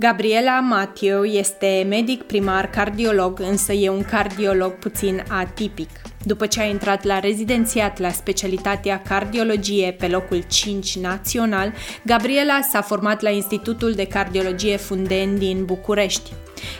Gabriela 0.00 0.60
Matiu 0.60 1.24
este 1.24 1.86
medic 1.88 2.22
primar 2.22 2.70
cardiolog, 2.70 3.40
însă 3.40 3.72
e 3.72 3.88
un 3.88 4.02
cardiolog 4.02 4.72
puțin 4.72 5.24
atipic. 5.28 5.88
După 6.24 6.46
ce 6.46 6.60
a 6.60 6.64
intrat 6.64 7.04
la 7.04 7.18
rezidențiat 7.18 7.98
la 7.98 8.10
specialitatea 8.10 9.02
cardiologie 9.02 9.96
pe 9.98 10.08
locul 10.08 10.44
5 10.48 10.98
național, 10.98 11.72
Gabriela 12.04 12.60
s-a 12.60 12.80
format 12.80 13.20
la 13.20 13.30
Institutul 13.30 13.92
de 13.92 14.06
Cardiologie 14.06 14.76
Funden 14.76 15.38
din 15.38 15.64
București. 15.64 16.32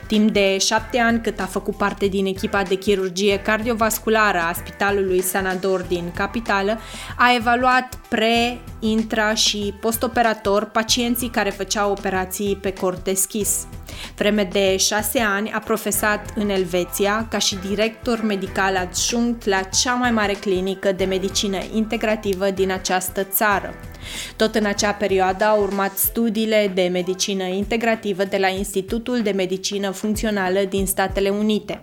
Timp 0.06 0.30
de 0.30 0.58
șapte 0.58 0.98
ani 0.98 1.20
cât 1.20 1.40
a 1.40 1.44
făcut 1.44 1.76
parte 1.76 2.06
din 2.06 2.26
echipa 2.26 2.62
de 2.62 2.74
chirurgie 2.74 3.38
cardiovasculară 3.38 4.38
a 4.38 4.52
Spitalului 4.52 5.22
Sanador 5.22 5.80
din 5.80 6.12
capitală, 6.14 6.78
a 7.16 7.34
evaluat 7.34 7.98
pre, 8.08 8.60
intra 8.80 9.34
și 9.34 9.74
postoperator 9.80 10.64
pacienții 10.64 11.28
care 11.28 11.50
făceau 11.50 11.90
operații 11.90 12.56
pe 12.56 12.72
cor 12.72 12.94
deschis. 12.94 13.66
Vreme 14.16 14.48
de 14.52 14.76
șase 14.76 15.20
ani 15.20 15.50
a 15.50 15.58
profesat 15.58 16.32
în 16.34 16.48
Elveția 16.48 17.26
ca 17.30 17.38
și 17.38 17.58
director 17.68 18.22
medical 18.22 18.76
adjunct 18.76 19.44
la 19.46 19.60
cea 19.62 19.94
mai 19.94 20.10
mare 20.10 20.32
clinică 20.32 20.92
de 20.92 21.04
medicină 21.04 21.58
integrativă 21.74 22.50
din 22.50 22.70
această 22.70 23.24
țară. 23.24 23.74
Tot 24.36 24.54
în 24.54 24.64
acea 24.64 24.92
perioadă 24.92 25.44
au 25.44 25.62
urmat 25.62 25.96
studiile 25.96 26.70
de 26.74 26.88
medicină 26.92 27.44
integrativă 27.44 28.24
de 28.24 28.36
la 28.36 28.48
Institutul 28.48 29.20
de 29.20 29.30
Medicină 29.30 29.90
Funcțională 29.90 30.60
din 30.68 30.86
Statele 30.86 31.28
Unite. 31.28 31.80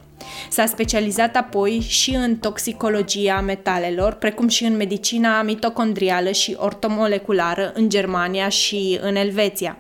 S-a 0.50 0.66
specializat 0.66 1.36
apoi 1.36 1.86
și 1.88 2.16
în 2.16 2.36
toxicologia 2.36 3.42
metalelor, 3.42 4.14
precum 4.14 4.48
și 4.48 4.64
în 4.64 4.76
medicina 4.76 5.42
mitocondrială 5.42 6.32
și 6.32 6.56
ortomoleculară 6.60 7.72
în 7.76 7.90
Germania 7.90 8.50
și 8.50 9.00
în 9.02 9.16
Elveția. 9.16 9.78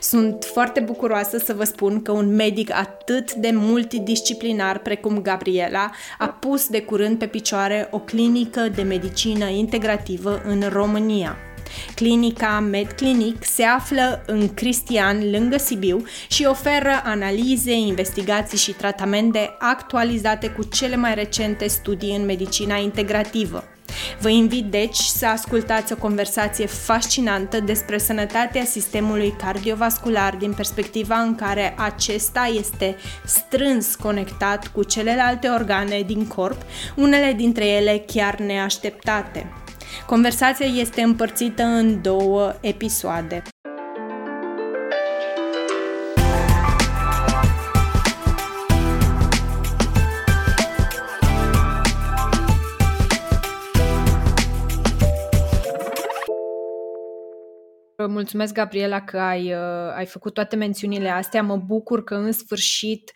Sunt 0.00 0.44
foarte 0.52 0.80
bucuroasă 0.80 1.38
să 1.38 1.54
vă 1.54 1.64
spun 1.64 2.02
că 2.02 2.12
un 2.12 2.34
medic 2.34 2.72
atât 2.72 3.32
de 3.32 3.50
multidisciplinar 3.54 4.78
precum 4.78 5.22
Gabriela 5.22 5.90
a 6.18 6.26
pus 6.26 6.68
de 6.68 6.82
curând 6.82 7.18
pe 7.18 7.26
picioare 7.26 7.88
o 7.90 7.98
clinică 7.98 8.60
de 8.74 8.82
medicină 8.82 9.48
integrativă 9.48 10.42
în 10.46 10.62
România. 10.68 11.36
Clinica 11.94 12.60
MedClinic 12.60 13.44
se 13.44 13.62
află 13.62 14.22
în 14.26 14.54
Cristian, 14.54 15.30
lângă 15.30 15.58
Sibiu, 15.58 16.04
și 16.28 16.44
oferă 16.44 17.02
analize, 17.04 17.72
investigații 17.72 18.58
și 18.58 18.72
tratamente 18.72 19.56
actualizate 19.58 20.48
cu 20.48 20.62
cele 20.62 20.96
mai 20.96 21.14
recente 21.14 21.66
studii 21.66 22.16
în 22.16 22.24
medicina 22.24 22.76
integrativă. 22.76 23.64
Vă 24.20 24.28
invit 24.28 24.64
deci 24.64 24.96
să 24.96 25.26
ascultați 25.26 25.92
o 25.92 25.96
conversație 25.96 26.66
fascinantă 26.66 27.60
despre 27.60 27.98
sănătatea 27.98 28.64
sistemului 28.64 29.34
cardiovascular 29.38 30.34
din 30.34 30.52
perspectiva 30.52 31.16
în 31.16 31.34
care 31.34 31.74
acesta 31.78 32.50
este 32.58 32.96
strâns 33.24 33.94
conectat 33.94 34.66
cu 34.66 34.82
celelalte 34.82 35.48
organe 35.48 36.02
din 36.06 36.26
corp, 36.26 36.62
unele 36.96 37.32
dintre 37.32 37.66
ele 37.66 38.04
chiar 38.06 38.38
neașteptate. 38.38 39.52
Conversația 40.06 40.66
este 40.66 41.02
împărțită 41.02 41.62
în 41.62 42.02
două 42.02 42.54
episoade. 42.60 43.42
Mulțumesc, 58.16 58.54
Gabriela, 58.54 59.04
că 59.04 59.18
ai, 59.18 59.52
uh, 59.52 59.94
ai 59.96 60.06
făcut 60.06 60.34
toate 60.34 60.56
mențiunile 60.56 61.08
astea. 61.08 61.42
Mă 61.42 61.56
bucur 61.56 62.04
că 62.04 62.14
în 62.14 62.32
sfârșit 62.32 63.12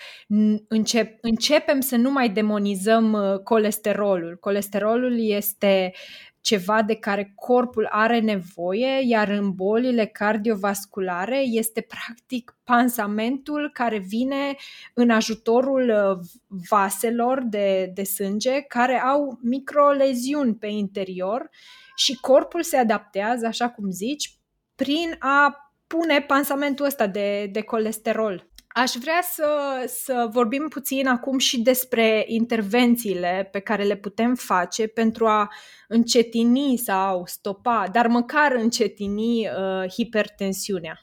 încep, 0.68 1.18
începem 1.20 1.80
să 1.80 1.96
nu 1.96 2.10
mai 2.10 2.28
demonizăm 2.28 3.12
uh, 3.12 3.38
colesterolul. 3.38 4.36
Colesterolul 4.40 5.18
este 5.18 5.92
ceva 6.40 6.82
de 6.82 6.94
care 6.94 7.32
corpul 7.34 7.88
are 7.90 8.20
nevoie, 8.20 9.06
iar 9.06 9.28
în 9.28 9.52
bolile 9.52 10.06
cardiovasculare 10.06 11.42
este 11.44 11.80
practic 11.80 12.58
pansamentul 12.64 13.70
care 13.72 13.98
vine 13.98 14.56
în 14.94 15.10
ajutorul 15.10 15.88
uh, 15.88 16.26
vaselor 16.68 17.42
de, 17.42 17.90
de 17.94 18.02
sânge 18.02 18.60
care 18.60 18.98
au 18.98 19.38
microleziuni 19.42 20.54
pe 20.54 20.66
interior 20.66 21.50
și 21.96 22.18
corpul 22.20 22.62
se 22.62 22.76
adaptează, 22.76 23.46
așa 23.46 23.68
cum 23.68 23.90
zici, 23.90 24.39
prin 24.82 25.16
a 25.18 25.56
pune 25.86 26.20
pansamentul 26.20 26.86
ăsta 26.86 27.06
de, 27.06 27.46
de 27.52 27.60
colesterol. 27.60 28.50
Aș 28.66 28.92
vrea 29.00 29.20
să, 29.22 29.48
să 29.86 30.28
vorbim 30.32 30.66
puțin 30.68 31.06
acum 31.06 31.38
și 31.38 31.62
despre 31.62 32.24
intervențiile 32.26 33.48
pe 33.52 33.58
care 33.58 33.82
le 33.82 33.96
putem 33.96 34.34
face 34.34 34.86
pentru 34.86 35.26
a 35.26 35.48
încetini 35.88 36.76
sau 36.76 37.22
stopa, 37.26 37.88
dar 37.92 38.06
măcar 38.06 38.52
încetini 38.52 39.46
uh, 39.46 39.90
hipertensiunea 39.90 40.98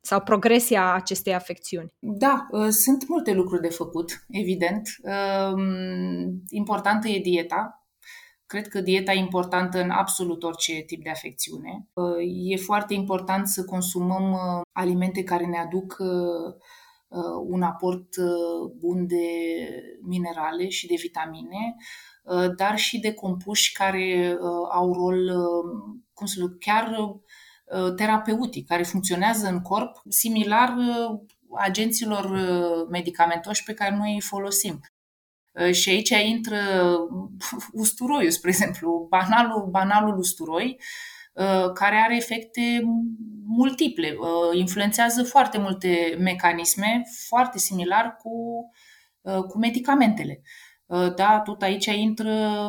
sau 0.00 0.20
progresia 0.20 0.92
acestei 0.92 1.34
afecțiuni? 1.34 1.94
Da, 1.98 2.46
uh, 2.50 2.68
sunt 2.68 3.08
multe 3.08 3.32
lucruri 3.32 3.62
de 3.62 3.68
făcut, 3.68 4.24
evident. 4.28 4.88
Uh, 5.02 5.62
importantă 6.50 7.08
e 7.08 7.20
dieta, 7.20 7.77
Cred 8.48 8.68
că 8.68 8.80
dieta 8.80 9.12
e 9.12 9.18
importantă 9.18 9.82
în 9.82 9.90
absolut 9.90 10.42
orice 10.42 10.72
tip 10.72 11.02
de 11.02 11.10
afecțiune. 11.10 11.88
E 12.44 12.56
foarte 12.56 12.94
important 12.94 13.48
să 13.48 13.64
consumăm 13.64 14.32
uh, 14.32 14.60
alimente 14.72 15.22
care 15.22 15.46
ne 15.46 15.58
aduc 15.58 15.96
uh, 15.98 16.54
uh, 17.08 17.44
un 17.46 17.62
aport 17.62 18.08
bun 18.78 19.06
de 19.06 19.26
minerale 20.02 20.68
și 20.68 20.86
de 20.86 20.94
vitamine, 20.98 21.76
dar 22.56 22.78
și 22.78 23.00
de 23.00 23.14
compuși 23.14 23.72
care 23.72 24.38
au 24.70 24.92
rol, 24.92 25.30
cum 26.12 26.26
să 26.26 26.40
zic, 26.40 26.58
chiar 26.58 26.92
terapeutic, 27.96 28.66
care 28.66 28.82
funcționează 28.82 29.48
în 29.48 29.60
corp, 29.60 30.02
similar 30.08 30.74
agenților 31.54 32.30
medicamentoși 32.90 33.64
pe 33.64 33.74
care 33.74 33.96
noi 33.96 34.14
îi 34.14 34.20
folosim. 34.20 34.80
Uh, 35.58 35.72
și 35.72 35.88
aici 35.88 36.08
intră 36.08 36.58
usturoiul, 37.72 38.30
spre 38.30 38.50
exemplu, 38.50 39.06
banalul, 39.10 39.68
banalul 39.70 40.18
usturoi, 40.18 40.80
uh, 41.32 41.72
care 41.72 41.96
are 41.96 42.16
efecte 42.16 42.82
multiple, 43.46 44.16
uh, 44.18 44.58
influențează 44.58 45.22
foarte 45.22 45.58
multe 45.58 46.16
mecanisme, 46.18 47.02
foarte 47.28 47.58
similar 47.58 48.16
cu, 48.16 48.32
cu 49.48 49.58
medicamentele. 49.58 50.42
Da, 51.16 51.40
tot 51.44 51.62
aici 51.62 51.86
intră 51.86 52.68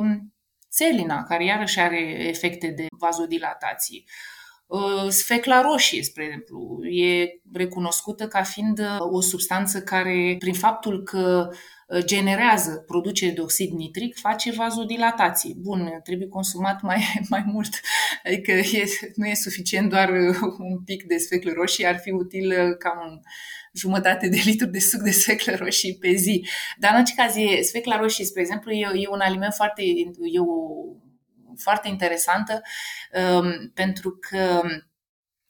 țelina, 0.71 1.23
care 1.23 1.45
iarăși 1.45 1.79
are 1.79 2.27
efecte 2.27 2.67
de 2.67 2.85
vazodilatație. 2.99 4.03
Sfecla 5.09 5.61
roșie, 5.61 6.03
spre 6.03 6.23
exemplu, 6.23 6.85
e 6.85 7.27
recunoscută 7.53 8.27
ca 8.27 8.43
fiind 8.43 8.79
o 8.97 9.21
substanță 9.21 9.81
care, 9.81 10.35
prin 10.39 10.53
faptul 10.53 11.03
că 11.03 11.49
Uh, 11.49 11.57
generează, 11.97 12.83
produce 12.87 13.29
de 13.31 13.41
oxid 13.41 13.71
nitric, 13.71 14.17
face 14.17 14.51
vazodilatație. 14.51 15.53
Bun, 15.57 15.99
trebuie 16.03 16.27
consumat 16.27 16.81
mai, 16.81 17.03
mai 17.29 17.43
mult, 17.45 17.79
adică 18.23 18.51
e, 18.51 18.85
nu 19.15 19.25
e 19.25 19.33
suficient 19.33 19.89
doar 19.89 20.09
uh, 20.09 20.37
un 20.57 20.83
pic 20.83 21.03
de 21.03 21.17
sfeclă 21.17 21.51
roșie, 21.51 21.87
ar 21.87 21.97
fi 21.97 22.11
util 22.11 22.49
uh, 22.49 22.77
ca 22.77 23.01
un 23.05 23.19
jumătate 23.73 24.27
de 24.27 24.41
litru 24.43 24.67
de 24.67 24.79
suc 24.79 25.01
de 25.01 25.11
sfeclă 25.11 25.55
roșie 25.55 25.97
pe 25.99 26.13
zi. 26.13 26.47
Dar 26.77 26.91
în 26.91 26.97
orice 26.97 27.13
caz, 27.15 27.35
e, 27.35 27.61
sfecla 27.61 27.97
roșie, 27.97 28.25
spre 28.25 28.41
exemplu, 28.41 28.71
e, 28.71 28.91
e 28.93 29.07
un 29.09 29.19
aliment 29.19 29.53
foarte, 29.53 29.81
e 30.31 30.39
o, 30.39 30.45
foarte 31.57 31.87
interesantă 31.87 32.61
um, 33.41 33.71
pentru 33.73 34.17
că 34.29 34.61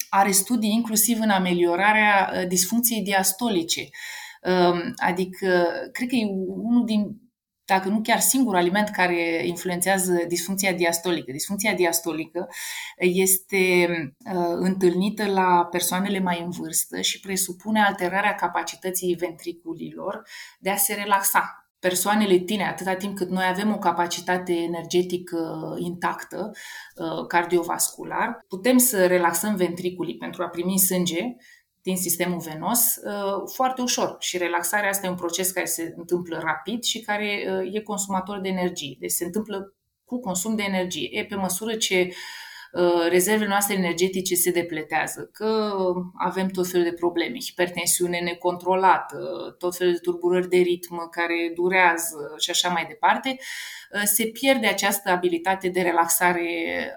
are 0.09 0.31
studii 0.31 0.71
inclusiv 0.71 1.19
în 1.21 1.29
ameliorarea 1.29 2.45
disfuncției 2.47 3.01
diastolice. 3.01 3.81
Uh, 3.81 4.28
Adică, 4.95 5.65
cred 5.91 6.07
că 6.07 6.15
e 6.15 6.25
unul 6.47 6.85
din, 6.85 7.29
dacă 7.65 7.89
nu 7.89 8.01
chiar 8.01 8.19
singur 8.19 8.55
aliment 8.55 8.89
care 8.89 9.45
influențează 9.45 10.23
disfuncția 10.27 10.73
diastolică. 10.73 11.31
Disfuncția 11.31 11.73
diastolică 11.73 12.47
este 12.97 13.87
uh, 14.33 14.55
întâlnită 14.59 15.25
la 15.25 15.67
persoanele 15.71 16.19
mai 16.19 16.41
în 16.43 16.49
vârstă 16.49 17.01
și 17.01 17.19
presupune 17.19 17.83
alterarea 17.83 18.35
capacității 18.35 19.15
ventriculilor 19.15 20.27
de 20.59 20.69
a 20.69 20.75
se 20.75 20.93
relaxa 20.93 21.63
persoanele 21.79 22.37
tine, 22.37 22.63
atâta 22.63 22.93
timp 22.93 23.15
cât 23.15 23.29
noi 23.29 23.45
avem 23.49 23.73
o 23.73 23.77
capacitate 23.77 24.53
energetică 24.53 25.75
intactă, 25.77 26.51
uh, 26.95 27.25
cardiovascular, 27.27 28.45
putem 28.47 28.77
să 28.77 29.05
relaxăm 29.07 29.55
ventriculii 29.55 30.17
pentru 30.17 30.43
a 30.43 30.47
primi 30.47 30.79
sânge 30.79 31.35
din 31.81 31.97
sistemul 31.97 32.39
venos 32.39 32.95
uh, 32.95 33.49
foarte 33.53 33.81
ușor 33.81 34.15
și 34.19 34.37
relaxarea 34.37 34.89
asta 34.89 35.05
e 35.05 35.09
un 35.09 35.15
proces 35.15 35.51
care 35.51 35.65
se 35.65 35.93
întâmplă 35.97 36.39
rapid 36.43 36.83
și 36.83 36.99
care 36.99 37.59
uh, 37.63 37.73
e 37.73 37.81
consumator 37.81 38.39
de 38.39 38.49
energie. 38.49 38.95
Deci 38.99 39.11
se 39.11 39.25
întâmplă 39.25 39.73
cu 40.05 40.19
consum 40.19 40.55
de 40.55 40.63
energie. 40.63 41.09
E 41.11 41.25
pe 41.25 41.35
măsură 41.35 41.75
ce 41.75 42.07
uh, 42.07 42.13
rezervele 43.09 43.49
noastre 43.49 43.75
energetice 43.75 44.35
se 44.35 44.51
depletează, 44.51 45.29
că 45.33 45.73
avem 46.17 46.47
tot 46.47 46.67
felul 46.67 46.85
de 46.85 46.93
probleme, 46.93 47.37
hipertensiune 47.39 48.19
necontrolată, 48.19 49.17
tot 49.57 49.75
felul 49.75 49.93
de 49.93 49.99
turburări 49.99 50.49
de 50.49 50.57
ritm 50.57 51.09
care 51.09 51.51
durează 51.55 52.33
și 52.37 52.49
așa 52.49 52.69
mai 52.69 52.85
departe, 52.87 53.29
uh, 53.29 54.01
se 54.03 54.25
pierde 54.25 54.67
această 54.67 55.09
abilitate 55.09 55.69
de 55.69 55.81
relaxare 55.81 56.49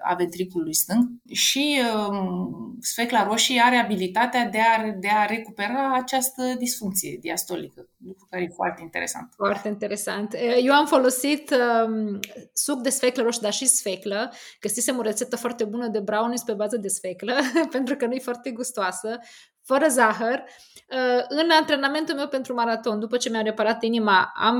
a 0.03 0.13
ventriculului 0.13 0.73
stâng 0.73 1.09
și 1.31 1.81
um, 2.09 2.77
sfecla 2.81 3.23
roșie 3.23 3.61
are 3.61 3.75
abilitatea 3.75 4.45
de 4.45 4.59
a, 4.59 4.91
de 4.99 5.07
a 5.07 5.25
recupera 5.25 5.93
această 5.93 6.55
disfuncție 6.57 7.17
diastolică, 7.21 7.89
lucru 8.05 8.27
care 8.29 8.43
e 8.43 8.47
foarte 8.47 8.81
interesant. 8.81 9.33
Foarte 9.35 9.67
interesant. 9.67 10.35
Eu 10.61 10.73
am 10.73 10.85
folosit 10.85 11.55
um, 11.85 12.19
suc 12.53 12.81
de 12.81 12.89
sfeclă 12.89 13.23
roșie, 13.23 13.41
dar 13.43 13.53
și 13.53 13.65
sfeclă. 13.65 14.33
Găsisem 14.59 14.97
o 14.97 15.01
rețetă 15.01 15.35
foarte 15.35 15.63
bună 15.63 15.87
de 15.87 15.99
brownies 15.99 16.41
pe 16.41 16.53
bază 16.53 16.77
de 16.77 16.87
sfeclă, 16.87 17.33
pentru 17.75 17.95
că 17.95 18.05
nu 18.05 18.13
e 18.13 18.19
foarte 18.19 18.51
gustoasă, 18.51 19.19
fără 19.61 19.87
zahăr. 19.87 20.43
Uh, 20.89 21.25
în 21.27 21.49
antrenamentul 21.59 22.15
meu 22.15 22.27
pentru 22.27 22.53
maraton, 22.53 22.99
după 22.99 23.17
ce 23.17 23.29
mi-am 23.29 23.43
reparat 23.43 23.83
inima, 23.83 24.31
am, 24.35 24.57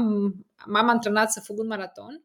m-am 0.65 0.89
antrenat 0.89 1.31
să 1.31 1.39
fug 1.39 1.59
un 1.59 1.67
maraton 1.67 2.23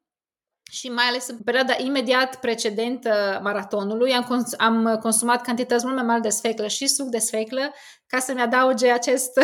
și 0.71 0.89
mai 0.89 1.05
ales 1.05 1.29
în 1.29 1.39
perioada 1.39 1.75
imediat 1.79 2.41
precedentă 2.41 3.41
maratonului 3.43 4.13
am, 4.13 4.25
cons- 4.25 4.55
am 4.57 4.99
consumat 5.01 5.43
cantități 5.43 5.85
mult 5.85 5.97
mai 5.97 6.07
mari 6.07 6.23
de 6.23 6.29
sfeclă 6.29 6.67
și 6.67 6.87
suc 6.87 7.09
de 7.09 7.19
sfeclă 7.19 7.73
ca 8.09 8.19
să-mi 8.19 8.41
adauge 8.41 8.91
acest 8.91 9.37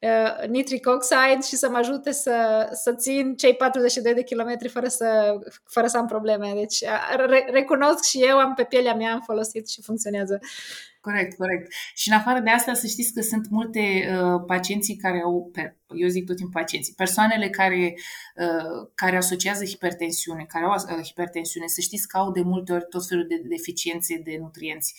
uh, 0.00 0.48
nitric 0.48 0.86
oxide 0.86 1.38
și 1.46 1.56
să 1.56 1.68
mă 1.70 1.76
ajute 1.76 2.12
să, 2.12 2.68
să 2.72 2.94
țin 2.94 3.36
cei 3.36 3.54
42 3.54 4.14
de 4.14 4.22
kilometri 4.22 4.68
fără 4.68 4.88
să, 4.88 5.38
fără 5.64 5.86
să 5.86 5.98
am 5.98 6.06
probleme. 6.06 6.52
Deci 6.54 6.84
re- 7.16 7.48
recunosc 7.50 8.04
și 8.04 8.22
eu, 8.22 8.38
am 8.38 8.54
pe 8.54 8.64
pielea 8.64 8.94
mea, 8.94 9.12
am 9.12 9.22
folosit 9.26 9.68
și 9.68 9.82
funcționează. 9.82 10.40
Corect, 11.00 11.36
corect. 11.36 11.72
Și 11.94 12.08
în 12.08 12.16
afară 12.16 12.40
de 12.40 12.50
asta, 12.50 12.74
să 12.74 12.86
știți 12.86 13.12
că 13.12 13.20
sunt 13.20 13.48
multe 13.50 13.80
uh, 13.80 14.42
pacienții 14.46 14.96
care 14.96 15.20
au, 15.24 15.50
eu 15.94 16.08
zic 16.08 16.26
tot 16.26 16.36
timpul 16.36 16.60
pacienții, 16.60 16.94
persoanele 16.96 17.48
care, 17.48 17.94
uh, 18.36 18.88
care 18.94 19.16
asociază 19.16 19.64
hipertensiune, 19.64 20.44
care 20.48 20.64
au 20.64 20.72
uh, 20.72 21.04
hipertensiune, 21.04 21.66
să 21.66 21.80
știți 21.80 22.08
că 22.08 22.16
au 22.16 22.32
de 22.32 22.40
multe 22.40 22.72
ori 22.72 22.86
tot 22.88 23.06
felul 23.06 23.26
de 23.26 23.42
deficiențe 23.44 24.20
de 24.24 24.36
nutrienți. 24.40 24.94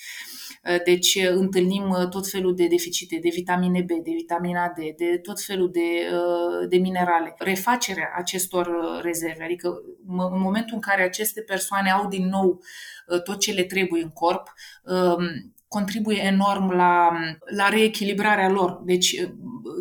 Uh, 0.70 0.84
deci 0.84 1.16
uh, 1.16 1.30
întâlnim 1.30 1.90
uh, 1.90 2.08
tot 2.10 2.28
felul 2.28 2.56
de 2.56 2.68
deficite 3.02 3.20
de 3.22 3.30
vitamine 3.36 3.82
B, 3.82 3.88
de 3.88 4.12
vitamina 4.16 4.74
D, 4.76 4.80
de 4.98 5.18
tot 5.18 5.42
felul 5.42 5.72
de, 5.72 5.80
uh, 6.14 6.68
de 6.70 6.78
minerale. 6.78 7.36
Refacerea 7.38 8.14
acestor 8.16 8.68
uh, 8.68 9.02
rezerve, 9.02 9.44
adică 9.44 9.68
în 10.08 10.40
momentul 10.40 10.76
în 10.76 10.82
care 10.82 11.04
aceste 11.04 11.42
persoane 11.42 11.92
au 11.92 12.08
din 12.08 12.28
nou 12.28 12.62
uh, 13.08 13.22
tot 13.22 13.40
ce 13.40 13.52
le 13.52 13.64
trebuie 13.64 14.04
în 14.04 14.10
corp, 14.10 14.54
um, 14.84 15.54
contribuie 15.68 16.22
enorm 16.22 16.72
la, 16.72 17.12
la 17.56 17.70
reechilibrarea 17.70 18.50
lor. 18.50 18.82
Deci, 18.86 19.16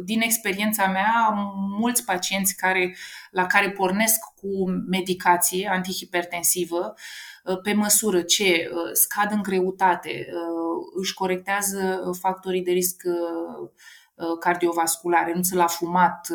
din 0.04 0.20
experiența 0.20 0.86
mea, 0.86 1.28
mulți 1.78 2.04
pacienți 2.04 2.56
care, 2.56 2.96
la 3.30 3.46
care 3.46 3.70
pornesc 3.70 4.18
cu 4.34 4.70
medicație 4.90 5.68
antihipertensivă, 5.72 6.94
pe 7.62 7.72
măsură 7.72 8.22
ce 8.22 8.70
uh, 8.72 8.90
scad 8.92 9.32
în 9.32 9.42
greutate, 9.42 10.26
uh, 10.28 10.86
își 10.94 11.14
corectează 11.14 12.10
factorii 12.20 12.62
de 12.62 12.70
risc 12.70 13.02
uh, 13.04 13.68
cardiovasculare, 14.40 15.26
renunță 15.26 15.56
la 15.56 15.66
fumat, 15.66 16.28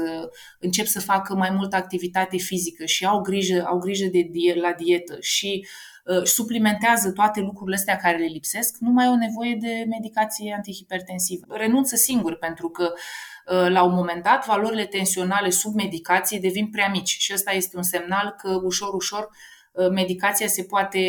încep 0.59 0.85
să 0.85 1.01
facă 1.01 1.35
mai 1.35 1.49
multă 1.49 1.75
activitate 1.75 2.37
fizică 2.37 2.85
și 2.85 3.05
au 3.05 3.21
grijă, 3.21 3.65
au 3.67 3.77
grijă 3.77 4.05
de 4.05 4.27
die- 4.31 4.59
la 4.59 4.73
dietă 4.73 5.17
și 5.19 5.61
uh, 5.63 5.95
Uh, 6.05 6.23
suplimentează 6.23 7.11
toate 7.11 7.39
lucrurile 7.39 7.75
astea 7.75 7.95
care 7.95 8.17
le 8.17 8.25
lipsesc, 8.25 8.77
nu 8.79 8.89
mai 8.91 9.05
au 9.05 9.15
nevoie 9.15 9.57
de 9.59 9.85
medicație 9.89 10.53
antihipertensivă. 10.53 11.45
Renunță 11.49 11.95
singur 11.95 12.35
pentru 12.35 12.69
că 12.69 12.93
uh, 12.93 13.69
la 13.69 13.83
un 13.83 13.93
moment 13.93 14.23
dat 14.23 14.45
valorile 14.45 14.85
tensionale 14.85 15.49
sub 15.49 15.73
medicație 15.73 16.39
devin 16.39 16.69
prea 16.69 16.89
mici 16.89 17.15
și 17.19 17.33
ăsta 17.33 17.51
este 17.51 17.77
un 17.77 17.83
semnal 17.83 18.35
că 18.37 18.59
ușor, 18.63 18.93
ușor 18.93 19.21
uh, 19.21 19.54
medicația 19.91 20.47
se 20.47 20.63
poate 20.63 20.99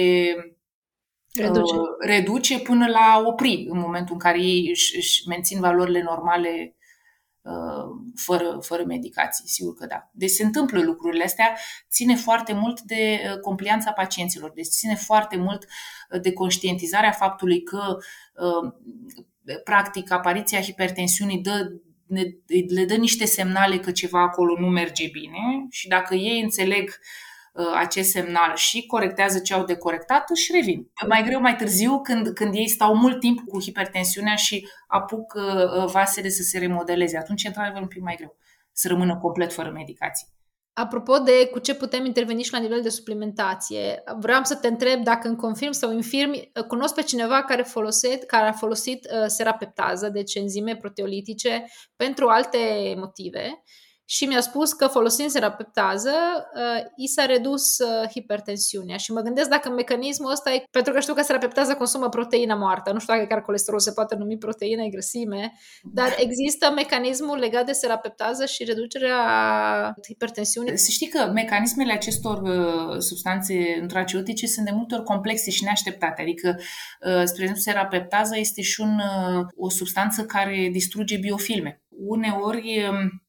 reduce, 1.35 1.75
reduce 1.99 2.61
până 2.61 2.87
la 2.87 3.23
opri 3.27 3.67
în 3.69 3.79
momentul 3.79 4.15
în 4.15 4.21
care 4.21 4.41
ei 4.41 4.69
își, 4.71 4.97
își 4.97 5.29
mențin 5.29 5.61
valorile 5.61 6.03
normale 6.03 6.77
Uh, 7.47 8.11
fără, 8.15 8.59
fără 8.63 8.85
medicații, 8.85 9.49
sigur 9.49 9.75
că 9.75 9.87
da. 9.87 10.11
Deci 10.13 10.31
se 10.31 10.45
întâmplă 10.45 10.83
lucrurile 10.83 11.25
astea, 11.25 11.57
ține 11.91 12.15
foarte 12.15 12.53
mult 12.53 12.81
de 12.81 13.21
uh, 13.33 13.41
complianța 13.41 13.93
pacienților, 13.93 14.51
deci 14.55 14.67
ține 14.67 14.95
foarte 14.95 15.37
mult 15.37 15.67
uh, 16.11 16.21
de 16.21 16.33
conștientizarea 16.33 17.11
faptului 17.11 17.62
că 17.62 17.97
practic 19.65 20.11
apariția 20.11 20.61
hipertensiunii 20.61 21.39
dă, 21.39 21.73
ne, 22.07 22.23
le 22.69 22.85
dă 22.85 22.95
niște 22.95 23.25
semnale 23.25 23.79
că 23.79 23.91
ceva 23.91 24.23
acolo 24.23 24.59
nu 24.59 24.67
merge 24.67 25.09
bine 25.12 25.67
și 25.71 25.89
dacă 25.89 26.15
ei 26.15 26.41
înțeleg 26.41 26.85
uh, 26.89 26.95
Uh, 26.95 27.36
acest 27.75 28.11
semnal 28.11 28.55
și 28.55 28.87
corectează 28.87 29.38
ce 29.38 29.55
au 29.55 29.64
de 29.64 29.76
corectat, 29.76 30.31
își 30.31 30.53
revin. 30.53 30.91
Mai 31.08 31.23
greu 31.23 31.41
mai 31.41 31.56
târziu, 31.56 32.00
când, 32.00 32.29
când 32.29 32.55
ei 32.55 32.69
stau 32.69 32.97
mult 32.97 33.20
timp 33.20 33.41
cu 33.49 33.61
hipertensiunea 33.61 34.35
și 34.35 34.69
apuc 34.87 35.35
uh, 35.35 35.43
uh, 35.43 35.91
vasele 35.91 36.29
să 36.29 36.43
se 36.43 36.58
remodeleze. 36.58 37.17
Atunci, 37.17 37.44
într-adevăr, 37.44 37.81
un 37.81 37.88
pic 37.88 38.03
mai 38.03 38.14
greu 38.17 38.37
să 38.73 38.88
rămână 38.88 39.17
complet 39.17 39.53
fără 39.53 39.70
medicații. 39.70 40.26
Apropo 40.73 41.19
de 41.19 41.49
cu 41.53 41.58
ce 41.58 41.75
putem 41.75 42.05
interveni 42.05 42.43
și 42.43 42.53
la 42.53 42.58
nivel 42.58 42.82
de 42.82 42.88
suplimentație, 42.88 44.02
vreau 44.19 44.44
să 44.44 44.56
te 44.56 44.69
întreb 44.69 45.02
dacă 45.02 45.29
în 45.29 45.37
confirm 45.37 45.73
sau 45.73 45.93
infirmi 45.93 46.50
cunosc 46.69 46.94
pe 46.94 47.02
cineva 47.02 47.43
care, 47.43 47.62
folosit, 47.62 48.25
care 48.25 48.47
a 48.47 48.52
folosit 48.52 49.05
uh, 49.05 49.25
serapeptază, 49.26 50.09
deci 50.09 50.35
enzime 50.35 50.76
proteolitice, 50.76 51.64
pentru 51.97 52.26
alte 52.26 52.59
motive 52.97 53.62
și 54.08 54.25
mi-a 54.25 54.41
spus 54.41 54.73
că 54.73 54.87
folosind 54.87 55.31
serapeptază, 55.31 56.11
uh, 56.55 56.85
i 56.97 57.06
s-a 57.06 57.25
redus 57.25 57.79
uh, 57.79 58.08
hipertensiunea. 58.11 58.97
Și 58.97 59.12
mă 59.12 59.20
gândesc 59.20 59.49
dacă 59.49 59.70
mecanismul 59.70 60.31
ăsta 60.31 60.53
e, 60.53 60.64
pentru 60.70 60.93
că 60.93 61.00
știu 61.00 61.14
că 61.14 61.23
serapeptază 61.23 61.75
consumă 61.75 62.08
proteină 62.08 62.55
moartă, 62.55 62.93
nu 62.93 62.99
știu 62.99 63.14
dacă 63.14 63.26
chiar 63.26 63.43
colesterol 63.43 63.81
se 63.81 63.93
poate 63.93 64.14
numi 64.14 64.38
proteină, 64.38 64.82
e 64.82 64.88
grăsime, 64.88 65.53
dar 65.82 66.08
există 66.19 66.73
mecanismul 66.75 67.38
legat 67.38 67.67
de 67.67 67.73
serapeptază 67.73 68.44
și 68.44 68.64
reducerea 68.64 69.20
hipertensiunii? 70.09 70.79
Să 70.79 70.91
știi 70.91 71.09
că 71.09 71.31
mecanismele 71.35 71.93
acestor 71.93 72.43
uh, 72.43 72.99
substanțe 72.99 73.55
intraceutice 73.81 74.47
sunt 74.47 74.67
de 74.67 74.73
multe 74.75 74.94
ori 74.94 75.05
complexe 75.05 75.50
și 75.50 75.64
neașteptate. 75.64 76.23
Adică, 76.23 76.56
uh, 76.59 77.23
spre 77.25 77.43
exemplu, 77.43 77.62
serapeptaza 77.62 78.37
este 78.37 78.62
și 78.62 78.81
un, 78.81 78.99
uh, 78.99 79.47
o 79.56 79.70
substanță 79.70 80.25
care 80.25 80.69
distruge 80.73 81.17
biofilme. 81.17 81.81
Uneori, 81.88 82.85
um, 82.91 83.25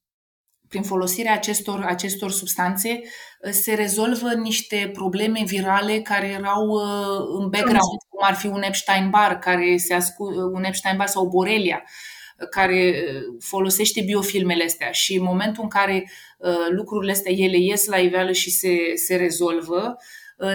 prin 0.68 0.84
folosirea 0.84 1.34
acestor, 1.34 1.84
acestor 1.88 2.32
substanțe 2.32 3.02
uh, 3.02 3.52
se 3.52 3.74
rezolvă 3.74 4.34
niște 4.34 4.90
probleme 4.94 5.44
virale 5.46 6.02
care 6.02 6.28
erau 6.28 6.68
uh, 6.68 7.40
în 7.40 7.50
background, 7.50 8.00
cum 8.10 8.20
ar 8.22 8.34
fi 8.36 8.48
un 8.48 8.62
Epstein-Barr, 8.62 9.34
care 9.34 9.78
se 9.78 9.94
ascu- 9.94 10.24
uh, 10.24 10.52
un 10.54 10.64
Epstein-Barr 10.64 11.10
sau 11.10 11.28
Borelia, 11.28 11.84
care 12.50 13.04
folosește 13.40 14.02
biofilmele 14.02 14.64
astea. 14.64 14.92
Și 14.92 15.16
în 15.16 15.24
momentul 15.24 15.64
în 15.64 15.70
care 15.70 16.10
lucrurile 16.70 17.12
astea 17.12 17.32
ele 17.32 17.58
ies 17.58 17.86
la 17.86 17.98
iveală 17.98 18.32
și 18.32 18.50
se, 18.50 18.78
se 18.96 19.16
rezolvă, 19.16 19.96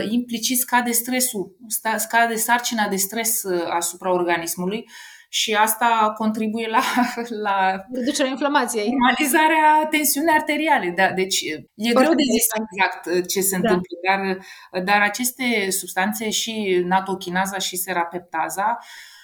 implicit 0.09 0.59
scade 0.59 0.91
stresul, 0.91 1.57
scade 1.97 2.35
sarcina 2.35 2.89
de 2.89 2.97
stres 2.97 3.45
asupra 3.69 4.13
organismului 4.13 4.85
și 5.35 5.55
asta 5.55 6.13
contribuie 6.17 6.69
la, 6.69 6.83
la 7.47 7.85
reducerea 7.93 8.31
inflamației. 8.31 8.89
Normalizarea 8.91 9.87
tensiunii 9.91 10.35
arteriale. 10.35 10.93
Da, 10.97 11.11
deci 11.11 11.41
e 11.41 11.93
Foarte 11.93 12.05
greu 12.05 12.15
de 12.15 12.23
zis 12.33 12.47
exact 12.61 13.07
uh, 13.07 13.27
ce 13.29 13.41
se 13.41 13.59
da. 13.59 13.59
întâmplă, 13.59 13.97
dar, 14.09 14.37
uh, 14.73 14.83
dar 14.85 15.01
aceste 15.01 15.71
substanțe 15.71 16.31
și 16.31 16.83
natochinaza 16.85 17.59
și 17.59 17.77
serapeptaza 17.77 18.79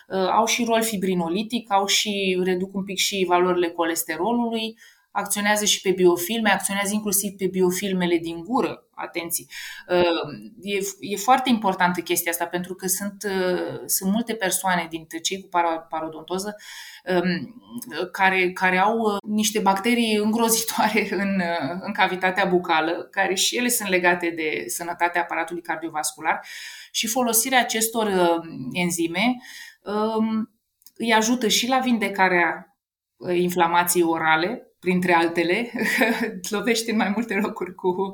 uh, 0.08 0.28
au 0.28 0.46
și 0.46 0.64
rol 0.64 0.82
fibrinolitic, 0.82 1.72
au 1.72 1.86
și 1.86 2.40
reduc 2.44 2.74
un 2.74 2.84
pic 2.84 2.98
și 2.98 3.24
valorile 3.28 3.68
colesterolului, 3.68 4.78
acționează 5.18 5.64
și 5.64 5.80
pe 5.80 5.90
biofilme, 5.90 6.50
acționează 6.50 6.94
inclusiv 6.94 7.36
pe 7.36 7.46
biofilmele 7.46 8.16
din 8.18 8.44
gură. 8.44 8.82
Atenție! 8.94 9.44
Uh, 9.88 10.50
e, 10.62 10.78
e 11.00 11.16
foarte 11.16 11.48
importantă 11.48 12.00
chestia 12.00 12.30
asta 12.30 12.46
pentru 12.46 12.74
că 12.74 12.86
sunt, 12.86 13.24
uh, 13.24 13.80
sunt 13.86 14.12
multe 14.12 14.34
persoane 14.34 14.86
dintre 14.90 15.18
cei 15.18 15.40
cu 15.40 15.48
parodontoză 15.88 16.56
um, 17.04 17.62
care, 18.12 18.52
care 18.52 18.78
au 18.78 18.98
uh, 18.98 19.16
niște 19.22 19.58
bacterii 19.58 20.16
îngrozitoare 20.16 21.08
în, 21.22 21.42
în 21.80 21.92
cavitatea 21.92 22.44
bucală, 22.44 23.08
care 23.10 23.34
și 23.34 23.56
ele 23.56 23.68
sunt 23.68 23.88
legate 23.88 24.30
de 24.30 24.64
sănătatea 24.66 25.20
aparatului 25.20 25.62
cardiovascular 25.62 26.40
și 26.90 27.06
folosirea 27.06 27.60
acestor 27.60 28.12
enzime 28.72 29.36
um, 29.82 30.52
îi 30.96 31.12
ajută 31.12 31.48
și 31.48 31.68
la 31.68 31.78
vindecarea 31.78 32.78
inflamației 33.34 34.02
orale, 34.02 34.67
printre 34.78 35.12
altele, 35.12 35.70
lovește 36.50 36.90
în 36.90 36.96
mai 36.96 37.12
multe 37.14 37.34
locuri 37.34 37.74
cu 37.74 38.12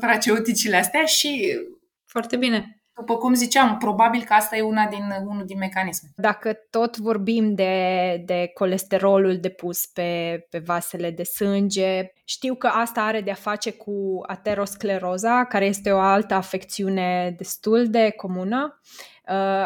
farmaceuticile 0.00 0.76
astea 0.76 1.04
și... 1.04 1.58
Foarte 2.04 2.36
bine. 2.36 2.78
După 2.96 3.16
cum 3.16 3.34
ziceam, 3.34 3.76
probabil 3.78 4.22
că 4.22 4.32
asta 4.32 4.56
e 4.56 4.62
una 4.62 4.86
din, 4.86 5.02
unul 5.26 5.44
din 5.46 5.58
mecanisme. 5.58 6.08
Dacă 6.16 6.52
tot 6.70 6.96
vorbim 6.96 7.54
de, 7.54 8.22
de 8.24 8.50
colesterolul 8.54 9.38
depus 9.38 9.86
pe, 9.86 10.40
pe 10.50 10.58
vasele 10.58 11.10
de 11.10 11.22
sânge, 11.22 12.12
știu 12.24 12.54
că 12.54 12.66
asta 12.66 13.00
are 13.00 13.20
de-a 13.20 13.34
face 13.34 13.72
cu 13.72 14.20
ateroscleroza, 14.26 15.44
care 15.44 15.66
este 15.66 15.90
o 15.90 15.98
altă 15.98 16.34
afecțiune 16.34 17.34
destul 17.36 17.90
de 17.90 18.10
comună. 18.10 18.80
Uh, 18.80 19.13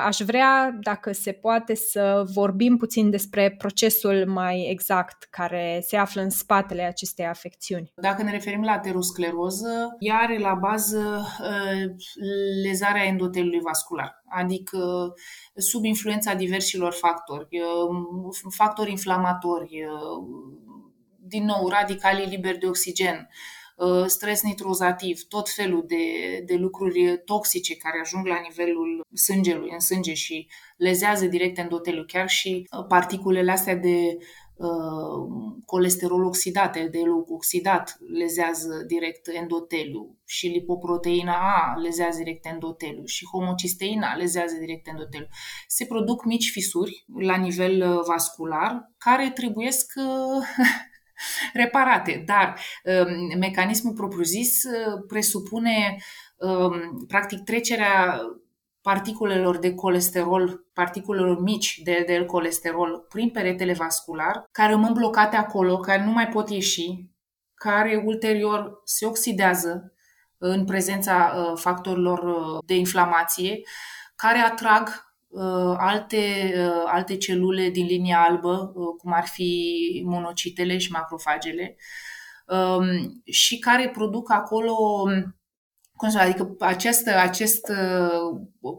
aș 0.05 0.19
vrea, 0.19 0.79
dacă 0.81 1.13
se 1.13 1.33
poate, 1.33 1.75
să 1.75 2.25
vorbim 2.35 2.77
puțin 2.77 3.11
despre 3.11 3.55
procesul 3.59 4.25
mai 4.27 4.69
exact 4.71 5.27
care 5.31 5.81
se 5.87 5.97
află 5.97 6.23
în 6.23 6.31
spatele 6.31 6.83
acestei 6.83 7.27
afecțiuni. 7.27 7.93
Dacă 7.95 8.23
ne 8.23 8.31
referim 8.31 8.63
la 8.63 8.73
ateroscleroză, 8.73 9.97
ea 9.99 10.17
are 10.17 10.39
la 10.39 10.55
bază 10.55 11.27
uh, 11.41 11.95
lezarea 12.65 13.05
endoteliului 13.05 13.61
vascular, 13.61 14.23
adică 14.29 15.15
sub 15.55 15.85
influența 15.85 16.35
diversilor 16.35 16.93
factori, 16.93 17.49
uh, 17.61 18.53
factori 18.57 18.91
inflamatori, 18.91 19.87
din 21.21 21.45
nou, 21.45 21.69
radicalii 21.69 22.27
liberi 22.27 22.59
de 22.59 22.67
oxigen, 22.67 23.29
Uh, 23.29 23.58
stres 24.07 24.43
nitrozativ, 24.43 25.21
tot 25.29 25.49
felul 25.49 25.85
de, 25.87 26.05
de 26.47 26.55
lucruri 26.55 27.23
toxice 27.25 27.77
care 27.77 28.01
ajung 28.01 28.27
la 28.27 28.41
nivelul 28.49 29.07
sângelui, 29.15 29.71
în 29.73 29.81
sânge 29.81 30.15
și 30.15 30.49
lezează 30.77 31.27
direct 31.27 31.59
endoteliul, 31.59 32.07
chiar 32.07 32.29
și 32.29 32.69
uh, 32.79 32.85
particulele 32.89 33.51
astea 33.51 33.77
de 33.77 34.17
uh, 34.57 35.59
colesterol 35.65 36.25
oxidat, 36.25 36.73
de 36.73 37.03
oxidat, 37.27 37.97
lezează 38.13 38.85
direct 38.87 39.29
endoteliul 39.29 40.17
și 40.25 40.47
lipoproteina 40.47 41.33
A 41.33 41.79
lezează 41.81 42.19
direct 42.19 42.47
endoteliul 42.47 43.07
și 43.07 43.25
homocisteina 43.25 44.15
lezează 44.15 44.57
direct 44.59 44.89
endoteliul. 44.89 45.31
Se 45.67 45.85
produc 45.85 46.25
mici 46.25 46.51
fisuri 46.51 47.05
la 47.19 47.37
nivel 47.37 47.91
uh, 47.91 48.05
vascular 48.07 48.93
care 48.99 49.31
trebuiesc 49.31 49.93
reparate, 51.53 52.23
dar 52.27 52.61
um, 52.85 53.39
mecanismul 53.39 53.93
propriu-zis 53.93 54.65
uh, 54.65 55.05
presupune 55.07 55.97
um, 56.37 57.05
practic 57.07 57.45
trecerea 57.45 58.21
particulelor 58.83 59.59
de 59.59 59.75
colesterol, 59.75 60.65
particulelor 60.73 61.41
mici 61.41 61.79
de 61.79 62.05
de 62.07 62.25
colesterol 62.25 63.07
prin 63.09 63.31
peretele 63.31 63.73
vascular, 63.73 64.45
care 64.53 64.71
rămân 64.73 64.93
blocate 64.93 65.37
acolo, 65.37 65.79
care 65.79 66.05
nu 66.05 66.11
mai 66.11 66.29
pot 66.29 66.51
ieși, 66.51 67.11
care 67.55 68.03
ulterior 68.05 68.81
se 68.85 69.07
oxidează 69.07 69.93
în 70.39 70.65
prezența 70.65 71.35
uh, 71.37 71.59
factorilor 71.61 72.19
uh, 72.19 72.59
de 72.67 72.75
inflamație, 72.75 73.61
care 74.17 74.39
atrag 74.39 74.89
Uh, 74.89 75.08
alte, 75.77 76.53
uh, 76.57 76.83
alte 76.87 77.17
celule 77.17 77.69
din 77.69 77.87
linia 77.87 78.21
albă, 78.21 78.73
uh, 78.75 78.95
cum 78.99 79.13
ar 79.13 79.27
fi 79.27 80.03
monocitele 80.07 80.79
și 80.79 80.93
macrofagele, 80.93 81.77
um, 82.47 83.21
și 83.25 83.59
care 83.59 83.89
produc 83.89 84.33
acolo 84.33 84.75
cum 85.97 86.11
să 86.11 86.19
adică 86.19 86.55
acest, 86.59 87.09
acest 87.09 87.73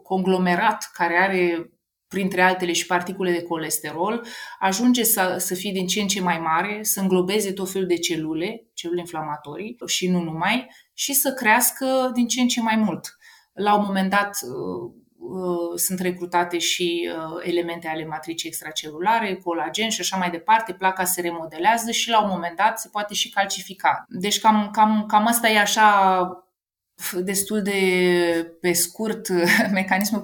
conglomerat 0.04 0.90
care 0.94 1.16
are 1.16 1.70
printre 2.08 2.42
altele 2.42 2.72
și 2.72 2.86
particule 2.86 3.32
de 3.32 3.44
colesterol, 3.44 4.26
ajunge 4.60 5.04
să, 5.04 5.36
să 5.40 5.56
fie 5.56 5.72
din 5.72 5.88
ce 5.88 6.02
în 6.02 6.08
ce 6.08 6.22
mai 6.22 6.40
mare, 6.40 6.80
să 6.84 7.00
înglobeze 7.00 7.52
tot 7.52 7.72
felul 7.72 7.88
de 7.88 7.98
celule, 7.98 8.68
celule 8.74 9.00
inflamatorii 9.00 9.76
și 9.86 10.10
nu 10.10 10.22
numai, 10.22 10.68
și 10.94 11.14
să 11.14 11.34
crească 11.34 12.12
din 12.14 12.28
ce 12.28 12.42
în 12.42 12.48
ce 12.48 12.62
mai 12.62 12.76
mult. 12.76 13.18
La 13.54 13.76
un 13.76 13.84
moment 13.86 14.10
dat, 14.10 14.38
Uh, 14.42 14.99
sunt 15.76 16.00
recrutate 16.00 16.58
și 16.58 17.10
uh, 17.16 17.42
elemente 17.44 17.88
ale 17.88 18.06
matricii 18.06 18.50
extracelulare, 18.50 19.36
colagen 19.36 19.90
și 19.90 20.02
așa 20.02 20.18
mai 20.18 20.30
departe, 20.30 20.74
placa 20.74 21.04
se 21.04 21.22
remodelează 21.22 21.92
și 21.92 22.10
la 22.10 22.24
un 22.24 22.30
moment 22.30 22.56
dat 22.56 22.80
se 22.80 22.90
poate 22.92 23.14
și 23.14 23.30
calcifica. 23.30 24.06
Deci 24.08 24.40
cam, 24.40 24.70
cam, 24.72 25.06
cam 25.08 25.26
asta 25.26 25.50
e 25.50 25.60
așa 25.60 26.44
destul 27.24 27.62
de 27.62 27.80
pe 28.62 28.72
scurt 28.72 29.28
mecanismul 29.72 30.22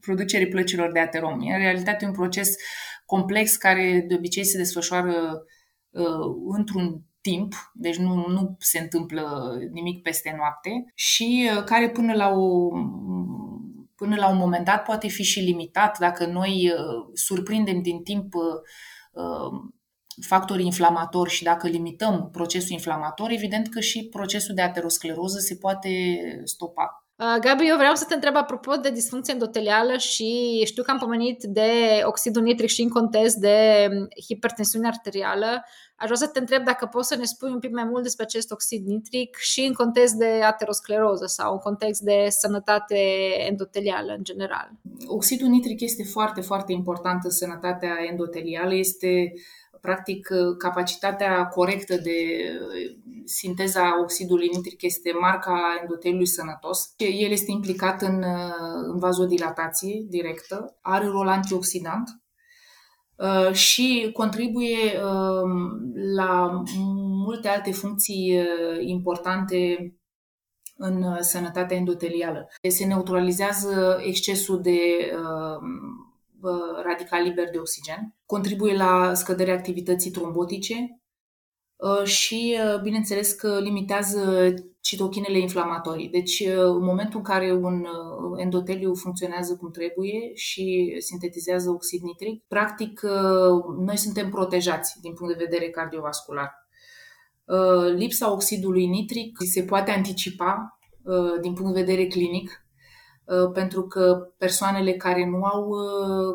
producerii 0.00 0.48
plăcilor 0.48 0.92
de 0.92 1.00
aterom. 1.00 1.40
E 1.40 1.54
în 1.54 1.58
realitate 1.60 2.04
un 2.04 2.12
proces 2.12 2.54
complex 3.06 3.56
care 3.56 4.04
de 4.08 4.14
obicei 4.14 4.44
se 4.44 4.58
desfășoară 4.58 5.42
uh, 5.90 6.54
într-un 6.56 7.02
timp, 7.20 7.54
deci 7.74 7.96
nu, 7.96 8.14
nu 8.14 8.56
se 8.58 8.78
întâmplă 8.78 9.56
nimic 9.72 10.02
peste 10.02 10.34
noapte 10.36 10.70
și 10.94 11.50
uh, 11.56 11.64
care 11.64 11.90
până 11.90 12.14
la 12.14 12.28
o 12.28 12.70
până 13.96 14.16
la 14.16 14.28
un 14.28 14.36
moment 14.36 14.64
dat 14.64 14.82
poate 14.82 15.08
fi 15.08 15.22
și 15.22 15.40
limitat 15.40 15.98
dacă 15.98 16.26
noi 16.26 16.70
uh, 16.70 17.10
surprindem 17.14 17.82
din 17.82 18.02
timp 18.02 18.34
uh, 18.34 18.42
uh, 19.12 19.70
factorii 20.26 20.64
inflamatori 20.64 21.30
și 21.30 21.42
dacă 21.42 21.68
limităm 21.68 22.30
procesul 22.32 22.70
inflamator, 22.70 23.30
evident 23.30 23.68
că 23.68 23.80
și 23.80 24.08
procesul 24.08 24.54
de 24.54 24.62
ateroscleroză 24.62 25.38
se 25.38 25.56
poate 25.56 25.90
stopa. 26.44 27.05
Gabi, 27.18 27.66
eu 27.66 27.76
vreau 27.76 27.94
să 27.94 28.04
te 28.04 28.14
întreb 28.14 28.36
apropo 28.36 28.74
de 28.76 28.90
disfuncție 28.90 29.32
endotelială 29.32 29.96
și 29.96 30.62
știu 30.64 30.82
că 30.82 30.90
am 30.90 30.98
pomenit 30.98 31.42
de 31.42 31.70
oxidul 32.04 32.42
nitric 32.42 32.68
și 32.68 32.82
în 32.82 32.88
context 32.88 33.36
de 33.36 33.88
um, 33.90 34.08
hipertensiune 34.26 34.86
arterială. 34.86 35.64
Aș 35.96 36.04
vrea 36.04 36.16
să 36.16 36.26
te 36.26 36.38
întreb 36.38 36.64
dacă 36.64 36.86
poți 36.86 37.08
să 37.08 37.16
ne 37.16 37.24
spui 37.24 37.50
un 37.50 37.58
pic 37.58 37.72
mai 37.72 37.84
mult 37.84 38.02
despre 38.02 38.24
acest 38.24 38.50
oxid 38.50 38.86
nitric 38.86 39.36
și 39.36 39.60
în 39.60 39.72
context 39.72 40.14
de 40.14 40.40
ateroscleroză 40.44 41.26
sau 41.26 41.52
în 41.52 41.58
context 41.58 42.00
de 42.00 42.26
sănătate 42.28 42.98
endotelială 43.48 44.12
în 44.16 44.24
general. 44.24 44.70
Oxidul 45.06 45.48
nitric 45.48 45.80
este 45.80 46.02
foarte, 46.04 46.40
foarte 46.40 46.72
important 46.72 47.24
în 47.24 47.30
sănătatea 47.30 47.96
endotelială. 48.10 48.74
Este 48.74 49.32
practic 49.80 50.28
capacitatea 50.58 51.46
corectă 51.46 51.96
de 51.96 52.18
sinteza 53.24 54.00
oxidului 54.00 54.50
nitric 54.52 54.82
este 54.82 55.12
marca 55.20 55.60
endoteliului 55.80 56.26
sănătos. 56.26 56.94
El 56.96 57.30
este 57.30 57.50
implicat 57.50 58.02
în, 58.02 58.24
în 58.82 58.98
vazodilatație 58.98 60.04
directă, 60.08 60.76
are 60.80 61.06
rol 61.06 61.28
antioxidant 61.28 62.08
Uh, 63.16 63.52
și 63.52 64.10
contribuie 64.12 65.00
um, 65.02 65.92
la 66.14 66.62
multe 67.24 67.48
alte 67.48 67.72
funcții 67.72 68.38
uh, 68.38 68.86
importante 68.86 69.92
în 70.76 71.02
uh, 71.02 71.18
sănătatea 71.20 71.76
endotelială. 71.76 72.48
Se 72.68 72.84
neutralizează 72.84 74.00
excesul 74.04 74.60
de 74.60 74.78
um, 75.14 76.05
radical 76.84 77.22
liber 77.22 77.50
de 77.50 77.58
oxigen, 77.58 78.14
contribuie 78.26 78.76
la 78.76 79.14
scăderea 79.14 79.54
activității 79.54 80.10
trombotice 80.10 81.00
și, 82.04 82.58
bineînțeles, 82.82 83.32
că 83.32 83.58
limitează 83.60 84.54
citochinele 84.86 85.38
inflamatorii. 85.38 86.08
Deci, 86.08 86.40
uh, 86.40 86.54
în 86.56 86.84
momentul 86.84 87.18
în 87.18 87.24
care 87.24 87.52
un 87.52 87.80
uh, 87.80 88.40
endoteliu 88.42 88.94
funcționează 88.94 89.56
cum 89.56 89.70
trebuie 89.70 90.34
și 90.34 90.96
sintetizează 90.98 91.70
oxid 91.70 92.02
nitric, 92.02 92.44
practic 92.48 93.00
uh, 93.04 93.84
noi 93.86 93.96
suntem 93.96 94.30
protejați 94.30 95.00
din 95.00 95.14
punct 95.14 95.36
de 95.36 95.44
vedere 95.44 95.70
cardiovascular. 95.70 96.64
Lipsa 97.94 98.32
oxidului 98.32 98.86
nitric 98.86 99.36
se 99.38 99.62
poate 99.62 99.90
anticipa 99.90 100.78
din 101.40 101.52
punct 101.52 101.74
de 101.74 101.80
vedere 101.80 102.06
clinic, 102.06 102.65
pentru 103.52 103.82
că 103.82 104.32
persoanele 104.38 104.92
care 104.92 105.26
nu 105.26 105.44
au 105.44 105.70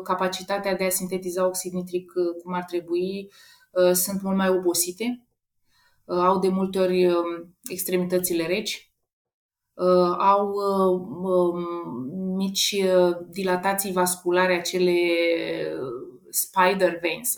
capacitatea 0.02 0.76
de 0.76 0.84
a 0.84 0.90
sintetiza 0.90 1.46
oxid 1.46 1.72
nitric 1.72 2.12
cum 2.42 2.52
ar 2.52 2.64
trebui 2.64 3.30
sunt 3.92 4.22
mult 4.22 4.36
mai 4.36 4.48
obosite. 4.48 5.26
Uh, 6.04 6.18
au 6.18 6.38
de 6.38 6.48
multe 6.48 6.78
ori 6.78 7.06
um, 7.06 7.54
extremitățile 7.68 8.46
reci, 8.46 8.92
uh, 9.74 10.16
au 10.18 10.52
um, 11.22 11.64
mici 12.36 12.74
uh, 12.84 13.16
dilatații 13.30 13.92
vasculare, 13.92 14.58
acele 14.58 14.96
spider 16.30 16.98
veins, 17.00 17.34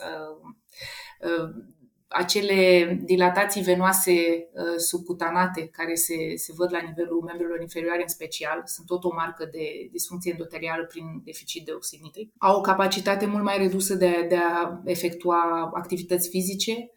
acele 2.17 2.89
dilatații 3.05 3.63
venoase 3.63 4.49
subcutanate 4.77 5.69
care 5.73 5.95
se, 5.95 6.15
se 6.35 6.53
văd 6.57 6.73
la 6.73 6.81
nivelul 6.89 7.23
membrelor 7.23 7.61
inferioare 7.61 8.03
în 8.03 8.09
special, 8.09 8.63
sunt 8.65 8.87
tot 8.87 9.05
o 9.05 9.15
marcă 9.15 9.49
de 9.53 9.89
disfuncție 9.91 10.31
endotelială 10.31 10.85
prin 10.85 11.05
deficit 11.25 11.65
de 11.65 11.73
oxid 11.73 12.01
nitric. 12.01 12.33
Au 12.39 12.57
o 12.59 12.61
capacitate 12.61 13.27
mult 13.27 13.43
mai 13.43 13.59
redusă 13.59 13.95
de, 13.95 14.27
de 14.29 14.37
a 14.37 14.81
efectua 14.85 15.71
activități 15.75 16.29
fizice, 16.29 16.91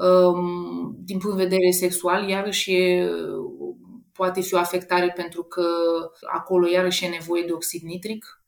Um, 0.00 0.96
din 1.04 1.18
punct 1.18 1.36
de 1.36 1.42
vedere 1.42 1.70
sexual, 1.70 2.28
iarăși 2.28 2.72
e, 2.74 3.08
poate 4.12 4.40
fi 4.40 4.54
o 4.54 4.58
afectare 4.58 5.12
pentru 5.16 5.42
că 5.42 5.64
acolo 6.32 6.68
iarăși 6.68 7.04
e 7.04 7.08
nevoie 7.08 7.42
de 7.42 7.52
oxid 7.52 7.82
nitric. 7.82 8.42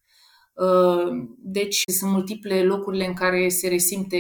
Uh, 0.55 1.09
deci 1.39 1.83
sunt 1.99 2.11
multiple 2.11 2.65
locurile 2.65 3.07
în 3.07 3.15
care 3.15 3.49
se 3.49 3.69
resimte 3.69 4.19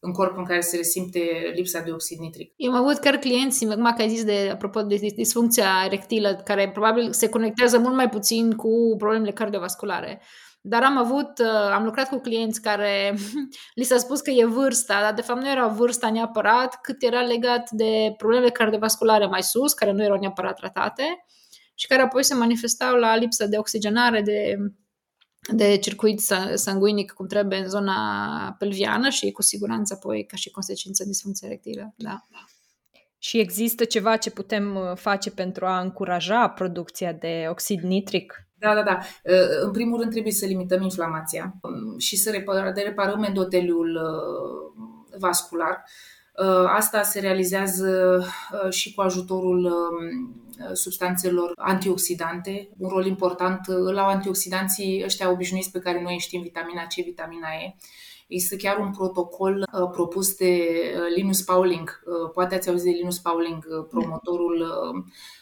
în 0.00 0.12
corp 0.12 0.36
în 0.36 0.44
care 0.44 0.60
se 0.60 0.76
resimte 0.76 1.52
lipsa 1.54 1.80
de 1.80 1.90
oxid 1.90 2.18
nitric. 2.18 2.52
Eu 2.56 2.72
am 2.72 2.76
avut 2.76 2.98
chiar 2.98 3.16
clienți, 3.16 3.66
acum 3.66 3.92
că 3.96 4.02
ai 4.02 4.08
zis 4.08 4.24
de, 4.24 4.48
apropo 4.52 4.82
de 4.82 4.96
disfuncția 5.16 5.82
erectilă, 5.84 6.42
care 6.44 6.70
probabil 6.70 7.12
se 7.12 7.28
conectează 7.28 7.78
mult 7.78 7.94
mai 7.94 8.08
puțin 8.08 8.52
cu 8.52 8.94
problemele 8.98 9.32
cardiovasculare. 9.32 10.22
Dar 10.62 10.82
am 10.82 10.96
avut, 10.96 11.38
uh, 11.38 11.72
am 11.72 11.84
lucrat 11.84 12.08
cu 12.08 12.18
clienți 12.18 12.62
care 12.62 13.14
li 13.74 13.84
s-a 13.84 13.96
spus 13.96 14.20
că 14.20 14.30
e 14.30 14.44
vârsta, 14.44 15.00
dar 15.00 15.14
de 15.14 15.22
fapt 15.22 15.40
nu 15.40 15.50
era 15.50 15.66
vârsta 15.66 16.10
neapărat, 16.10 16.80
cât 16.80 17.02
era 17.02 17.20
legat 17.20 17.70
de 17.70 18.14
problemele 18.16 18.50
cardiovasculare 18.50 19.26
mai 19.26 19.42
sus, 19.42 19.72
care 19.72 19.92
nu 19.92 20.02
erau 20.02 20.18
neapărat 20.18 20.56
tratate 20.56 21.24
și 21.74 21.86
care 21.86 22.02
apoi 22.02 22.24
se 22.24 22.34
manifestau 22.34 22.96
la 22.96 23.16
lipsă 23.16 23.46
de 23.46 23.58
oxigenare, 23.58 24.22
de 24.22 24.56
de 25.48 25.76
circuit 25.76 26.20
sanguinic 26.54 27.12
cum 27.12 27.26
trebuie 27.26 27.58
în 27.58 27.68
zona 27.68 28.56
pelviană 28.58 29.08
și 29.08 29.30
cu 29.30 29.42
siguranță 29.42 29.94
apoi 29.94 30.26
ca 30.26 30.36
și 30.36 30.50
consecință 30.50 31.04
disfuncție 31.04 31.48
erectilă. 31.48 31.94
Da. 31.96 32.24
Și 33.22 33.38
există 33.38 33.84
ceva 33.84 34.16
ce 34.16 34.30
putem 34.30 34.76
uh, 34.76 34.96
face 34.96 35.30
pentru 35.30 35.66
a 35.66 35.80
încuraja 35.80 36.48
producția 36.48 37.12
de 37.12 37.46
oxid 37.48 37.80
nitric? 37.80 38.46
Da, 38.54 38.74
da, 38.74 38.82
da. 38.82 38.98
Uh, 39.24 39.62
în 39.62 39.70
primul 39.70 39.98
rând 39.98 40.10
trebuie 40.10 40.32
să 40.32 40.46
limităm 40.46 40.82
inflamația 40.82 41.54
um, 41.62 41.98
și 41.98 42.16
să 42.16 42.30
reparăm, 42.30 42.74
de 42.74 42.80
reparăm 42.80 43.22
endoteliul 43.22 43.94
uh, 43.94 45.18
vascular. 45.18 45.84
Asta 46.66 47.02
se 47.02 47.20
realizează 47.20 48.24
și 48.70 48.94
cu 48.94 49.00
ajutorul 49.00 49.64
um, 49.64 50.34
substanțelor 50.74 51.52
antioxidante. 51.56 52.68
Un 52.78 52.88
rol 52.88 53.06
important 53.06 53.66
îl 53.66 53.98
au 53.98 54.08
antioxidanții 54.08 55.02
ăștia 55.04 55.30
obișnuiți 55.30 55.70
pe 55.70 55.78
care 55.78 56.02
noi 56.02 56.18
știm, 56.18 56.42
vitamina 56.42 56.82
C, 56.82 56.94
vitamina 56.94 57.48
E. 57.48 57.74
Este 58.26 58.56
chiar 58.56 58.78
un 58.78 58.90
protocol 58.90 59.68
uh, 59.72 59.88
propus 59.92 60.36
de 60.36 60.66
uh, 60.94 61.16
Linus 61.16 61.42
Pauling. 61.42 62.02
Uh, 62.04 62.30
poate 62.32 62.54
ați 62.54 62.68
auzit 62.68 62.92
de 62.92 62.98
Linus 62.98 63.18
Pauling, 63.18 63.66
uh, 63.68 63.86
promotorul 63.88 64.60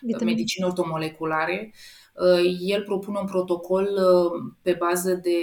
uh, 0.01 0.25
medicinei 0.25 0.69
ortomoleculare. 0.69 1.75
Uh, 2.15 2.57
el 2.61 2.83
propune 2.83 3.19
un 3.19 3.27
protocol 3.27 3.85
uh, 3.85 4.53
pe 4.63 4.73
bază 4.79 5.15
de 5.15 5.39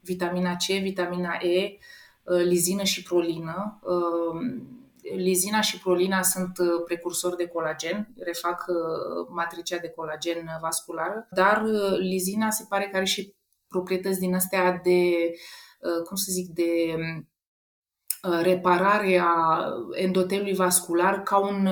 vitamina 0.00 0.56
C, 0.56 0.64
vitamina 0.82 1.38
E, 1.42 1.76
uh, 2.22 2.42
lizină 2.42 2.82
și 2.82 3.02
prolină. 3.02 3.80
Uh, 3.82 4.62
lizina 5.12 5.60
și 5.60 5.78
prolina 5.78 6.22
sunt 6.22 6.58
uh, 6.58 6.82
precursori 6.84 7.36
de 7.36 7.46
colagen, 7.46 8.08
refac 8.16 8.64
uh, 8.68 9.26
matricea 9.28 9.78
de 9.78 9.88
colagen 9.88 10.58
vasculară, 10.60 11.26
dar 11.30 11.62
uh, 11.62 11.98
lizina 11.98 12.50
se 12.50 12.64
pare 12.68 12.88
că 12.88 12.96
are 12.96 13.04
și 13.04 13.34
proprietăți 13.68 14.18
din 14.18 14.34
astea 14.34 14.80
de, 14.82 15.30
cum 16.06 16.16
să 16.16 16.26
zic, 16.30 16.48
de 16.48 16.96
reparare 18.42 19.18
a 19.18 19.68
endoteliului 19.92 20.54
vascular 20.54 21.22
ca 21.22 21.38
un, 21.38 21.68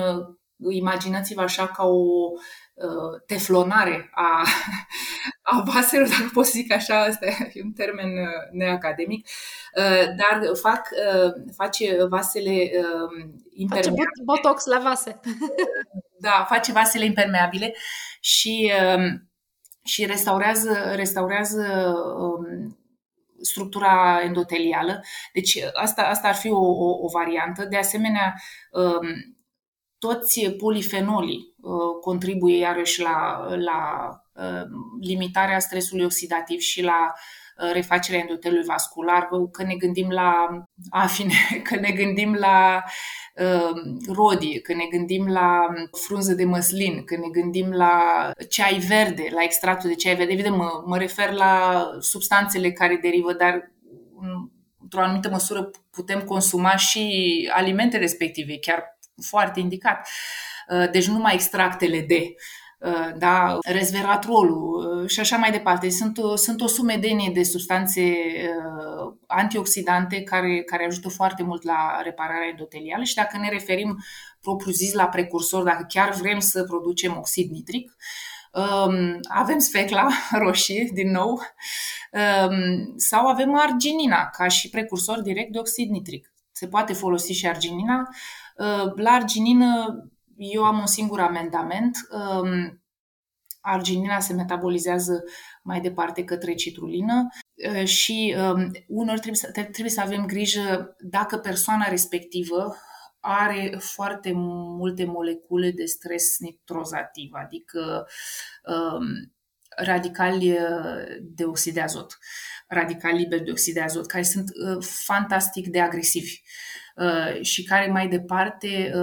imaginați-vă 0.69 1.41
așa, 1.41 1.67
ca 1.67 1.85
o 1.85 2.31
teflonare 3.25 4.09
a, 4.13 4.45
a 5.41 5.63
vaselor, 5.73 6.07
dacă 6.07 6.29
pot 6.33 6.45
să 6.45 6.51
zic 6.55 6.71
așa, 6.71 7.01
asta 7.01 7.25
e 7.53 7.61
un 7.63 7.71
termen 7.71 8.09
neacademic, 8.51 9.27
Uh, 9.77 10.15
dar 10.15 10.55
fac, 10.61 10.89
uh, 10.91 11.33
face 11.55 12.05
vasele 12.05 12.51
um, 12.51 13.43
impermeabile. 13.53 14.05
Face 14.05 14.23
botox 14.23 14.65
la 14.65 14.79
vase. 14.79 15.19
da, 16.19 16.45
face 16.49 16.71
vasele 16.71 17.05
impermeabile 17.05 17.75
și, 18.19 18.71
um, 18.95 19.29
și 19.83 20.05
restaurează, 20.05 20.91
restaurează 20.95 21.93
um, 22.17 22.77
structura 23.41 24.21
endotelială. 24.23 25.03
Deci 25.33 25.57
asta, 25.73 26.01
asta 26.01 26.27
ar 26.27 26.35
fi 26.35 26.49
o, 26.49 26.59
o, 26.59 27.03
o 27.03 27.07
variantă. 27.07 27.65
De 27.65 27.77
asemenea, 27.77 28.35
toți 29.97 30.49
polifenolii 30.49 31.37
uh, 31.37 31.52
contribuie 32.01 32.57
iarăși 32.57 33.01
la, 33.01 33.47
la 33.55 34.09
limitarea 35.01 35.59
stresului 35.59 36.05
oxidativ 36.05 36.59
și 36.59 36.83
la 36.83 37.13
Uh, 37.57 37.71
refacerea 37.73 38.19
endoteliului 38.19 38.67
vascular, 38.67 39.29
că 39.51 39.63
ne 39.63 39.75
gândim 39.75 40.09
la 40.09 40.47
afine, 40.89 41.33
că 41.67 41.75
ne 41.75 41.91
gândim 41.91 42.33
la 42.33 42.83
uh, 43.35 43.71
rodie, 44.07 44.59
că 44.59 44.73
ne 44.73 44.85
gândim 44.91 45.27
la 45.27 45.67
frunză 46.05 46.33
de 46.33 46.45
măslin, 46.45 47.03
că 47.03 47.15
ne 47.15 47.27
gândim 47.31 47.71
la 47.71 48.31
ceai 48.49 48.77
verde, 48.77 49.27
la 49.31 49.43
extractul 49.43 49.89
de 49.89 49.95
ceai 49.95 50.15
verde. 50.15 50.31
Evident, 50.31 50.55
mă, 50.55 50.83
mă 50.85 50.97
refer 50.97 51.31
la 51.31 51.83
substanțele 51.99 52.71
care 52.71 52.99
derivă, 53.01 53.33
dar 53.33 53.71
într-o 54.81 55.01
anumită 55.01 55.29
măsură 55.29 55.71
putem 55.91 56.21
consuma 56.21 56.75
și 56.75 57.49
alimente 57.53 57.97
respective, 57.97 58.57
chiar 58.59 58.99
foarte 59.21 59.59
indicat. 59.59 59.97
Uh, 59.97 60.52
deci 60.91 61.07
numai 61.07 61.33
extractele 61.33 61.99
de 61.99 62.35
Uh, 62.83 63.11
da, 63.17 63.57
resveratrolul 63.61 65.01
uh, 65.01 65.09
și 65.09 65.19
așa 65.19 65.37
mai 65.37 65.51
departe. 65.51 65.89
Sunt, 65.89 66.17
sunt 66.35 66.61
o 66.61 66.67
sumedenie 66.67 67.31
de 67.33 67.43
substanțe 67.43 68.01
uh, 68.01 69.13
antioxidante 69.27 70.21
care, 70.21 70.61
care 70.61 70.85
ajută 70.85 71.09
foarte 71.09 71.43
mult 71.43 71.63
la 71.63 72.01
repararea 72.03 72.47
endotelială 72.49 73.03
și 73.03 73.15
dacă 73.15 73.37
ne 73.37 73.49
referim 73.49 74.03
propriu-zis 74.41 74.93
la 74.93 75.05
precursor, 75.07 75.63
dacă 75.63 75.85
chiar 75.89 76.13
vrem 76.13 76.39
să 76.39 76.63
producem 76.63 77.17
oxid 77.17 77.51
nitric, 77.51 77.95
um, 78.51 79.19
avem 79.29 79.59
sfecla 79.59 80.07
roșie, 80.43 80.89
din 80.93 81.11
nou, 81.11 81.29
um, 81.31 82.93
sau 82.97 83.25
avem 83.25 83.55
arginina 83.55 84.29
ca 84.29 84.47
și 84.47 84.69
precursor 84.69 85.21
direct 85.21 85.51
de 85.51 85.59
oxid 85.59 85.89
nitric. 85.89 86.33
Se 86.51 86.67
poate 86.67 86.93
folosi 86.93 87.33
și 87.33 87.47
arginina. 87.47 88.07
La 88.95 89.11
arginină 89.11 90.03
eu 90.51 90.63
am 90.63 90.79
un 90.79 90.85
singur 90.85 91.19
amendament. 91.19 91.97
Um, 92.11 92.83
arginina 93.63 94.19
se 94.19 94.33
metabolizează 94.33 95.23
mai 95.61 95.81
departe 95.81 96.23
către 96.23 96.53
citrulină 96.53 97.27
uh, 97.53 97.85
și 97.85 98.35
um, 98.37 98.71
unor 98.87 99.19
trebuie 99.19 99.35
să, 99.35 99.51
trebuie 99.51 99.89
să 99.89 100.01
avem 100.01 100.25
grijă 100.25 100.95
dacă 100.99 101.37
persoana 101.37 101.87
respectivă 101.89 102.75
are 103.19 103.75
foarte 103.79 104.31
multe 104.35 105.05
molecule 105.05 105.71
de 105.71 105.85
stres 105.85 106.39
nitrozativ, 106.39 107.29
adică 107.33 108.07
um, 108.65 109.33
radicali 109.77 110.51
uh, 110.51 111.17
de 111.21 111.43
oxid 111.45 111.73
de 111.73 111.81
azot, 111.81 112.17
radicali 112.67 113.17
liberi 113.17 113.43
de 113.43 113.51
oxid 113.51 113.73
de 113.73 113.81
azot, 113.81 114.05
care 114.05 114.23
sunt 114.23 114.49
uh, 114.49 114.83
fantastic 115.05 115.67
de 115.67 115.79
agresivi 115.79 116.41
și 117.41 117.63
care 117.63 117.91
mai 117.91 118.07
departe 118.07 118.93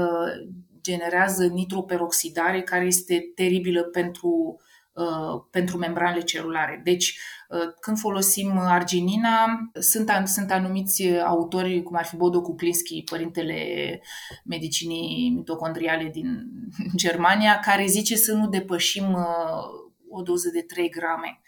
generează 0.82 1.46
nitroperoxidare 1.46 2.62
care 2.62 2.84
este 2.84 3.32
teribilă 3.34 3.82
pentru, 3.82 4.60
uh, 4.92 5.42
pentru 5.50 5.76
membranele 5.76 6.22
celulare. 6.22 6.80
Deci, 6.84 7.18
uh, 7.48 7.72
când 7.80 7.98
folosim 7.98 8.58
arginina, 8.58 9.70
sunt, 9.80 10.10
sunt 10.24 10.50
anumiți 10.50 11.18
autori, 11.18 11.82
cum 11.82 11.96
ar 11.96 12.04
fi 12.04 12.16
Bodo 12.16 12.40
Kuklinski, 12.40 13.02
părintele 13.02 14.00
medicinii 14.44 15.30
mitocondriale 15.36 16.08
din 16.08 16.46
Germania, 17.02 17.58
care 17.58 17.86
zice 17.86 18.16
să 18.16 18.32
nu 18.32 18.48
depășim 18.48 19.12
uh, 19.12 19.88
o 20.08 20.22
doză 20.22 20.50
de 20.52 20.62
3 20.62 20.90
grame 20.90 21.40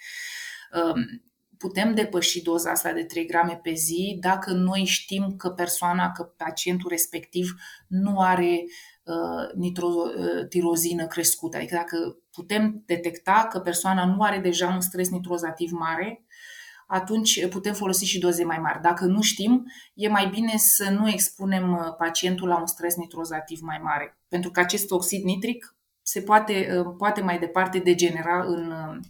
um, 0.72 1.22
putem 1.58 1.94
depăși 1.94 2.42
doza 2.42 2.70
asta 2.70 2.92
de 2.92 3.04
3 3.04 3.26
grame 3.26 3.60
pe 3.62 3.72
zi 3.72 4.16
dacă 4.20 4.52
noi 4.52 4.84
știm 4.84 5.34
că 5.36 5.48
persoana, 5.48 6.12
că 6.12 6.22
pacientul 6.22 6.88
respectiv 6.90 7.54
nu 7.86 8.20
are 8.20 8.64
uh, 8.64 8.91
nitrotirozină 9.54 11.06
crescută. 11.06 11.56
Adică 11.56 11.74
dacă 11.74 12.16
putem 12.32 12.82
detecta 12.86 13.46
că 13.50 13.58
persoana 13.58 14.04
nu 14.04 14.22
are 14.22 14.38
deja 14.38 14.68
un 14.68 14.80
stres 14.80 15.10
nitrozativ 15.10 15.70
mare, 15.70 16.24
atunci 16.92 17.48
putem 17.48 17.74
folosi 17.74 18.04
și 18.04 18.18
doze 18.18 18.44
mai 18.44 18.58
mari. 18.58 18.80
Dacă 18.80 19.04
nu 19.04 19.20
știm, 19.20 19.64
e 19.94 20.08
mai 20.08 20.28
bine 20.28 20.56
să 20.56 20.90
nu 20.90 21.08
expunem 21.08 21.72
uh, 21.72 21.94
pacientul 21.98 22.48
la 22.48 22.58
un 22.58 22.66
stres 22.66 22.96
nitrozativ 22.96 23.60
mai 23.60 23.78
mare, 23.82 24.18
pentru 24.28 24.50
că 24.50 24.60
acest 24.60 24.90
oxid 24.90 25.24
nitric 25.24 25.76
se 26.02 26.20
poate, 26.20 26.78
uh, 26.78 26.94
poate 26.98 27.20
mai 27.20 27.38
departe 27.38 27.78
degenera 27.78 28.44
în 28.44 28.70
uh, 28.70 29.00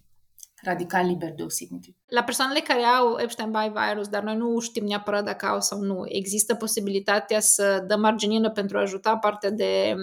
radical 0.62 1.06
liber 1.06 1.32
de 1.36 1.42
oxid 1.42 1.70
nitric. 1.70 1.96
La 2.06 2.22
persoanele 2.22 2.60
care 2.60 2.82
au 2.82 3.18
Epstein-Barr 3.18 3.72
virus, 3.88 4.08
dar 4.08 4.22
noi 4.22 4.36
nu 4.36 4.58
știm 4.58 4.84
neapărat 4.84 5.24
dacă 5.24 5.46
au 5.46 5.60
sau 5.60 5.80
nu, 5.80 6.02
există 6.04 6.54
posibilitatea 6.54 7.40
să 7.40 7.84
dăm 7.86 8.04
arginină 8.04 8.50
pentru 8.50 8.78
a 8.78 8.80
ajuta 8.80 9.16
partea 9.16 9.50
de 9.50 9.94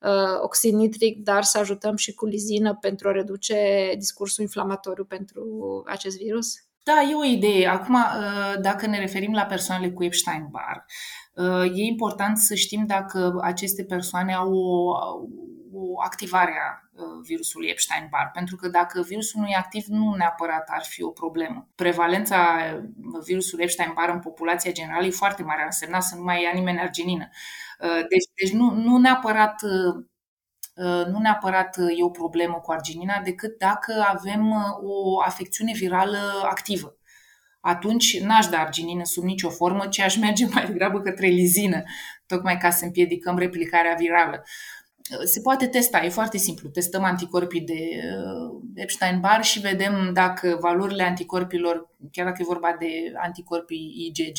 uh, 0.00 0.40
oxid 0.42 0.74
nitric, 0.74 1.22
dar 1.22 1.42
să 1.42 1.58
ajutăm 1.58 1.96
și 1.96 2.14
cu 2.14 2.26
lizină 2.26 2.74
pentru 2.74 3.08
a 3.08 3.12
reduce 3.12 3.92
discursul 3.96 4.42
inflamatoriu 4.42 5.04
pentru 5.04 5.44
acest 5.86 6.16
virus? 6.16 6.54
Da, 6.82 7.02
e 7.10 7.14
o 7.14 7.24
idee. 7.24 7.66
Acum, 7.66 7.94
uh, 7.94 8.60
dacă 8.60 8.86
ne 8.86 8.98
referim 8.98 9.32
la 9.32 9.44
persoanele 9.44 9.92
cu 9.92 10.04
Epstein-Barr, 10.04 10.78
uh, 11.34 11.78
e 11.78 11.82
important 11.82 12.38
să 12.38 12.54
știm 12.54 12.84
dacă 12.86 13.38
aceste 13.42 13.84
persoane 13.84 14.34
au 14.34 14.52
o 14.52 14.94
o 15.72 16.00
activare 16.02 16.54
a 16.68 16.88
virusului 17.22 17.68
Epstein-Barr, 17.68 18.28
pentru 18.32 18.56
că 18.56 18.68
dacă 18.68 19.02
virusul 19.02 19.40
nu 19.40 19.46
e 19.46 19.54
activ, 19.56 19.84
nu 19.86 20.14
neapărat 20.14 20.68
ar 20.68 20.84
fi 20.84 21.02
o 21.02 21.10
problemă. 21.10 21.68
Prevalența 21.74 22.58
virusului 23.24 23.64
Epstein-Barr 23.64 24.10
în 24.10 24.20
populația 24.20 24.72
generală 24.72 25.06
e 25.06 25.10
foarte 25.10 25.42
mare, 25.42 25.60
ar 25.60 25.66
însemna 25.66 26.00
să 26.00 26.16
nu 26.16 26.22
mai 26.22 26.42
ia 26.42 26.50
nimeni 26.54 26.80
arginină. 26.80 27.28
Deci, 28.08 28.28
deci 28.34 28.52
nu, 28.52 28.70
nu 28.70 28.98
neapărat 28.98 29.60
nu 31.10 31.18
neapărat 31.18 31.76
e 31.76 32.04
o 32.04 32.10
problemă 32.10 32.54
cu 32.54 32.72
arginina, 32.72 33.20
decât 33.20 33.58
dacă 33.58 34.04
avem 34.08 34.50
o 34.82 35.20
afecțiune 35.20 35.72
virală 35.72 36.18
activă 36.42 36.94
atunci 37.60 38.20
n-aș 38.20 38.46
da 38.46 38.58
arginină 38.58 39.04
sub 39.04 39.24
nicio 39.24 39.50
formă, 39.50 39.86
ci 39.86 40.00
aș 40.00 40.16
merge 40.16 40.46
mai 40.54 40.66
degrabă 40.66 41.00
către 41.00 41.26
lizină, 41.26 41.82
tocmai 42.26 42.56
ca 42.56 42.70
să 42.70 42.84
împiedicăm 42.84 43.38
replicarea 43.38 43.94
virală. 43.94 44.44
Se 45.24 45.40
poate 45.40 45.66
testa, 45.66 46.04
e 46.04 46.08
foarte 46.08 46.38
simplu. 46.38 46.68
Testăm 46.68 47.04
anticorpii 47.04 47.60
de 47.60 47.72
uh, 47.72 48.60
Epstein-Barr 48.74 49.42
și 49.42 49.60
vedem 49.60 50.10
dacă 50.12 50.58
valorile 50.60 51.02
anticorpilor, 51.02 51.90
chiar 52.12 52.26
dacă 52.26 52.38
e 52.40 52.44
vorba 52.44 52.76
de 52.78 53.12
anticorpii 53.16 53.92
IgG, 54.06 54.38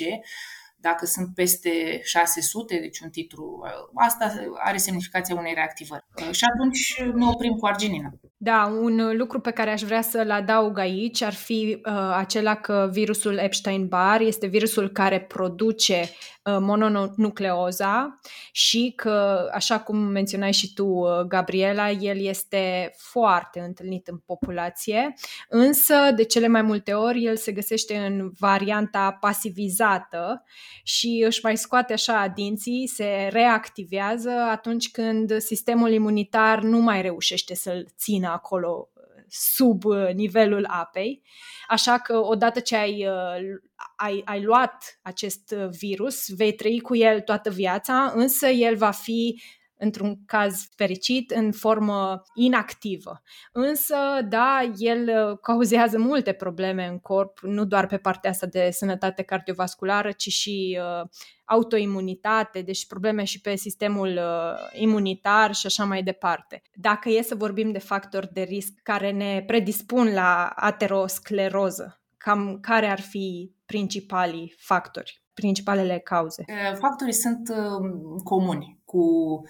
dacă 0.78 1.06
sunt 1.06 1.34
peste 1.36 2.00
600, 2.04 2.78
deci 2.80 3.00
un 3.00 3.10
titlu, 3.10 3.62
uh, 3.64 4.04
asta 4.06 4.34
are 4.58 4.78
semnificația 4.78 5.36
unei 5.36 5.54
reactivări. 5.54 6.06
Uh, 6.16 6.32
și 6.32 6.44
atunci 6.54 7.02
ne 7.14 7.26
oprim 7.26 7.54
cu 7.54 7.66
arginina. 7.66 8.10
Da, 8.43 8.77
un 8.82 9.17
lucru 9.17 9.39
pe 9.39 9.51
care 9.51 9.71
aș 9.71 9.82
vrea 9.82 10.01
să-l 10.01 10.32
adaug 10.32 10.77
aici 10.77 11.21
ar 11.21 11.34
fi 11.34 11.82
uh, 11.86 11.93
acela 12.15 12.56
că 12.56 12.89
virusul 12.91 13.38
Epstein-Barr 13.38 14.21
este 14.21 14.47
virusul 14.47 14.89
care 14.89 15.19
produce 15.19 15.99
uh, 15.99 16.58
mononucleoza 16.60 18.19
și 18.51 18.93
că, 18.95 19.47
așa 19.54 19.80
cum 19.80 19.97
menționai 19.97 20.54
și 20.54 20.73
tu, 20.73 20.86
uh, 20.86 21.19
Gabriela, 21.19 21.89
el 21.89 22.25
este 22.25 22.93
foarte 22.97 23.60
întâlnit 23.60 24.08
în 24.08 24.17
populație, 24.17 25.13
însă 25.49 25.95
de 26.15 26.23
cele 26.23 26.47
mai 26.47 26.62
multe 26.62 26.93
ori 26.93 27.23
el 27.23 27.36
se 27.36 27.51
găsește 27.51 27.97
în 27.97 28.32
varianta 28.39 29.17
pasivizată 29.19 30.43
și 30.84 31.23
își 31.25 31.39
mai 31.43 31.58
scoate 31.58 31.93
așa 31.93 32.32
dinții, 32.36 32.88
se 32.88 33.30
reactivează 33.32 34.32
atunci 34.51 34.91
când 34.91 35.38
sistemul 35.38 35.91
imunitar 35.91 36.62
nu 36.62 36.80
mai 36.80 37.01
reușește 37.01 37.56
să-l 37.56 37.88
țină 37.97 38.30
acolo 38.34 38.89
sub 39.32 39.86
uh, 39.86 40.13
nivelul 40.13 40.65
apei. 40.70 41.22
Așa 41.67 41.98
că 41.98 42.17
odată 42.17 42.60
ce 42.60 42.76
ai, 42.76 43.08
uh, 43.08 43.60
ai, 43.96 44.22
ai 44.26 44.44
luat 44.44 45.00
acest 45.02 45.56
uh, 45.58 45.67
virus, 45.70 46.30
vei 46.36 46.54
trăi 46.54 46.80
cu 46.80 46.96
el 46.96 47.22
toată 47.22 47.50
viața, 47.50 48.12
însă 48.15 48.48
el 48.48 48.76
va 48.76 48.91
fi 48.91 49.41
într-un 49.82 50.26
caz 50.26 50.67
fericit, 50.76 51.32
în 51.32 51.52
formă 51.52 52.22
inactivă. 52.34 53.22
Însă, 53.52 53.96
da, 54.30 54.72
el 54.78 55.36
cauzează 55.41 56.00
multe 56.00 56.32
probleme 56.32 56.86
în 56.86 57.00
corp, 57.00 57.39
nu 57.39 57.65
doar 57.65 57.88
pe 57.88 57.98
partea 57.98 58.30
asta 58.30 58.46
de 58.46 58.70
sănătate 58.72 59.22
cardiovasculară, 59.22 60.12
ci 60.12 60.28
și 60.28 60.80
uh, 60.80 61.10
autoimunitate, 61.46 62.62
deci 62.62 62.88
probleme 62.88 63.24
și 63.24 63.41
pe 63.41 63.56
sistemul 63.56 64.08
uh, 64.08 64.80
imunitar 64.82 65.54
și 65.54 65.65
așa 65.65 65.84
mai 65.84 66.04
departe. 66.04 66.62
Dacă 66.74 67.10
e 67.10 67.22
să 67.22 67.36
vorbim 67.36 67.72
de 67.72 67.80
factori 67.80 68.34
de 68.34 68.41
risc 68.41 68.74
care 68.84 69.12
ne 69.12 69.44
predispun 69.48 70.13
la 70.13 70.52
ateroscleroză, 70.56 72.02
cam 72.17 72.58
care 72.62 72.88
ar 72.88 73.00
fi 73.00 73.56
principalii 73.65 74.54
factori, 74.58 75.24
principalele 75.34 76.00
cauze? 76.00 76.46
Factorii 76.80 77.13
sunt 77.13 77.50
um, 77.50 78.17
comuni 78.24 78.81
cu 78.91 79.41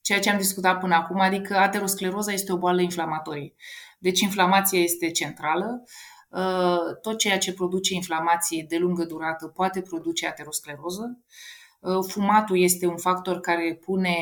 ceea 0.00 0.20
ce 0.20 0.30
am 0.30 0.36
discutat 0.36 0.80
până 0.80 0.94
acum, 0.94 1.20
adică 1.20 1.56
ateroscleroza 1.56 2.32
este 2.32 2.52
o 2.52 2.58
boală 2.58 2.80
inflamatorie. 2.80 3.54
Deci 3.98 4.20
inflamația 4.20 4.78
este 4.78 5.10
centrală. 5.10 5.82
Uh, 6.28 6.98
tot 7.02 7.18
ceea 7.18 7.38
ce 7.38 7.52
produce 7.52 7.94
inflamație 7.94 8.64
de 8.68 8.76
lungă 8.76 9.04
durată 9.04 9.46
poate 9.46 9.80
produce 9.80 10.26
ateroscleroză. 10.26 11.18
Uh, 11.80 12.04
fumatul 12.08 12.60
este 12.60 12.86
un 12.86 12.96
factor 12.96 13.40
care 13.40 13.78
pune 13.84 14.16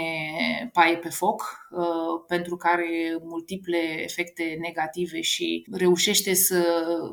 paie 0.72 0.96
pe 0.96 1.08
foc, 1.08 1.68
uh, 1.70 2.24
pentru 2.26 2.56
care 2.56 3.18
multiple 3.22 4.02
efecte 4.02 4.56
negative 4.60 5.20
și 5.20 5.66
reușește 5.72 6.34
să 6.34 6.64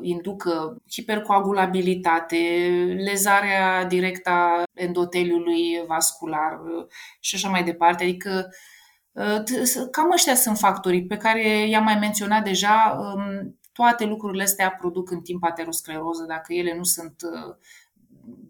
inducă 0.02 0.82
hipercoagulabilitate, 0.92 2.36
lezarea 3.04 3.84
directă 3.84 4.30
a 4.30 4.62
endoteliului 4.74 5.84
vascular 5.86 6.60
și 7.20 7.34
așa 7.34 7.48
mai 7.48 7.64
departe. 7.64 8.02
Adică 8.02 8.48
cam 9.90 10.10
ăștia 10.12 10.34
sunt 10.34 10.58
factorii 10.58 11.06
pe 11.06 11.16
care 11.16 11.68
i-am 11.68 11.84
mai 11.84 11.98
menționat 11.98 12.44
deja. 12.44 12.98
Um, 13.00 13.58
toate 13.72 14.04
lucrurile 14.04 14.42
astea 14.42 14.70
produc 14.70 15.10
în 15.10 15.20
timp 15.20 15.44
ateroscleroză 15.44 16.24
dacă 16.28 16.52
ele 16.52 16.76
nu 16.76 16.82
sunt 16.82 17.16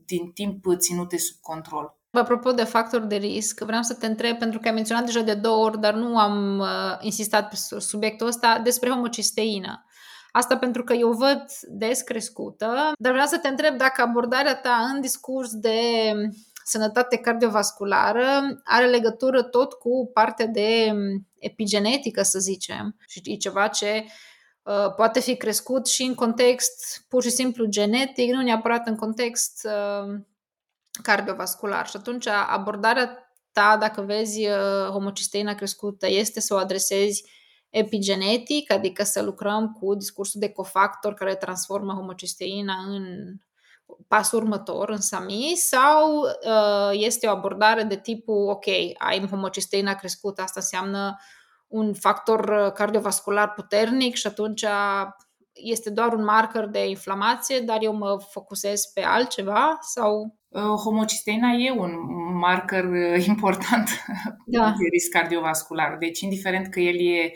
din 0.06 0.30
timp 0.32 0.64
ținute 0.76 1.18
sub 1.18 1.36
control. 1.40 1.98
Apropo 2.10 2.52
de 2.52 2.64
factori 2.64 3.08
de 3.08 3.16
risc, 3.16 3.60
vreau 3.60 3.82
să 3.82 3.94
te 3.94 4.06
întreb, 4.06 4.38
pentru 4.38 4.58
că 4.58 4.68
ai 4.68 4.74
menționat 4.74 5.04
deja 5.04 5.20
de 5.20 5.34
două 5.34 5.64
ori, 5.64 5.80
dar 5.80 5.94
nu 5.94 6.18
am 6.18 6.58
uh, 6.58 6.96
insistat 7.00 7.48
pe 7.48 7.56
subiectul 7.78 8.26
ăsta, 8.26 8.60
despre 8.64 8.90
homocisteină. 8.90 9.84
Asta 10.32 10.56
pentru 10.56 10.84
că 10.84 10.92
eu 10.92 11.12
văd 11.12 11.44
des 11.68 12.00
crescută, 12.00 12.92
dar 12.98 13.12
vreau 13.12 13.26
să 13.26 13.38
te 13.38 13.48
întreb 13.48 13.76
dacă 13.76 14.02
abordarea 14.02 14.56
ta 14.56 14.90
în 14.94 15.00
discurs 15.00 15.54
de 15.54 15.78
sănătate 16.64 17.16
cardiovasculară 17.16 18.26
are 18.64 18.86
legătură 18.86 19.42
tot 19.42 19.72
cu 19.72 20.10
partea 20.12 20.46
de 20.46 20.92
epigenetică, 21.38 22.22
să 22.22 22.38
zicem, 22.38 22.96
și 23.06 23.20
e 23.24 23.36
ceva 23.36 23.68
ce 23.68 24.04
uh, 24.66 24.94
poate 24.94 25.20
fi 25.20 25.36
crescut 25.36 25.86
și 25.86 26.02
în 26.02 26.14
context 26.14 27.04
pur 27.08 27.22
și 27.22 27.30
simplu 27.30 27.64
genetic, 27.64 28.32
nu 28.32 28.42
neapărat 28.42 28.86
în 28.86 28.96
context 28.96 29.68
uh, 29.68 30.14
cardiovascular. 31.02 31.86
Și 31.86 31.96
atunci 31.96 32.26
abordarea 32.26 33.34
ta, 33.52 33.76
dacă 33.80 34.02
vezi 34.02 34.46
uh, 34.46 34.88
homocisteina 34.90 35.54
crescută, 35.54 36.08
este 36.08 36.40
să 36.40 36.54
o 36.54 36.56
adresezi 36.56 37.24
epigenetic, 37.70 38.72
adică 38.72 39.02
să 39.02 39.22
lucrăm 39.22 39.72
cu 39.80 39.94
discursul 39.94 40.40
de 40.40 40.48
cofactor 40.48 41.14
care 41.14 41.34
transformă 41.34 41.92
homocisteina 41.92 42.74
în 42.74 43.04
pasul 44.08 44.38
următor, 44.38 44.90
în 44.90 45.00
SAMI, 45.00 45.52
sau 45.56 46.20
uh, 46.20 46.90
este 46.92 47.26
o 47.26 47.30
abordare 47.30 47.82
de 47.82 47.96
tipul, 47.96 48.48
ok, 48.48 48.66
ai 48.98 49.28
homocisteina 49.30 49.94
crescută, 49.94 50.42
asta 50.42 50.60
înseamnă 50.60 51.16
un 51.66 51.94
factor 51.94 52.72
cardiovascular 52.74 53.52
puternic 53.52 54.14
și 54.14 54.26
atunci 54.26 54.64
este 55.52 55.90
doar 55.90 56.12
un 56.12 56.24
marker 56.24 56.66
de 56.66 56.88
inflamație, 56.88 57.60
dar 57.60 57.78
eu 57.80 57.92
mă 57.92 58.18
focusez 58.30 58.84
pe 58.84 59.02
altceva 59.02 59.78
sau 59.80 60.36
Uh, 60.56 60.62
homocisteina 60.62 61.52
e 61.52 61.70
un 61.70 61.92
marker 62.38 62.84
uh, 62.84 63.26
important 63.32 63.88
da. 64.46 64.74
de 64.78 64.88
risc 64.92 65.10
cardiovascular. 65.10 65.96
Deci, 65.98 66.20
indiferent 66.20 66.66
că 66.66 66.80
el 66.80 67.00
e 67.00 67.32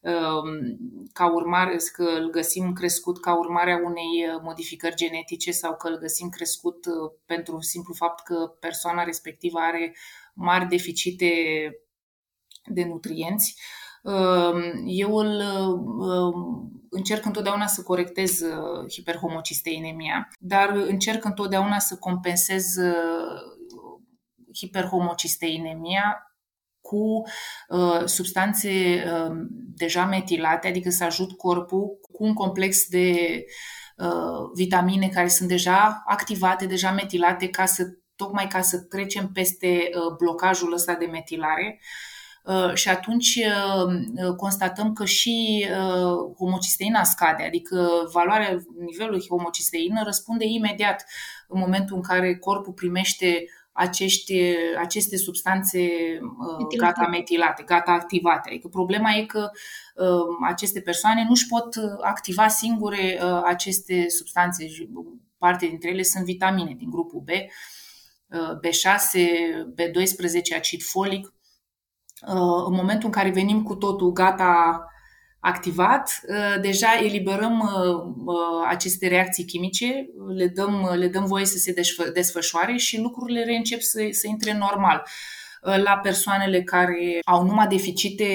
um, 0.00 0.76
ca 1.12 1.32
urmare, 1.32 1.76
că 1.92 2.02
îl 2.02 2.30
găsim 2.30 2.72
crescut 2.72 3.20
ca 3.20 3.38
urmare 3.38 3.72
a 3.72 3.76
unei 3.76 4.26
uh, 4.34 4.40
modificări 4.42 4.94
genetice 4.94 5.50
sau 5.50 5.76
că 5.76 5.88
îl 5.88 5.98
găsim 5.98 6.28
crescut 6.28 6.86
pentru 7.26 7.60
simplu 7.60 7.94
fapt 7.94 8.24
că 8.24 8.34
persoana 8.60 9.02
respectivă 9.02 9.58
are 9.58 9.96
mari 10.34 10.68
deficite 10.68 11.30
de 12.64 12.84
nutrienți, 12.84 13.56
Ehm, 14.04 14.82
eu 14.86 15.16
îl 15.16 15.40
ehm, 15.40 16.86
încerc 16.90 17.24
întotdeauna 17.24 17.66
să 17.66 17.82
corectez 17.82 18.40
uh, 18.40 18.92
hiperhomocisteinemia, 18.92 20.28
dar 20.38 20.70
încerc 20.70 21.24
întotdeauna 21.24 21.78
să 21.78 21.96
compensez 21.96 22.76
uh, 22.76 23.40
hiperhomocisteinemia 24.54 26.36
cu 26.80 27.22
uh, 27.68 28.04
substanțe 28.04 28.68
uh, 29.06 29.36
deja 29.76 30.04
metilate, 30.04 30.68
adică 30.68 30.90
să 30.90 31.04
ajut 31.04 31.36
corpul 31.36 31.98
cu 32.12 32.24
un 32.24 32.34
complex 32.34 32.88
de 32.88 33.44
uh, 33.96 34.50
vitamine 34.54 35.08
care 35.08 35.28
sunt 35.28 35.48
deja 35.48 36.02
activate, 36.06 36.66
deja 36.66 36.90
metilate, 36.90 37.48
ca 37.48 37.66
să, 37.66 37.84
tocmai 38.16 38.46
ca 38.46 38.60
să 38.60 38.78
trecem 38.78 39.28
peste 39.32 39.66
uh, 39.66 40.16
blocajul 40.18 40.72
ăsta 40.72 40.94
de 40.94 41.06
metilare. 41.06 41.80
Uh, 41.80 42.20
și 42.74 42.88
atunci 42.88 43.34
uh, 43.34 43.92
uh, 44.26 44.34
constatăm 44.36 44.92
că 44.92 45.04
și 45.04 45.66
homocisteina 46.38 47.04
scade, 47.04 47.42
adică 47.42 48.08
valoarea 48.12 48.58
nivelului 48.78 49.26
homocisteină 49.28 50.02
răspunde 50.04 50.44
imediat 50.44 51.04
în 51.48 51.58
momentul 51.58 51.96
în 51.96 52.02
care 52.02 52.36
corpul 52.36 52.72
primește 52.72 53.44
acești, 53.72 54.34
aceste 54.78 55.16
substanțe 55.16 55.78
metilate. 56.58 56.76
gata 56.76 57.06
metilate, 57.06 57.62
gata 57.62 57.90
activate. 57.92 58.48
Adică 58.48 58.68
problema 58.68 59.10
e 59.10 59.24
că 59.24 59.50
aceste 60.44 60.80
persoane 60.80 61.22
nu 61.22 61.30
își 61.30 61.46
pot 61.46 61.74
activa 62.00 62.48
singure 62.48 63.20
aceste 63.44 64.08
substanțe. 64.08 64.66
Parte 65.38 65.66
dintre 65.66 65.90
ele 65.90 66.02
sunt 66.02 66.24
vitamine 66.24 66.74
din 66.78 66.90
grupul 66.90 67.20
B, 67.24 67.30
B6, 68.66 69.18
B12, 69.74 70.56
acid 70.56 70.82
folic 70.82 71.32
în 72.66 72.74
momentul 72.74 73.04
în 73.04 73.10
care 73.10 73.30
venim 73.30 73.62
cu 73.62 73.74
totul 73.74 74.12
gata 74.12 74.84
activat, 75.40 76.20
deja 76.60 76.88
eliberăm 77.02 77.70
aceste 78.68 79.08
reacții 79.08 79.44
chimice, 79.44 80.06
le 80.34 80.46
dăm, 80.46 80.92
le 80.94 81.08
dăm 81.08 81.24
voie 81.24 81.44
să 81.44 81.56
se 81.56 81.74
desfășoare 82.12 82.76
și 82.76 83.00
lucrurile 83.00 83.44
reîncep 83.44 83.80
să, 83.80 84.08
să 84.10 84.26
intre 84.26 84.56
normal 84.58 85.06
la 85.62 85.98
persoanele 86.02 86.62
care 86.62 87.18
au 87.24 87.44
numai 87.44 87.66
deficite 87.66 88.26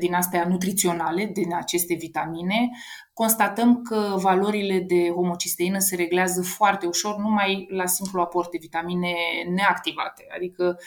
din 0.00 0.14
astea 0.14 0.46
nutriționale, 0.48 1.30
din 1.32 1.54
aceste 1.54 1.94
vitamine, 1.94 2.70
constatăm 3.12 3.82
că 3.82 4.14
valorile 4.16 4.78
de 4.78 5.10
homocisteină 5.10 5.78
se 5.78 5.96
reglează 5.96 6.42
foarte 6.42 6.86
ușor 6.86 7.16
numai 7.16 7.66
la 7.70 7.86
simplu 7.86 8.20
aport 8.20 8.50
de 8.50 8.58
vitamine 8.60 9.14
neactivate. 9.54 10.26
Adică 10.36 10.78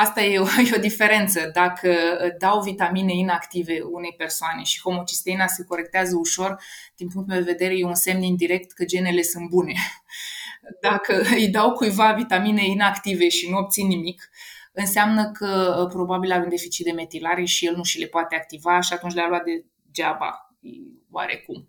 Asta 0.00 0.22
e 0.22 0.38
o, 0.38 0.44
e 0.72 0.76
o 0.76 0.80
diferență. 0.80 1.50
Dacă 1.52 1.94
dau 2.38 2.62
vitamine 2.62 3.14
inactive 3.14 3.80
unei 3.80 4.14
persoane 4.16 4.62
și 4.62 4.80
homocisteina 4.80 5.46
se 5.46 5.64
corectează 5.64 6.16
ușor, 6.16 6.62
din 6.96 7.08
punctul 7.08 7.34
meu 7.34 7.44
de 7.44 7.50
vedere 7.50 7.78
e 7.78 7.84
un 7.84 7.94
semn 7.94 8.22
indirect 8.22 8.72
că 8.72 8.84
genele 8.84 9.22
sunt 9.22 9.48
bune. 9.48 9.74
Dacă 10.88 11.22
îi 11.30 11.48
dau 11.48 11.72
cuiva 11.72 12.12
vitamine 12.12 12.66
inactive 12.66 13.28
și 13.28 13.50
nu 13.50 13.56
obțin 13.56 13.86
nimic, 13.86 14.30
înseamnă 14.72 15.30
că 15.30 15.78
uh, 15.80 15.88
probabil 15.92 16.32
are 16.32 16.42
un 16.42 16.48
deficit 16.48 16.84
de 16.84 16.92
metilare 16.92 17.44
și 17.44 17.66
el 17.66 17.76
nu 17.76 17.82
și 17.82 17.98
le 17.98 18.06
poate 18.06 18.36
activa 18.36 18.80
și 18.80 18.92
atunci 18.92 19.14
le-a 19.14 19.28
luat 19.28 19.42
degeaba, 19.44 20.56
oarecum. 21.10 21.66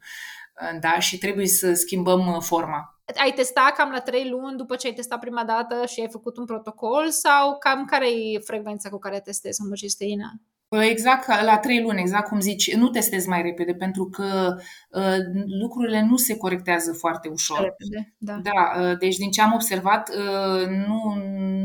Uh, 0.62 0.80
da? 0.80 1.00
Și 1.00 1.18
trebuie 1.18 1.48
să 1.48 1.74
schimbăm 1.74 2.28
uh, 2.28 2.42
forma. 2.42 3.01
Ai 3.18 3.32
testat 3.32 3.76
cam 3.76 3.92
la 3.92 4.00
trei 4.00 4.30
luni 4.30 4.58
după 4.58 4.76
ce 4.76 4.88
ai 4.88 4.94
testat 4.94 5.20
prima 5.20 5.44
dată 5.44 5.86
și 5.86 6.02
ai 6.02 6.10
făcut 6.10 6.38
un 6.38 6.46
protocol 6.46 7.10
sau 7.10 7.58
cam 7.58 7.86
care 7.86 8.08
e 8.10 8.40
frecvența 8.40 8.90
cu 8.90 8.98
care 8.98 9.20
testezi 9.20 9.62
homocisteina? 9.62 10.32
Exact, 10.80 11.28
la 11.28 11.58
trei 11.58 11.82
luni, 11.82 12.00
exact 12.00 12.28
cum 12.28 12.40
zici, 12.40 12.76
nu 12.76 12.90
testez 12.90 13.26
mai 13.26 13.42
repede 13.42 13.74
pentru 13.74 14.10
că 14.10 14.56
uh, 14.90 15.18
lucrurile 15.60 16.02
nu 16.10 16.18
se 16.18 16.38
corectează 16.38 16.94
foarte 16.94 17.28
ușor. 17.28 17.60
Repede, 17.60 18.14
da. 18.18 18.40
da 18.44 18.82
uh, 18.82 18.98
deci 18.98 19.16
din 19.16 19.32
ce 19.32 19.42
am 19.42 19.54
observat, 19.54 20.10
uh, 20.10 20.68
nu, 20.68 21.16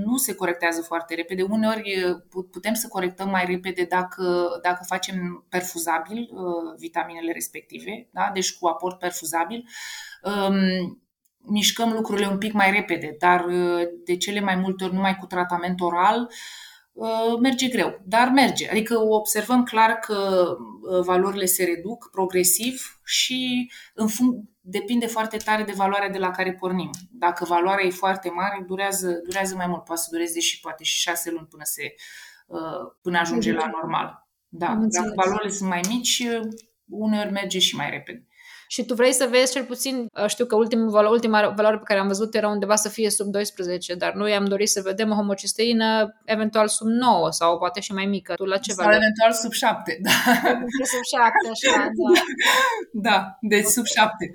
nu 0.04 0.16
se 0.16 0.34
corectează 0.34 0.82
foarte 0.82 1.14
repede. 1.14 1.42
Uneori 1.42 2.18
putem 2.50 2.74
să 2.74 2.88
corectăm 2.88 3.28
mai 3.28 3.44
repede 3.44 3.86
dacă, 3.88 4.48
dacă 4.62 4.84
facem 4.86 5.46
perfuzabil 5.48 6.18
uh, 6.18 6.74
vitaminele 6.78 7.32
respective, 7.32 8.08
da? 8.10 8.30
deci 8.34 8.58
cu 8.58 8.66
aport 8.66 8.98
perfuzabil. 8.98 9.68
Um, 10.22 11.00
mișcăm 11.46 11.92
lucrurile 11.92 12.26
un 12.26 12.38
pic 12.38 12.52
mai 12.52 12.70
repede, 12.70 13.16
dar 13.18 13.44
uh, 13.44 13.82
de 14.04 14.16
cele 14.16 14.40
mai 14.40 14.56
multe 14.56 14.84
ori 14.84 14.94
numai 14.94 15.16
cu 15.16 15.26
tratament 15.26 15.80
oral 15.80 16.20
uh, 16.20 16.34
Uh, 16.96 17.38
merge 17.40 17.68
greu, 17.68 18.00
dar 18.04 18.28
merge. 18.28 18.70
Adică 18.70 18.98
observăm 18.98 19.62
clar 19.62 19.90
că 19.90 20.46
uh, 20.90 21.04
valorile 21.04 21.44
se 21.44 21.64
reduc 21.64 22.08
progresiv 22.10 23.00
și 23.04 23.70
în 23.94 24.08
fun- 24.08 24.50
depinde 24.60 25.06
foarte 25.06 25.36
tare 25.36 25.62
de 25.62 25.72
valoarea 25.72 26.08
de 26.08 26.18
la 26.18 26.30
care 26.30 26.52
pornim. 26.52 26.90
Dacă 27.10 27.44
valoarea 27.44 27.86
e 27.86 27.90
foarte 27.90 28.30
mare, 28.30 28.64
durează, 28.66 29.20
durează 29.24 29.54
mai 29.54 29.66
mult, 29.66 29.84
poate 29.84 30.00
să 30.00 30.08
dureze 30.10 30.40
și 30.40 30.60
poate 30.60 30.84
și 30.84 31.00
șase 31.00 31.30
luni 31.30 31.46
până, 31.46 31.62
se, 31.64 31.94
uh, 32.46 32.92
până 33.02 33.18
ajunge 33.18 33.52
la 33.52 33.70
normal. 33.80 34.26
Da. 34.48 34.78
Dacă 34.80 35.12
valorile 35.14 35.50
sunt 35.50 35.68
mai 35.68 35.80
mici, 35.88 36.26
uneori 36.88 37.30
merge 37.30 37.58
și 37.58 37.76
mai 37.76 37.90
repede 37.90 38.25
și 38.68 38.84
tu 38.84 38.94
vrei 38.94 39.12
să 39.12 39.26
vezi 39.30 39.52
cel 39.52 39.64
puțin, 39.64 40.08
uh, 40.22 40.26
știu 40.26 40.46
că 40.46 40.56
ultima, 40.56 41.08
ultima 41.08 41.52
valoare 41.56 41.76
pe 41.76 41.82
care 41.84 42.00
am 42.00 42.06
văzut 42.06 42.34
era 42.34 42.48
undeva 42.48 42.76
să 42.76 42.88
fie 42.88 43.10
sub 43.10 43.26
12, 43.26 43.94
dar 43.94 44.12
noi 44.12 44.34
am 44.34 44.44
dorit 44.44 44.68
să 44.68 44.80
vedem 44.84 45.10
o 45.10 45.14
homocisteină 45.14 46.16
eventual 46.24 46.68
sub 46.68 46.86
9 46.86 47.30
sau 47.30 47.58
poate 47.58 47.80
și 47.80 47.92
mai 47.92 48.06
mică. 48.06 48.34
Tu 48.34 48.44
la 48.44 48.56
ce 48.56 48.72
sau 48.72 48.84
valoare? 48.84 49.04
eventual 49.04 49.32
sub 49.42 49.52
7, 49.52 49.98
da. 50.02 50.10
Sub 50.92 51.02
7, 51.02 51.30
așa, 51.50 51.88
da. 51.98 53.10
Da, 53.10 53.38
deci 53.40 53.64
sub 53.64 53.84
7. 53.84 54.32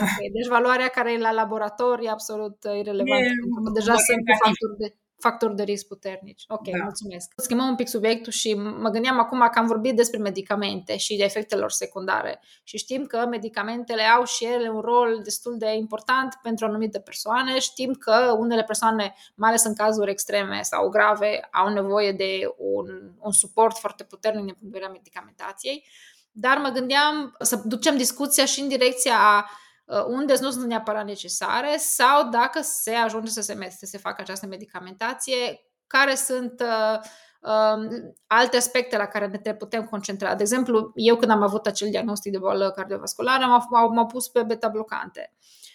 Okay, 0.00 0.28
deci 0.32 0.48
valoarea 0.48 0.88
care 0.88 1.12
e 1.12 1.18
la 1.18 1.32
laborator 1.32 1.98
e 2.02 2.08
absolut 2.08 2.56
irrelevantă, 2.80 3.30
e, 3.30 3.40
pentru 3.40 3.60
că 3.64 3.70
deja 3.78 3.94
sunt 4.08 4.24
factori 4.42 4.76
de 4.82 4.88
factori 5.20 5.56
de 5.56 5.62
risc 5.62 5.86
puternici. 5.86 6.44
Ok, 6.48 6.68
da. 6.68 6.82
mulțumesc. 6.82 7.32
Schimbăm 7.36 7.66
un 7.66 7.74
pic 7.74 7.88
subiectul 7.88 8.32
și 8.32 8.54
mă 8.54 8.88
gândeam 8.88 9.18
acum 9.18 9.38
că 9.38 9.58
am 9.58 9.66
vorbit 9.66 9.96
despre 9.96 10.18
medicamente 10.18 10.96
și 10.96 11.16
de 11.16 11.24
efectelor 11.24 11.70
secundare 11.70 12.40
și 12.62 12.78
știm 12.78 13.04
că 13.04 13.26
medicamentele 13.26 14.02
au 14.02 14.24
și 14.24 14.44
ele 14.44 14.68
un 14.68 14.80
rol 14.80 15.20
destul 15.22 15.58
de 15.58 15.74
important 15.74 16.38
pentru 16.42 16.66
anumite 16.66 17.00
persoane. 17.00 17.58
Știm 17.58 17.92
că 17.92 18.34
unele 18.38 18.62
persoane, 18.62 19.14
mai 19.34 19.48
ales 19.48 19.64
în 19.64 19.74
cazuri 19.74 20.10
extreme 20.10 20.62
sau 20.62 20.88
grave, 20.88 21.48
au 21.52 21.72
nevoie 21.72 22.12
de 22.12 22.54
un, 22.56 22.86
un 23.18 23.32
suport 23.32 23.78
foarte 23.78 24.04
puternic 24.04 24.44
din 24.44 24.54
punct 24.54 24.72
de 24.72 24.78
vedere 24.78 24.92
medicamentației. 24.92 25.86
Dar 26.32 26.58
mă 26.58 26.68
gândeam 26.68 27.36
să 27.38 27.62
ducem 27.64 27.96
discuția 27.96 28.44
și 28.44 28.60
în 28.60 28.68
direcția 28.68 29.14
a 29.18 29.38
Uh, 29.40 29.58
unde 30.06 30.34
nu 30.40 30.50
sunt 30.50 30.64
neapărat 30.64 31.04
necesare 31.04 31.76
sau 31.78 32.28
dacă 32.28 32.60
se 32.62 32.90
ajunge 32.90 33.30
să 33.30 33.40
se, 33.40 33.68
să 33.78 33.86
se 33.86 33.98
facă 33.98 34.20
această 34.20 34.46
medicamentație, 34.46 35.64
care 35.86 36.14
sunt 36.14 36.60
uh, 36.60 37.00
uh, 37.40 38.02
alte 38.26 38.56
aspecte 38.56 38.96
la 38.96 39.06
care 39.06 39.40
ne 39.44 39.54
putem 39.54 39.84
concentra. 39.84 40.34
De 40.34 40.42
exemplu, 40.42 40.92
eu 40.94 41.16
când 41.16 41.30
am 41.30 41.42
avut 41.42 41.66
acel 41.66 41.90
diagnostic 41.90 42.32
de 42.32 42.38
boală 42.38 42.70
cardiovasculară, 42.70 43.46
m-au, 43.46 43.92
m-au 43.92 44.06
pus 44.06 44.28
pe 44.28 44.42
beta-blocante. 44.42 45.34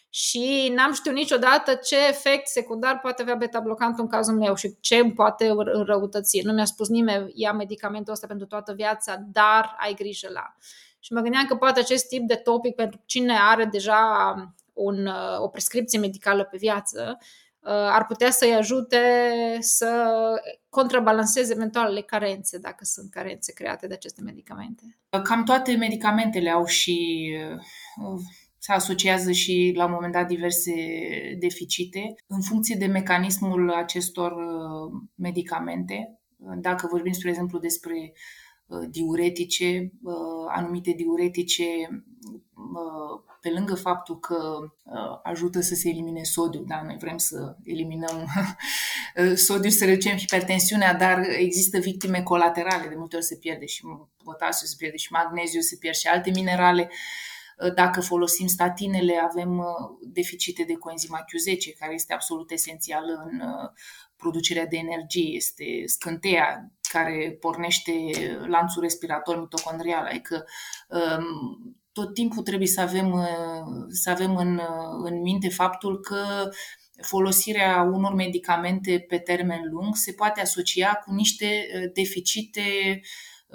Și 0.10 0.71
n-am 0.75 0.93
știut 0.93 1.15
niciodată 1.15 1.73
ce 1.73 2.08
efect 2.08 2.47
secundar 2.47 2.99
poate 2.99 3.21
avea 3.21 3.36
beta-blocantul 3.36 4.04
în 4.04 4.10
cazul 4.10 4.36
meu 4.36 4.56
și 4.56 4.78
ce 4.80 4.95
îmi 4.95 5.13
poate 5.13 5.54
înrăutăți. 5.56 6.41
Nu 6.43 6.54
mi-a 6.54 6.65
spus 6.65 6.89
nimeni, 6.89 7.32
ia 7.34 7.51
medicamentul 7.51 8.13
ăsta 8.13 8.28
pentru 8.28 8.45
toată 8.45 8.73
viața, 8.73 9.15
dar 9.32 9.75
ai 9.80 9.93
grijă 9.93 10.30
la. 10.32 10.56
Și 11.05 11.13
mă 11.13 11.19
gândeam 11.19 11.45
că 11.45 11.55
poate 11.55 11.79
acest 11.79 12.07
tip 12.07 12.27
de 12.27 12.35
topic 12.35 12.75
pentru 12.75 13.01
cine 13.05 13.33
are 13.39 13.65
deja 13.65 13.99
un, 14.73 15.05
uh, 15.05 15.39
o 15.39 15.47
prescripție 15.47 15.99
medicală 15.99 16.43
pe 16.43 16.57
viață 16.57 17.17
uh, 17.19 17.69
ar 17.69 18.05
putea 18.05 18.31
să-i 18.31 18.53
ajute 18.53 18.99
să 19.59 20.11
contrabalanceze 20.69 21.53
eventualele 21.53 22.01
carențe, 22.01 22.57
dacă 22.57 22.85
sunt 22.85 23.11
carențe 23.11 23.53
create 23.53 23.87
de 23.87 23.93
aceste 23.93 24.21
medicamente. 24.21 24.97
Cam 25.23 25.43
toate 25.43 25.75
medicamentele 25.75 26.49
au 26.49 26.65
și 26.65 27.29
uh, 28.11 28.19
se 28.57 28.71
asociază 28.71 29.31
și 29.31 29.73
la 29.75 29.85
un 29.85 29.91
moment 29.91 30.13
dat 30.13 30.27
diverse 30.27 30.73
deficite 31.39 32.15
în 32.27 32.41
funcție 32.41 32.75
de 32.79 32.85
mecanismul 32.85 33.71
acestor 33.71 34.33
medicamente. 35.15 36.19
Dacă 36.57 36.87
vorbim, 36.91 37.11
spre 37.11 37.29
exemplu, 37.29 37.59
despre 37.59 37.95
Uh, 37.95 38.44
diuretice, 38.89 39.91
uh, 40.04 40.45
anumite 40.47 40.91
diuretice, 40.91 41.63
uh, 42.54 43.23
pe 43.41 43.49
lângă 43.49 43.75
faptul 43.75 44.19
că 44.19 44.60
ajută 45.23 45.62
să 45.62 45.75
se 45.75 45.89
elimine 45.89 46.23
sodiu, 46.23 46.63
da, 46.67 46.82
noi 46.82 46.97
vrem 46.99 47.17
să 47.17 47.56
eliminăm 47.63 48.25
sodiu, 49.47 49.69
să 49.69 49.86
reducem 49.86 50.17
hipertensiunea, 50.17 50.93
dar 50.93 51.19
există 51.38 51.80
victime 51.80 52.23
colaterale, 52.23 52.88
de 52.88 52.95
multe 52.95 53.15
ori 53.15 53.25
se 53.25 53.36
pierde 53.36 53.65
și 53.65 53.84
potasiu, 54.23 54.67
se 54.67 54.75
pierde 54.78 54.97
și 54.97 55.12
magneziu, 55.12 55.62
se 55.62 55.78
pierd 55.80 55.95
și 55.95 56.08
alte 56.08 56.30
minerale. 56.30 56.89
Dacă 57.75 58.01
folosim 58.01 58.47
statinele, 58.47 59.17
avem 59.30 59.63
deficite 60.01 60.63
de 60.63 60.73
coenzima 60.73 61.19
Q10, 61.23 61.78
care 61.80 61.93
este 61.93 62.13
absolut 62.13 62.51
esențială 62.51 63.30
în 63.32 63.41
producerea 64.15 64.65
de 64.65 64.78
energie, 64.78 65.36
este 65.36 65.84
scânteia 65.86 66.71
care 66.95 67.38
pornește 67.39 67.91
lanțul 68.47 68.81
respirator 68.81 69.39
mitocondrial, 69.39 70.05
adică 70.05 70.45
um, 70.89 71.25
tot 71.91 72.13
timpul 72.13 72.43
trebuie 72.43 72.67
să 72.67 72.81
avem, 72.81 73.12
uh, 73.12 73.86
să 73.89 74.10
avem 74.10 74.36
în, 74.36 74.55
uh, 74.55 75.10
în 75.10 75.21
minte 75.21 75.49
faptul 75.49 75.99
că 75.99 76.49
folosirea 77.01 77.81
unor 77.81 78.13
medicamente 78.13 79.05
pe 79.08 79.17
termen 79.17 79.62
lung 79.71 79.95
se 79.95 80.12
poate 80.12 80.41
asocia 80.41 80.93
cu 80.93 81.13
niște 81.13 81.45
uh, 81.45 81.91
deficite 81.93 83.01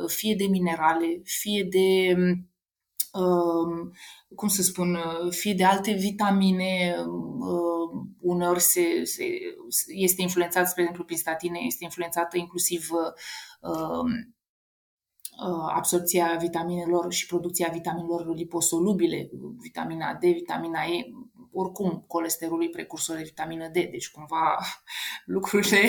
fie 0.06 0.34
de 0.34 0.44
minerale, 0.44 1.20
fie 1.24 1.66
de 1.70 2.14
um, 2.16 2.49
cum 4.34 4.48
să 4.48 4.62
spun, 4.62 4.98
fie 5.30 5.52
de 5.54 5.64
alte 5.64 5.92
vitamine, 5.92 6.96
uneori 8.20 8.60
se, 8.60 9.04
se, 9.04 9.24
este 9.86 10.22
influențat, 10.22 10.68
spre 10.68 10.80
exemplu, 10.80 11.04
prin 11.04 11.18
statine, 11.18 11.58
este 11.62 11.84
influențată 11.84 12.36
inclusiv 12.36 12.88
um, 13.60 14.34
absorpția 15.74 16.36
vitaminelor 16.40 17.12
și 17.12 17.26
producția 17.26 17.68
vitaminelor 17.72 18.34
liposolubile, 18.34 19.30
vitamina 19.60 20.14
D, 20.14 20.20
vitamina 20.20 20.82
E, 20.82 21.10
oricum 21.52 22.04
colesterolul 22.06 22.64
e 22.64 22.68
precursor 22.68 23.16
de 23.16 23.22
vitamină 23.22 23.68
D, 23.68 23.72
deci 23.72 24.10
cumva 24.10 24.58
lucrurile 25.34 25.80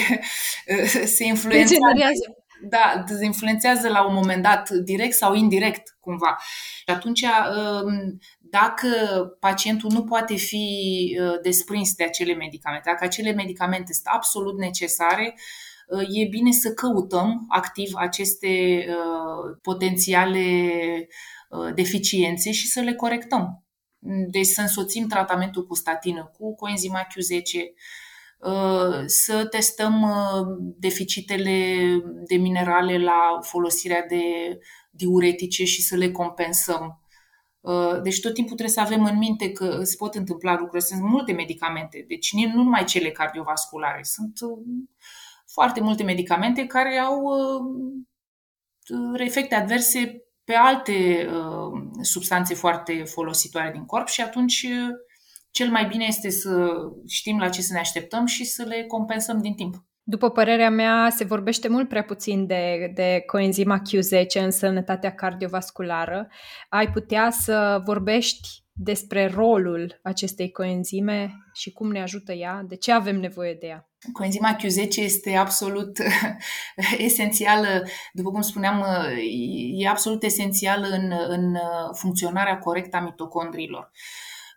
se 1.16 1.24
influențează 1.24 2.41
da, 2.62 3.04
influențează 3.21 3.89
la 3.89 4.08
un 4.08 4.13
moment 4.13 4.43
dat 4.43 4.69
direct 4.69 5.13
sau 5.13 5.34
indirect 5.34 5.97
cumva. 6.00 6.38
Și 6.76 6.93
atunci, 6.93 7.21
um, 7.21 8.19
dacă 8.39 8.88
pacientul 9.39 9.91
nu 9.91 10.04
poate 10.04 10.36
fi 10.36 10.67
uh, 11.21 11.39
desprins 11.41 11.93
de 11.95 12.04
acele 12.04 12.34
medicamente, 12.34 12.89
dacă 12.89 13.04
acele 13.04 13.32
medicamente 13.32 13.93
sunt 13.93 14.06
absolut 14.06 14.60
necesare, 14.60 15.36
e 16.10 16.28
bine 16.28 16.52
să 16.52 16.74
căutăm 16.74 17.45
activ 17.50 17.91
aceste 17.95 18.86
potențiale 19.62 20.71
deficiențe 21.74 22.52
și 22.52 22.67
să 22.67 22.80
le 22.80 22.93
corectăm. 22.93 23.63
Deci 24.30 24.45
să 24.45 24.62
însoțim 24.62 25.08
tratamentul 25.08 25.65
cu 25.65 25.76
statină, 25.76 26.32
cu 26.38 26.56
coenzima 26.56 27.08
Q10, 27.08 27.60
să 29.06 29.46
testăm 29.50 30.06
deficitele 30.78 31.78
de 32.28 32.36
minerale 32.36 32.98
la 32.98 33.40
folosirea 33.42 34.06
de 34.08 34.24
diuretice 34.92 35.66
și 35.66 35.82
să 35.82 35.96
le 35.96 36.12
compensăm. 36.12 37.02
Deci 38.04 38.20
tot 38.20 38.34
timpul 38.34 38.56
trebuie 38.56 38.76
să 38.76 38.82
avem 38.82 39.04
în 39.04 39.18
minte 39.18 39.52
că 39.52 39.84
se 39.84 39.96
pot 39.98 40.16
întâmpla 40.16 40.58
lucruri. 40.58 40.84
Sunt 40.84 41.02
multe 41.02 41.32
medicamente, 41.32 42.06
deci 42.08 42.34
nu 42.34 42.64
numai 42.64 42.84
cele 42.84 43.12
cardiovasculare. 43.12 44.00
Sunt 44.04 44.40
foarte 45.54 45.82
multe 45.82 46.04
medicamente 46.04 46.66
care 46.66 46.98
au 46.98 47.22
efecte 49.18 49.56
adverse 49.56 50.24
pe 50.44 50.54
alte 50.54 51.30
substanțe 52.02 52.54
foarte 52.54 53.04
folositoare 53.04 53.72
din 53.72 53.86
corp 53.86 54.08
și 54.08 54.22
atunci 54.22 54.68
cel 55.52 55.70
mai 55.70 55.86
bine 55.86 56.06
este 56.08 56.30
să 56.30 56.72
știm 57.08 57.38
la 57.38 57.50
ce 57.50 57.62
să 57.62 57.74
ne 57.74 57.80
așteptăm 57.80 58.26
și 58.26 58.44
să 58.46 58.64
le 58.64 58.84
compensăm 58.88 59.42
din 59.42 59.54
timp. 59.54 59.76
După 60.04 60.30
părerea 60.30 60.70
mea, 60.70 61.10
se 61.10 61.24
vorbește 61.24 61.68
mult 61.68 61.90
prea 61.90 62.04
puțin 62.04 62.46
de, 62.46 62.92
de 62.94 63.24
coenzima 63.26 63.82
Q10 63.82 64.44
în 64.44 64.52
sănătatea 64.52 65.16
cardiovasculară. 65.16 66.28
Ai 66.70 66.92
putea 66.92 67.30
să 67.30 67.82
vorbești 67.86 68.48
despre 68.72 69.28
rolul 69.28 70.00
acestei 70.04 70.52
coenzime 70.52 71.34
și 71.54 71.72
cum 71.72 71.92
ne 71.92 72.02
ajută 72.02 72.32
ea? 72.32 72.64
De 72.68 72.76
ce 72.76 72.92
avem 72.92 73.20
nevoie 73.20 73.58
de 73.60 73.68
ea? 73.68 73.90
Coenzima 74.14 74.56
Q10 74.56 74.96
este 74.96 75.36
absolut 75.36 75.98
esențială, 76.98 77.84
după 78.14 78.32
cum 78.32 78.42
spuneam, 78.42 78.86
e 79.74 79.88
absolut 79.88 80.24
esențială 80.24 80.88
în, 80.88 81.12
în 81.28 81.58
funcționarea 81.94 82.58
corectă 82.58 82.98
a 82.98 83.02
mitocondriilor. 83.02 83.92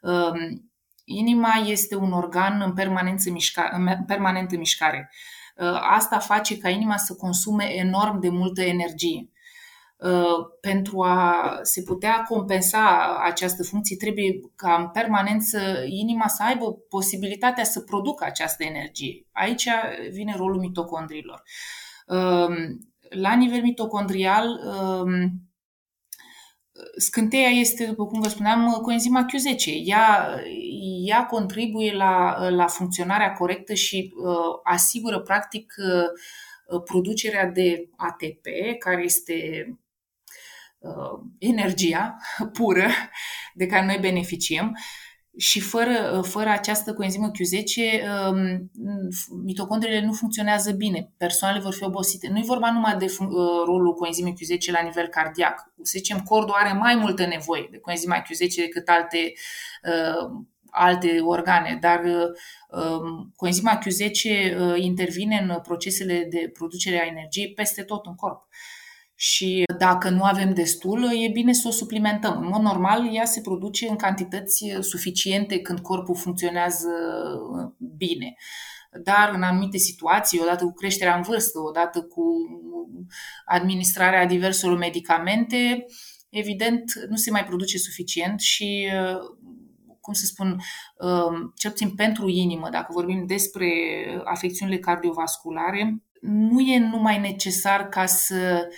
Um, 0.02 0.73
inima 1.04 1.52
este 1.66 1.96
un 1.96 2.12
organ 2.12 2.60
în, 2.60 2.72
permanență 2.72 3.30
mișca, 3.30 3.70
în 3.72 4.04
permanentă 4.06 4.56
mișcare. 4.56 5.10
Uh, 5.56 5.78
asta 5.80 6.18
face 6.18 6.58
ca 6.58 6.68
inima 6.68 6.96
să 6.96 7.14
consume 7.14 7.64
enorm 7.64 8.20
de 8.20 8.28
multă 8.28 8.62
energie. 8.62 9.28
Uh, 9.96 10.46
pentru 10.60 11.02
a 11.02 11.58
se 11.62 11.82
putea 11.82 12.22
compensa 12.28 13.16
această 13.22 13.62
funcție, 13.62 13.96
trebuie 13.96 14.40
ca 14.56 14.74
în 14.74 14.88
permanență 14.88 15.58
inima 15.86 16.28
să 16.28 16.42
aibă 16.42 16.72
posibilitatea 16.88 17.64
să 17.64 17.80
producă 17.80 18.24
această 18.24 18.64
energie. 18.64 19.26
Aici 19.32 19.68
vine 20.10 20.34
rolul 20.36 20.60
mitocondriilor. 20.60 21.42
Uh, 22.06 22.54
la 23.08 23.34
nivel 23.34 23.62
mitocondrial, 23.62 24.60
scânteia 26.96 27.48
este, 27.48 27.87
după 27.87 28.06
cum 28.06 28.20
vă 28.20 28.28
spuneam, 28.28 28.72
coenzima 28.82 29.26
Q10. 29.26 29.84
Ea, 29.84 30.40
ea 31.04 31.26
contribuie 31.26 31.92
la, 31.92 32.48
la 32.48 32.66
funcționarea 32.66 33.32
corectă 33.32 33.74
și 33.74 34.14
uh, 34.16 34.60
asigură, 34.62 35.20
practic, 35.20 35.74
uh, 35.76 36.82
producerea 36.84 37.46
de 37.46 37.88
ATP, 37.96 38.46
care 38.78 39.02
este 39.02 39.66
uh, 40.78 41.20
energia 41.38 42.16
pură 42.52 42.88
de 43.54 43.66
care 43.66 43.87
noi 43.87 43.98
beneficiem 44.00 44.76
și 45.37 45.61
fără, 45.61 46.23
fără 46.27 46.49
această 46.51 46.94
coenzimă 46.94 47.31
Q10, 47.31 48.03
um, 48.31 48.70
mitocondriile 49.44 50.05
nu 50.05 50.12
funcționează 50.12 50.73
bine. 50.73 51.12
Persoanele 51.16 51.62
vor 51.62 51.75
fi 51.75 51.85
obosite. 51.85 52.29
Nu 52.29 52.38
e 52.38 52.42
vorba 52.47 52.73
numai 52.73 52.97
de 52.97 53.05
uh, 53.05 53.62
rolul 53.64 53.94
coenzimei 53.94 54.33
Q10 54.33 54.70
la 54.73 54.83
nivel 54.83 55.07
cardiac. 55.07 55.73
Să 55.83 55.92
zicem, 55.97 56.20
cordul 56.20 56.55
are 56.57 56.73
mai 56.73 56.94
multă 56.94 57.27
nevoie 57.27 57.68
de 57.70 57.79
coenzima 57.79 58.23
Q10 58.23 58.55
decât 58.57 58.88
alte, 58.88 59.33
uh, 59.83 60.31
alte 60.70 61.20
organe, 61.20 61.79
dar 61.81 62.05
uh, 62.05 62.81
um, 62.81 63.33
coenzima 63.37 63.79
Q10 63.79 64.55
intervine 64.77 65.47
în 65.49 65.61
procesele 65.62 66.27
de 66.31 66.51
producere 66.53 67.01
a 67.01 67.07
energiei 67.07 67.53
peste 67.53 67.83
tot 67.83 68.07
în 68.07 68.14
corp 68.14 68.47
și 69.26 69.64
dacă 69.78 70.08
nu 70.08 70.22
avem 70.22 70.54
destul, 70.54 71.10
e 71.24 71.28
bine 71.28 71.52
să 71.52 71.68
o 71.68 71.70
suplimentăm. 71.70 72.38
În 72.40 72.48
mod 72.48 72.60
normal, 72.60 73.14
ea 73.14 73.24
se 73.24 73.40
produce 73.40 73.88
în 73.88 73.96
cantități 73.96 74.64
suficiente 74.80 75.60
când 75.60 75.78
corpul 75.78 76.16
funcționează 76.16 76.88
bine. 77.96 78.34
Dar 79.02 79.32
în 79.34 79.42
anumite 79.42 79.76
situații, 79.76 80.40
odată 80.40 80.64
cu 80.64 80.72
creșterea 80.72 81.16
în 81.16 81.22
vârstă, 81.22 81.58
odată 81.58 82.02
cu 82.02 82.24
administrarea 83.44 84.26
diverselor 84.26 84.78
medicamente, 84.78 85.84
evident, 86.28 86.92
nu 87.08 87.16
se 87.16 87.30
mai 87.30 87.44
produce 87.44 87.78
suficient 87.78 88.40
și 88.40 88.88
cum 90.00 90.12
să 90.12 90.24
spun, 90.26 90.60
cel 91.54 91.70
puțin 91.70 91.94
pentru 91.94 92.28
inimă, 92.28 92.68
dacă 92.70 92.87
vorbim 92.92 93.26
despre 93.26 93.68
afecțiunile 94.24 94.78
cardiovasculare, 94.78 96.02
nu 96.20 96.60
e 96.60 96.78
numai 96.78 97.20
necesar 97.20 97.88
ca 97.88 98.06
să 98.06 98.68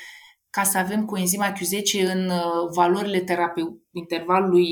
ca 0.56 0.62
să 0.62 0.78
avem 0.78 1.04
coenzima 1.04 1.52
Q10 1.52 2.12
în 2.14 2.28
uh, 2.28 2.70
valorile 2.72 3.20
terapeu- 3.20 3.80
intervalului 3.90 4.68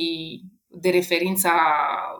de 0.66 0.90
referință 0.90 1.48
a 1.48 1.62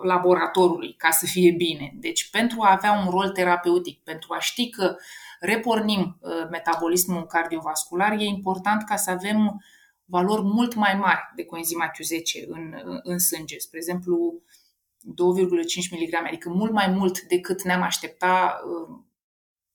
laboratorului, 0.03 0.95
ca 0.95 1.11
să 1.11 1.27
fie 1.27 1.51
bine. 1.51 1.93
Deci, 1.95 2.31
pentru 2.31 2.63
a 2.63 2.73
avea 2.73 2.93
un 3.05 3.11
rol 3.11 3.29
terapeutic, 3.29 4.03
pentru 4.03 4.35
a 4.35 4.39
ști 4.39 4.71
că 4.71 4.97
repornim 5.41 6.19
uh, 6.21 6.49
metabolismul 6.51 7.27
cardiovascular, 7.27 8.13
e 8.13 8.25
important 8.25 8.85
ca 8.85 8.97
să 8.97 9.11
avem 9.11 9.65
valori 10.05 10.43
mult 10.43 10.75
mai 10.75 10.95
mari 10.95 11.33
de 11.37 11.45
coenzima 11.45 11.91
Q10 11.91 12.49
în, 12.49 12.75
în 13.03 13.19
sânge. 13.19 13.59
Spre 13.59 13.79
exemplu, 13.79 14.43
2,5 15.03 15.11
mg, 15.91 16.27
adică 16.27 16.49
mult 16.49 16.73
mai 16.73 16.89
mult 16.89 17.21
decât 17.21 17.63
ne-am 17.63 17.83
aștepta 17.83 18.61
uh, 18.65 18.97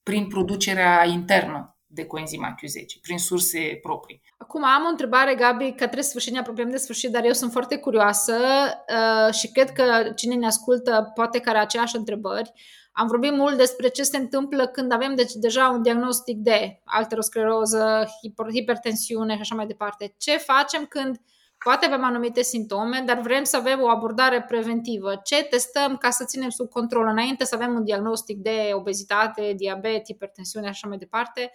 prin 0.04 0.28
producerea 0.28 1.06
internă 1.06 1.74
de 1.92 2.06
coenzima 2.06 2.56
Q10 2.56 3.02
prin 3.02 3.18
surse 3.18 3.80
proprii. 3.82 4.22
Acum 4.38 4.64
am 4.64 4.86
o 4.86 4.90
întrebare, 4.90 5.36
Gabi, 5.36 5.72
către 5.72 6.02
sfârșit, 6.02 6.34
ne 6.34 6.40
apropiem 6.40 6.70
de 6.70 6.78
sfârșit, 6.78 7.12
dar 7.12 7.26
eu 7.26 7.34
sunt 7.34 7.52
foarte 7.52 7.78
curioasă 7.78 8.36
uh, 8.36 9.34
și 9.34 9.52
cred 9.52 9.72
că 9.72 10.12
cine 10.16 10.36
ne 10.36 10.46
ascultă 10.46 11.12
poate 11.16 11.40
că 11.40 11.50
are 11.50 11.60
aceeași 11.60 11.96
întrebări. 11.96 12.54
Am 12.92 13.08
vorbit 13.08 13.32
mult 13.32 13.58
despre 13.58 13.88
ce 13.88 14.04
se 14.04 14.18
întâmplă 14.18 14.68
când 14.68 14.92
avem 14.92 15.16
deci, 15.16 15.32
deja 15.34 15.70
un 15.70 15.82
diagnostic 15.82 16.38
de 16.38 16.82
alteroscleroză, 16.84 18.04
hiper- 18.06 18.54
hipertensiune 18.54 19.34
și 19.34 19.42
așa 19.42 19.56
mai 19.56 19.66
departe. 19.66 20.14
Ce 20.18 20.38
facem 20.38 20.86
când 20.86 21.22
poate 21.64 21.86
avem 21.86 22.04
anumite 22.04 22.42
simptome, 22.42 23.04
dar 23.06 23.20
vrem 23.20 23.44
să 23.44 23.58
avem 23.58 23.82
o 23.82 23.90
abordare 23.90 24.42
preventivă? 24.42 25.20
Ce 25.24 25.44
testăm 25.44 25.98
ca 25.98 26.10
să 26.10 26.26
ținem 26.26 26.50
sub 26.50 26.70
control 26.70 27.08
înainte 27.08 27.46
să 27.46 27.56
avem 27.56 27.74
un 27.74 27.84
diagnostic 27.84 28.38
de 28.38 28.70
obezitate, 28.74 29.54
diabet, 29.56 30.06
hipertensiune 30.06 30.66
și 30.66 30.72
așa 30.72 30.88
mai 30.88 30.98
departe? 30.98 31.52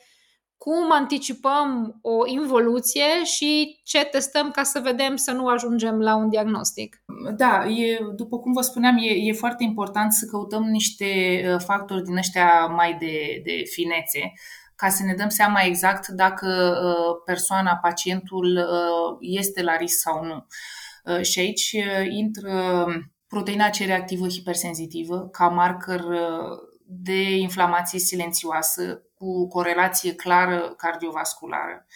Cum 0.58 0.92
anticipăm 0.92 1.98
o 2.02 2.26
involuție 2.26 3.24
și 3.24 3.80
ce 3.84 4.04
testăm 4.04 4.50
ca 4.50 4.62
să 4.62 4.80
vedem 4.82 5.16
să 5.16 5.32
nu 5.32 5.46
ajungem 5.46 6.00
la 6.00 6.16
un 6.16 6.28
diagnostic. 6.28 7.02
Da, 7.36 7.64
e, 7.66 7.98
după 8.16 8.38
cum 8.38 8.52
vă 8.52 8.60
spuneam, 8.60 8.96
e, 8.96 9.10
e 9.10 9.32
foarte 9.32 9.64
important 9.64 10.12
să 10.12 10.26
căutăm 10.26 10.62
niște 10.62 11.04
uh, 11.48 11.60
factori 11.64 12.02
din 12.02 12.16
ăștia 12.16 12.66
mai 12.66 12.96
de, 12.98 13.40
de 13.44 13.62
finețe 13.64 14.32
ca 14.76 14.88
să 14.88 15.02
ne 15.04 15.14
dăm 15.14 15.28
seama 15.28 15.60
exact 15.60 16.08
dacă 16.08 16.78
uh, 16.84 17.22
persoana, 17.24 17.78
pacientul 17.82 18.56
uh, 18.56 19.16
este 19.20 19.62
la 19.62 19.76
risc 19.76 19.98
sau 19.98 20.24
nu. 20.24 20.46
Și 21.22 21.38
aici 21.38 21.76
intră 22.08 22.86
proteina 23.28 23.68
C 23.68 23.76
reactivă 23.76 24.28
hipersenzitivă 24.28 25.28
ca 25.32 25.48
marker 25.48 26.00
de 26.86 27.36
inflamație 27.36 27.98
silențioasă 27.98 29.03
cu 29.14 29.48
corelație 29.48 30.14
clară 30.14 30.74
cardiovasculară. 30.77 31.87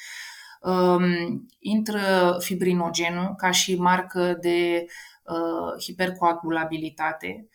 Um, 0.60 1.46
intră 1.58 2.36
fibrinogenul 2.38 3.34
ca 3.36 3.50
și 3.50 3.76
marcă 3.76 4.38
de 4.40 4.86
uh, 5.22 5.82
hipercoagulabilitate. 5.82 7.48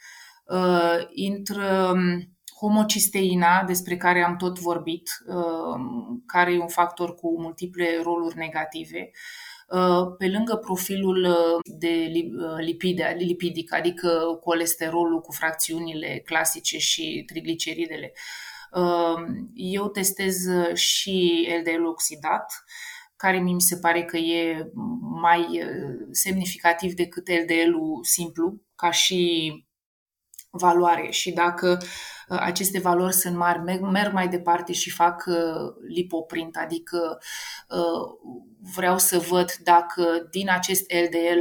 Uh, 0.45 1.07
intră 1.09 1.91
um, 1.93 2.33
homocisteina, 2.59 3.63
despre 3.63 3.97
care 3.97 4.23
am 4.23 4.35
tot 4.35 4.59
vorbit, 4.59 5.09
uh, 5.27 5.79
care 6.25 6.53
e 6.53 6.59
un 6.59 6.67
factor 6.67 7.15
cu 7.15 7.41
multiple 7.41 7.99
roluri 8.03 8.37
negative. 8.37 9.11
Uh, 9.67 10.15
pe 10.17 10.27
lângă 10.27 10.55
profilul 10.55 11.23
uh, 11.23 11.77
de 11.79 12.11
lipide, 12.59 13.15
lipidic, 13.17 13.73
adică 13.73 14.39
colesterolul 14.43 15.21
cu 15.21 15.31
fracțiunile 15.31 16.21
clasice 16.25 16.77
și 16.77 17.23
trigliceridele, 17.25 18.13
eu 19.53 19.87
testez 19.87 20.35
și 20.73 21.47
LDL 21.59 21.85
oxidat, 21.85 22.63
care 23.15 23.39
mi 23.39 23.61
se 23.61 23.77
pare 23.77 24.03
că 24.03 24.17
e 24.17 24.71
mai 25.21 25.63
semnificativ 26.11 26.93
decât 26.93 27.27
LDL-ul 27.29 28.03
simplu, 28.03 28.61
ca 28.75 28.91
și 28.91 29.51
valoare. 30.49 31.09
Și 31.09 31.31
dacă 31.31 31.77
aceste 32.27 32.79
valori 32.79 33.13
sunt 33.13 33.35
mari, 33.35 33.59
merg 33.81 34.13
mai 34.13 34.27
departe 34.27 34.73
și 34.73 34.91
fac 34.91 35.23
lipoprint, 35.87 36.57
adică 36.57 37.19
vreau 38.75 38.97
să 38.97 39.17
văd 39.17 39.51
dacă 39.53 40.27
din 40.31 40.49
acest 40.49 40.91
LDL 40.91 41.39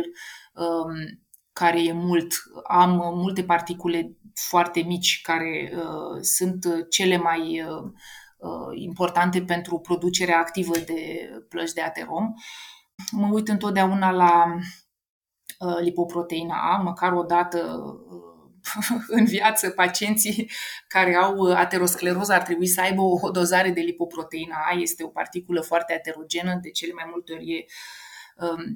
um, 0.63 1.22
care 1.53 1.85
e 1.85 1.93
mult, 1.93 2.35
am 2.65 2.91
multe 3.15 3.45
particule 3.45 4.17
foarte 4.35 4.81
mici 4.81 5.21
care 5.23 5.73
sunt 6.21 6.67
cele 6.91 7.17
mai 7.17 7.65
importante 8.75 9.43
pentru 9.43 9.79
producerea 9.79 10.39
activă 10.39 10.79
de 10.79 11.31
plăci 11.49 11.73
de 11.73 11.81
aterom. 11.81 12.33
Mă 13.11 13.29
uit 13.33 13.49
întotdeauna 13.49 14.11
la 14.11 14.59
lipoproteina 15.81 16.75
A, 16.75 16.77
măcar 16.77 17.13
o 17.13 17.23
dată 17.23 17.83
în 19.17 19.25
viață 19.25 19.71
pacienții 19.71 20.51
care 20.89 21.15
au 21.15 21.53
ateroscleroză 21.53 22.33
ar 22.33 22.43
trebui 22.43 22.67
să 22.67 22.81
aibă 22.81 23.03
o 23.03 23.31
dozare 23.31 23.71
de 23.71 23.81
lipoproteina 23.81 24.57
A. 24.71 24.79
Este 24.79 25.05
o 25.05 25.09
particulă 25.09 25.61
foarte 25.61 25.95
aterogenă, 25.95 26.59
de 26.63 26.71
cele 26.71 26.93
mai 26.93 27.05
multe 27.11 27.33
ori 27.33 27.53
e 27.53 27.57
um, 27.57 27.67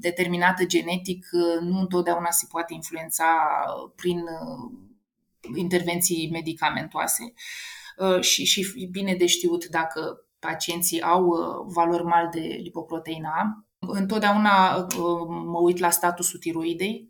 determinată 0.01 0.65
genetic, 0.65 1.27
nu 1.61 1.79
întotdeauna 1.79 2.31
se 2.31 2.47
poate 2.51 2.75
influența 2.75 3.25
prin 3.97 4.19
uh, 4.19 4.71
intervenții 5.57 6.31
medicamentoase. 6.33 7.33
Uh, 7.97 8.21
și, 8.21 8.45
și 8.45 8.89
bine 8.91 9.15
de 9.15 9.27
știut 9.27 9.67
dacă 9.67 10.27
pacienții 10.39 11.03
au 11.03 11.27
uh, 11.27 11.73
valori 11.75 12.05
mari 12.05 12.31
de 12.31 12.59
lipoproteina 12.63 13.29
A. 13.29 13.65
Întotdeauna 13.79 14.87
mă 15.29 15.59
uit 15.59 15.79
la 15.79 15.91
statusul 15.91 16.39
tiroidei, 16.39 17.09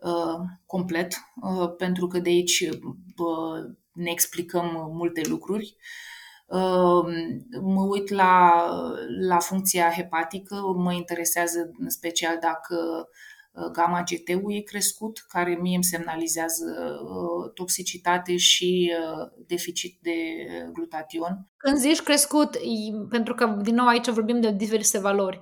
Uh, 0.00 0.40
complet, 0.66 1.14
uh, 1.42 1.74
pentru 1.76 2.06
că 2.06 2.18
de 2.18 2.28
aici 2.28 2.60
uh, 2.60 3.64
ne 3.92 4.10
explicăm 4.10 4.90
multe 4.92 5.20
lucruri. 5.28 5.76
Mă 7.62 7.82
uit 7.88 8.08
la, 8.08 8.64
la 9.28 9.38
funcția 9.38 9.90
hepatică, 9.90 10.54
mă 10.76 10.92
interesează 10.92 11.70
în 11.78 11.88
special 11.88 12.38
dacă 12.40 13.08
gamma 13.72 14.02
GT-ul 14.02 14.54
e 14.54 14.60
crescut, 14.60 15.24
care 15.28 15.58
mie 15.60 15.74
îmi 15.74 15.84
semnalizează 15.84 16.64
toxicitate 17.54 18.36
și 18.36 18.92
deficit 19.46 19.98
de 20.02 20.16
glutation. 20.72 21.48
Când 21.56 21.76
zici 21.76 22.02
crescut, 22.02 22.58
pentru 23.08 23.34
că 23.34 23.46
din 23.62 23.74
nou 23.74 23.86
aici 23.86 24.08
vorbim 24.08 24.40
de 24.40 24.52
diverse 24.52 24.98
valori, 24.98 25.38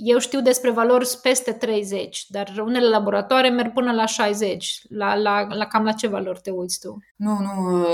eu 0.00 0.18
știu 0.18 0.40
despre 0.40 0.70
valori 0.70 1.18
peste 1.22 1.52
30, 1.52 2.24
dar 2.28 2.52
unele 2.58 2.88
laboratoare 2.88 3.48
merg 3.48 3.72
până 3.72 3.92
la 3.92 4.06
60. 4.06 4.82
La, 4.88 5.14
la, 5.14 5.46
la 5.54 5.66
cam 5.66 5.84
la 5.84 5.92
ce 5.92 6.06
valori 6.06 6.40
te 6.40 6.50
uiți 6.50 6.80
tu? 6.80 6.96
Nu, 7.16 7.38
nu. 7.38 7.86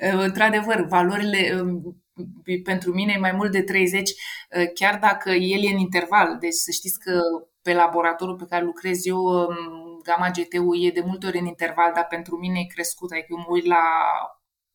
Într-adevăr, 0.26 0.86
valorile 0.88 1.60
um, 1.60 2.02
pentru 2.64 2.92
mine 2.92 3.12
e 3.16 3.18
mai 3.18 3.32
mult 3.32 3.52
de 3.52 3.62
30, 3.62 4.10
uh, 4.10 4.16
chiar 4.74 4.98
dacă 4.98 5.30
el 5.30 5.64
e 5.64 5.72
în 5.72 5.78
interval. 5.78 6.36
Deci 6.40 6.52
să 6.52 6.70
știți 6.70 6.98
că 6.98 7.20
pe 7.62 7.74
laboratorul 7.74 8.36
pe 8.36 8.46
care 8.48 8.64
lucrez 8.64 9.06
eu, 9.06 9.18
um, 9.18 10.00
gamma 10.02 10.30
GT-ul 10.30 10.84
e 10.84 10.90
de 10.90 11.02
multe 11.06 11.26
ori 11.26 11.38
în 11.38 11.46
interval, 11.46 11.92
dar 11.94 12.06
pentru 12.06 12.36
mine 12.36 12.58
e 12.60 12.74
crescut. 12.74 13.10
Adică 13.10 13.26
eu 13.30 13.36
mă 13.36 13.46
uit 13.48 13.64
la, 13.66 13.84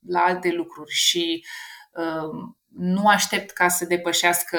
la 0.08 0.20
alte 0.20 0.52
lucruri 0.52 0.92
și 0.92 1.46
uh, 1.94 2.54
nu 2.68 3.08
aștept 3.08 3.50
ca 3.50 3.68
să 3.68 3.86
depășească 3.86 4.58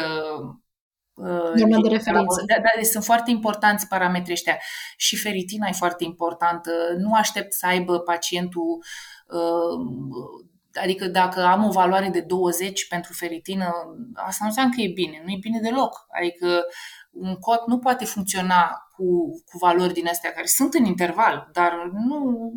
Norma 1.55 1.81
de 1.83 1.89
referință. 1.89 2.43
Da, 2.47 2.55
da, 2.55 2.71
deci 2.77 2.87
sunt 2.87 3.05
foarte 3.05 3.31
importanți 3.31 3.89
parametrii 3.89 4.33
ăștia. 4.33 4.59
Și 4.97 5.17
feritina 5.17 5.69
e 5.69 5.73
foarte 5.73 6.05
importantă. 6.05 6.71
Nu 6.99 7.13
aștept 7.13 7.53
să 7.53 7.67
aibă 7.67 7.99
pacientul 7.99 8.85
uh, 9.27 10.49
Adică 10.75 11.07
dacă 11.07 11.41
am 11.41 11.65
o 11.65 11.71
valoare 11.71 12.09
de 12.09 12.21
20 12.21 12.89
pentru 12.89 13.13
feritină, 13.13 13.73
asta 14.15 14.39
nu 14.41 14.47
înseamnă 14.47 14.73
că 14.75 14.81
e 14.81 14.93
bine. 14.95 15.23
Nu 15.25 15.31
e 15.31 15.37
bine 15.41 15.61
deloc. 15.61 16.07
Adică 16.21 16.65
un 17.11 17.35
cot 17.35 17.67
nu 17.67 17.79
poate 17.79 18.05
funcționa 18.05 18.71
cu, 18.97 19.29
cu 19.45 19.59
valori 19.59 19.93
din 19.93 20.07
astea 20.07 20.33
care 20.33 20.47
sunt 20.47 20.75
în 20.75 20.85
interval, 20.85 21.49
dar 21.53 21.91
nu, 21.93 22.53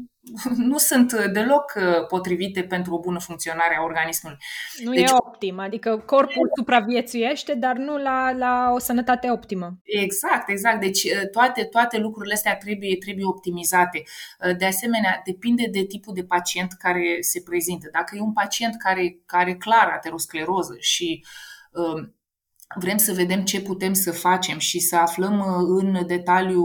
nu 0.56 0.78
sunt 0.78 1.14
deloc 1.26 1.74
uh, 1.76 2.08
potrivite 2.08 2.64
pentru 2.64 2.94
o 2.94 3.00
bună 3.00 3.20
funcționare 3.20 3.78
a 3.78 3.84
organismului. 3.84 4.38
Nu 4.84 4.94
deci, 4.94 5.10
e 5.10 5.14
optim, 5.14 5.60
adică 5.60 6.04
corpul 6.06 6.52
supraviețuiește, 6.58 7.56
dar 7.56 7.76
nu 7.76 7.98
la, 7.98 8.32
la 8.32 8.72
o 8.74 8.80
sănătate 8.80 9.32
optimă. 9.32 9.78
Exact, 9.84 10.50
exact. 10.50 10.80
Deci 10.80 11.04
uh, 11.04 11.30
toate, 11.32 11.64
toate 11.64 11.98
lucrurile 11.98 12.34
astea 12.34 12.58
trebuie, 12.58 12.98
trebuie 12.98 13.26
optimizate. 13.26 14.04
Uh, 14.48 14.58
de 14.58 14.66
asemenea, 14.66 15.22
depinde 15.26 15.68
de 15.72 15.84
tipul 15.84 16.14
de 16.14 16.24
pacient 16.24 16.74
care 16.74 17.18
se 17.20 17.42
prezintă. 17.42 17.90
Dacă 17.92 18.16
e 18.16 18.22
un 18.22 18.34
pacient 18.34 18.76
care, 18.78 19.18
care 19.26 19.56
clar 19.56 19.88
ateroscleroză 19.96 20.76
și 20.80 21.26
vrem 22.76 22.98
să 22.98 23.14
vedem 23.14 23.44
ce 23.44 23.62
putem 23.62 23.94
să 23.94 24.12
facem 24.12 24.58
și 24.58 24.80
să 24.80 24.96
aflăm 24.96 25.40
uh, 25.40 25.82
în 25.82 26.06
detaliu 26.08 26.64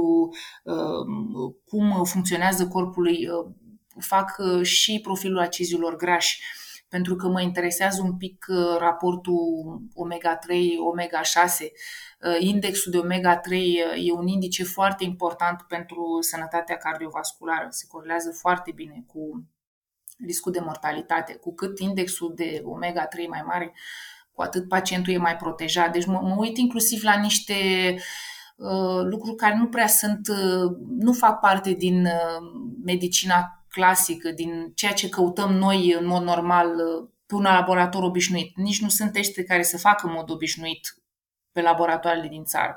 uh, 0.63 1.53
cum 1.65 2.05
funcționează 2.05 2.69
corpului, 2.69 3.29
uh, 3.29 3.55
fac 4.01 4.37
și 4.63 5.01
profilul 5.03 5.39
acizilor 5.39 5.97
grași 5.97 6.43
pentru 6.89 7.17
că 7.17 7.29
mă 7.29 7.41
interesează 7.41 8.03
un 8.03 8.17
pic 8.17 8.47
raportul 8.79 9.39
omega-3, 9.95 10.55
omega-6. 10.93 11.67
Indexul 12.39 12.93
de 12.93 12.99
omega-3 12.99 13.51
e 13.97 14.13
un 14.13 14.27
indice 14.27 14.65
foarte 14.65 15.05
important 15.05 15.65
pentru 15.69 16.19
sănătatea 16.21 16.77
cardiovasculară. 16.77 17.67
Se 17.71 17.87
corelează 17.89 18.31
foarte 18.31 18.73
bine 18.75 19.05
cu 19.07 19.49
riscul 20.19 20.53
de 20.53 20.61
mortalitate. 20.61 21.35
Cu 21.35 21.55
cât 21.55 21.79
indexul 21.79 22.33
de 22.35 22.63
omega-3 22.63 23.29
mai 23.29 23.43
mare, 23.47 23.73
cu 24.39 24.45
atât 24.45 24.69
pacientul 24.69 25.13
e 25.13 25.19
mai 25.19 25.37
protejat. 25.37 25.93
Deci 25.93 26.07
mă, 26.07 26.21
mă 26.23 26.35
uit 26.39 26.57
inclusiv 26.57 27.03
la 27.03 27.15
niște 27.21 27.55
uh, 28.57 29.03
lucruri 29.11 29.37
care 29.37 29.57
nu 29.57 29.67
prea 29.67 29.87
sunt, 29.87 30.29
uh, 30.29 30.77
nu 30.99 31.13
fac 31.13 31.41
parte 31.41 31.71
din 31.71 32.05
uh, 32.05 32.71
medicina 32.85 33.65
clasică, 33.69 34.31
din 34.31 34.73
ceea 34.75 34.93
ce 34.93 35.09
căutăm 35.09 35.53
noi 35.53 35.97
în 36.01 36.07
mod 36.07 36.23
normal 36.23 36.67
uh, 36.67 37.09
pe 37.27 37.35
un 37.35 37.43
laborator 37.43 38.03
obișnuit. 38.03 38.57
Nici 38.57 38.81
nu 38.81 38.89
sunt 38.89 39.13
tește 39.13 39.45
care 39.45 39.63
să 39.63 39.79
facă 39.79 40.07
în 40.07 40.13
mod 40.13 40.31
obișnuit 40.31 40.81
pe 41.53 41.61
laboratoarele 41.61 42.29
din 42.29 42.45
țară. 42.45 42.77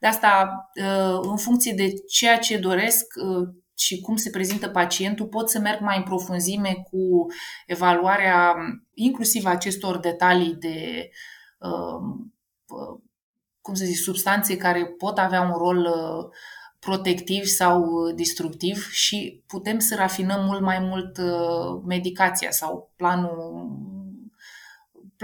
De 0.00 0.06
asta, 0.06 0.54
uh, 0.74 1.18
în 1.22 1.36
funcție 1.36 1.72
de 1.72 1.92
ceea 2.08 2.38
ce 2.38 2.56
doresc, 2.58 3.04
uh, 3.16 3.48
și 3.74 4.00
cum 4.00 4.16
se 4.16 4.30
prezintă 4.30 4.68
pacientul, 4.68 5.26
pot 5.26 5.50
să 5.50 5.58
merg 5.58 5.80
mai 5.80 5.96
în 5.96 6.02
profunzime 6.02 6.82
cu 6.90 7.26
evaluarea 7.66 8.54
inclusiv 8.94 9.44
acestor 9.44 9.98
detalii 9.98 10.54
de 10.54 11.10
um, 11.58 12.34
uh, 12.68 13.00
cum 13.60 13.74
să 13.74 13.84
zic, 13.84 13.96
substanțe 13.96 14.56
care 14.56 14.84
pot 14.84 15.18
avea 15.18 15.40
un 15.40 15.52
rol 15.52 15.78
uh, 15.78 16.36
protectiv 16.78 17.44
sau 17.44 18.10
destructiv 18.10 18.88
și 18.90 19.42
putem 19.46 19.78
să 19.78 19.94
rafinăm 19.94 20.44
mult 20.44 20.60
mai 20.60 20.78
mult 20.78 21.18
uh, 21.18 21.82
medicația 21.86 22.50
sau 22.50 22.92
planul, 22.96 23.68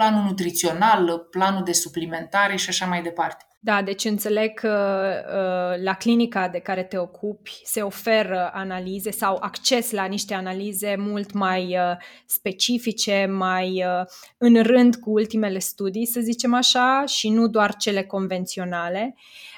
planul 0.01 0.23
nutrițional, 0.23 1.27
planul 1.31 1.63
de 1.65 1.73
suplimentare 1.73 2.57
și 2.57 2.69
așa 2.69 2.87
mai 2.87 3.03
departe. 3.03 3.45
Da, 3.63 3.83
deci 3.83 4.05
înțeleg 4.05 4.55
că 4.55 5.13
uh, 5.27 5.83
la 5.85 5.95
clinica 5.95 6.49
de 6.49 6.59
care 6.59 6.83
te 6.83 6.99
ocupi 6.99 7.61
se 7.65 7.83
oferă 7.83 8.51
analize 8.53 9.11
sau 9.11 9.39
acces 9.41 9.91
la 9.91 10.05
niște 10.05 10.35
analize 10.35 10.95
mult 10.99 11.33
mai 11.33 11.65
uh, 11.65 11.97
specifice, 12.27 13.27
mai 13.31 13.85
uh, 13.85 14.07
în 14.39 14.63
rând 14.63 14.97
cu 14.97 15.11
ultimele 15.11 15.59
studii, 15.59 16.07
să 16.07 16.21
zicem 16.21 16.55
așa, 16.55 17.05
și 17.07 17.29
nu 17.29 17.49
doar 17.49 17.75
cele 17.75 18.03
convenționale. 18.03 19.15
Uh, 19.17 19.50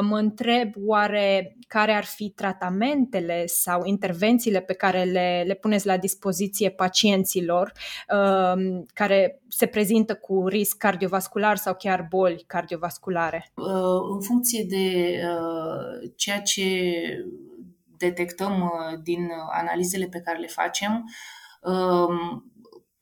mă 0.00 0.18
întreb 0.18 0.72
oare 0.76 1.56
care 1.66 1.92
ar 1.92 2.04
fi 2.04 2.30
tratamentele 2.30 3.46
sau 3.46 3.84
intervențiile 3.84 4.60
pe 4.60 4.72
care 4.72 5.02
le, 5.02 5.44
le 5.46 5.54
puneți 5.54 5.86
la 5.86 5.96
dispoziție 5.96 6.70
pacienților 6.70 7.72
uh, 8.14 8.82
care 8.94 9.40
se 9.48 9.66
prezintă 9.66 10.14
cu 10.14 10.46
risc 10.48 10.76
cardiovascular 10.76 11.56
sau 11.56 11.74
chiar 11.74 12.06
boli 12.08 12.44
cardiovasculare? 12.46 13.50
Uh, 13.54 13.66
în 14.14 14.20
funcție 14.20 14.64
de 14.68 15.18
ceea 16.16 16.40
ce 16.40 16.92
detectăm 17.96 18.72
din 19.02 19.28
analizele 19.52 20.06
pe 20.06 20.20
care 20.20 20.38
le 20.38 20.46
facem, 20.46 21.04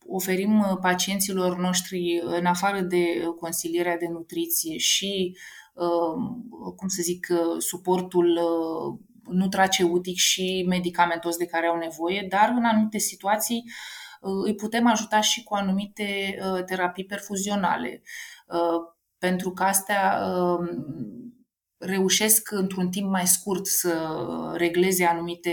oferim 0.07 0.79
pacienților 0.81 1.57
noștri, 1.57 2.21
în 2.23 2.45
afară 2.45 2.79
de 2.79 3.03
consilierea 3.39 3.97
de 3.97 4.07
nutriție 4.11 4.77
și 4.77 5.37
Um, 5.68 5.68
cum 6.75 6.87
să 6.87 7.01
zic, 7.01 7.27
uh, 7.29 7.61
suportul 7.61 8.27
uh, 8.27 8.99
nutraceutic 9.33 10.15
și 10.15 10.65
medicamentos 10.67 11.37
de 11.37 11.45
care 11.45 11.67
au 11.67 11.77
nevoie, 11.77 12.25
dar 12.29 12.53
în 12.57 12.63
anumite 12.63 12.97
situații 12.97 13.63
uh, 14.21 14.43
îi 14.45 14.55
putem 14.55 14.87
ajuta 14.87 15.21
și 15.21 15.43
cu 15.43 15.55
anumite 15.55 16.39
terapii 16.65 17.05
perfuzionale. 17.05 18.01
Pentru 19.17 19.51
că 19.51 19.63
astea 19.63 20.21
um, 20.35 20.67
reușesc 21.77 22.51
într-un 22.51 22.89
timp 22.89 23.09
mai 23.09 23.27
scurt 23.27 23.65
să 23.65 24.09
regleze 24.55 25.05
anumite 25.05 25.51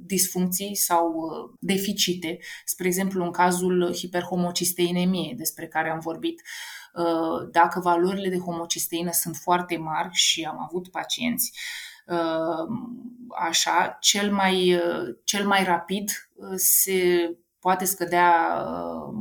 disfuncții 0.00 0.74
sau 0.74 1.30
deficite. 1.60 2.38
Spre 2.64 2.86
exemplu, 2.86 3.24
în 3.24 3.30
cazul 3.30 3.94
hiperhomocisteinemiei 3.94 5.34
despre 5.34 5.66
care 5.66 5.90
am 5.90 5.98
vorbit, 5.98 6.42
dacă 7.50 7.80
valorile 7.80 8.28
de 8.28 8.38
homocisteină 8.38 9.10
sunt 9.12 9.36
foarte 9.36 9.76
mari 9.76 10.08
și 10.12 10.44
am 10.44 10.60
avut 10.60 10.88
pacienți 10.88 11.52
așa, 13.38 13.96
cel 14.00 14.32
mai, 14.32 14.80
cel 15.24 15.46
mai 15.46 15.64
rapid 15.64 16.10
se 16.54 17.30
poate 17.58 17.84
scădea 17.84 18.64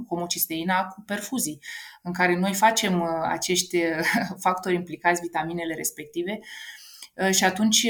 homocisteina 0.08 0.88
cu 0.88 1.02
perfuzii, 1.06 1.60
în 2.04 2.14
care 2.14 2.40
noi 2.40 2.54
facem 2.54 3.04
acești 3.24 3.78
factori 4.44 4.76
implicați, 4.76 5.22
vitaminele 5.22 5.74
respective, 5.74 6.40
și 7.32 7.44
atunci 7.44 7.88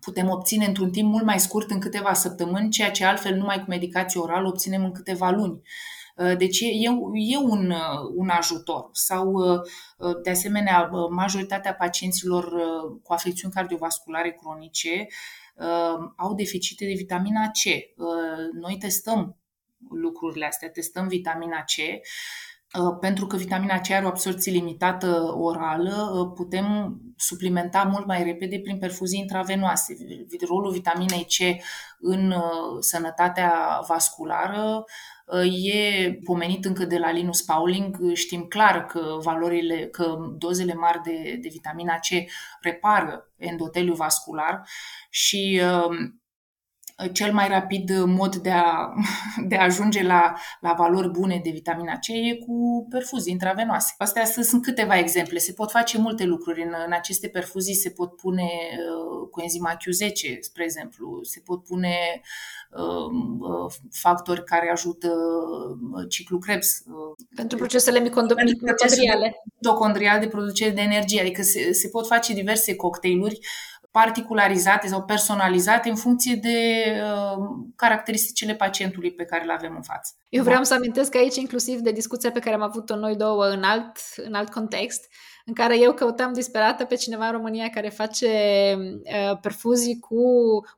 putem 0.00 0.28
obține 0.28 0.66
într-un 0.66 0.90
timp 0.90 1.10
mult 1.10 1.24
mai 1.24 1.40
scurt, 1.40 1.70
în 1.70 1.80
câteva 1.80 2.12
săptămâni, 2.12 2.70
ceea 2.70 2.90
ce 2.90 3.04
altfel 3.04 3.34
numai 3.34 3.58
cu 3.58 3.64
medicație 3.68 4.20
orală 4.20 4.48
obținem 4.48 4.84
în 4.84 4.92
câteva 4.92 5.30
luni. 5.30 5.62
Deci 6.38 6.60
e, 6.60 6.68
e 7.12 7.36
un, 7.36 7.74
un 8.14 8.28
ajutor. 8.28 8.88
Sau, 8.92 9.34
de 10.22 10.30
asemenea, 10.30 10.90
majoritatea 11.10 11.74
pacienților 11.74 12.52
cu 13.02 13.12
afecțiuni 13.12 13.52
cardiovasculare 13.52 14.38
cronice 14.40 15.06
au 16.16 16.34
deficite 16.34 16.84
de 16.84 16.92
vitamina 16.92 17.50
C. 17.50 17.94
Noi 18.52 18.76
testăm 18.76 19.36
lucrurile 19.90 20.46
astea, 20.46 20.70
testăm 20.70 21.08
vitamina 21.08 21.64
C 21.64 21.74
pentru 23.00 23.26
că 23.26 23.36
vitamina 23.36 23.80
C 23.80 23.90
are 23.90 24.04
o 24.04 24.08
absorție 24.08 24.52
limitată 24.52 25.34
orală, 25.36 26.32
putem 26.36 26.96
suplimenta 27.16 27.82
mult 27.82 28.06
mai 28.06 28.22
repede 28.22 28.60
prin 28.60 28.78
perfuzii 28.78 29.18
intravenoase. 29.20 29.96
Rolul 30.48 30.72
vitaminei 30.72 31.24
C 31.24 31.62
în 32.00 32.34
sănătatea 32.80 33.80
vasculară 33.88 34.84
e 35.64 36.12
pomenit 36.24 36.64
încă 36.64 36.84
de 36.84 36.98
la 36.98 37.10
Linus 37.10 37.42
Pauling. 37.42 38.12
Știm 38.14 38.42
clar 38.42 38.84
că 38.84 39.18
valorile, 39.22 39.86
că 39.86 40.16
dozele 40.38 40.74
mari 40.74 41.00
de, 41.02 41.38
de 41.42 41.48
vitamina 41.50 41.94
C 41.94 42.30
repară 42.60 43.32
endoteliul 43.36 43.94
vascular 43.94 44.68
și 45.10 45.60
cel 47.12 47.32
mai 47.32 47.48
rapid 47.48 48.04
mod 48.04 48.36
de 48.36 48.50
a, 48.50 48.94
de 49.48 49.56
a 49.56 49.62
ajunge 49.62 50.02
la, 50.02 50.34
la 50.60 50.72
valori 50.72 51.10
bune 51.10 51.40
de 51.44 51.50
vitamina 51.50 51.92
C 51.92 52.08
e 52.08 52.36
cu 52.46 52.86
perfuzii 52.90 53.32
intravenoase. 53.32 53.94
Astea 53.98 54.24
sunt 54.24 54.62
câteva 54.62 54.98
exemple. 54.98 55.38
Se 55.38 55.52
pot 55.52 55.70
face 55.70 55.98
multe 55.98 56.24
lucruri. 56.24 56.62
În, 56.62 56.74
în 56.86 56.92
aceste 56.92 57.28
perfuzii 57.28 57.74
se 57.74 57.90
pot 57.90 58.16
pune 58.16 58.42
uh, 58.42 59.28
cu 59.30 59.40
enzima 59.40 59.76
Q10, 59.76 60.38
spre 60.40 60.64
exemplu. 60.64 61.20
Se 61.22 61.40
pot 61.44 61.64
pune 61.64 62.20
uh, 62.70 63.10
uh, 63.40 63.72
factori 63.90 64.44
care 64.44 64.70
ajută 64.70 65.08
uh, 65.92 66.08
ciclul 66.08 66.40
Krebs. 66.40 66.82
Uh, 66.86 67.26
pentru 67.34 67.58
procesele 67.58 68.00
mitocondriale. 68.00 69.42
Mitocondrial 69.60 70.20
de 70.20 70.28
producere 70.28 70.70
de 70.70 70.80
energie. 70.80 71.20
Adică 71.20 71.42
se, 71.42 71.72
se 71.72 71.88
pot 71.88 72.06
face 72.06 72.34
diverse 72.34 72.76
cocktailuri 72.76 73.38
particularizate 73.90 74.86
sau 74.86 75.02
personalizate 75.04 75.88
în 75.88 75.96
funcție 75.96 76.34
de 76.34 76.84
uh, 77.02 77.46
caracteristicile 77.76 78.54
pacientului 78.54 79.12
pe 79.12 79.24
care 79.24 79.44
îl 79.44 79.50
avem 79.50 79.74
în 79.76 79.82
față. 79.82 80.12
Eu 80.28 80.42
vreau 80.42 80.64
să 80.64 80.74
amintesc 80.74 81.14
aici 81.14 81.36
inclusiv 81.36 81.78
de 81.78 81.92
discuția 81.92 82.30
pe 82.30 82.38
care 82.38 82.54
am 82.54 82.62
avut-o 82.62 82.96
noi 82.96 83.16
două 83.16 83.48
în 83.48 83.62
alt, 83.62 83.98
în 84.16 84.34
alt 84.34 84.50
context, 84.50 85.08
în 85.48 85.54
care 85.54 85.78
eu 85.78 85.92
căutam 85.92 86.32
disperată 86.32 86.84
pe 86.84 86.94
cineva 86.94 87.26
în 87.26 87.32
România 87.32 87.68
care 87.68 87.88
face 87.88 88.28
uh, 88.78 89.38
perfuzii 89.40 89.98
cu 89.98 90.22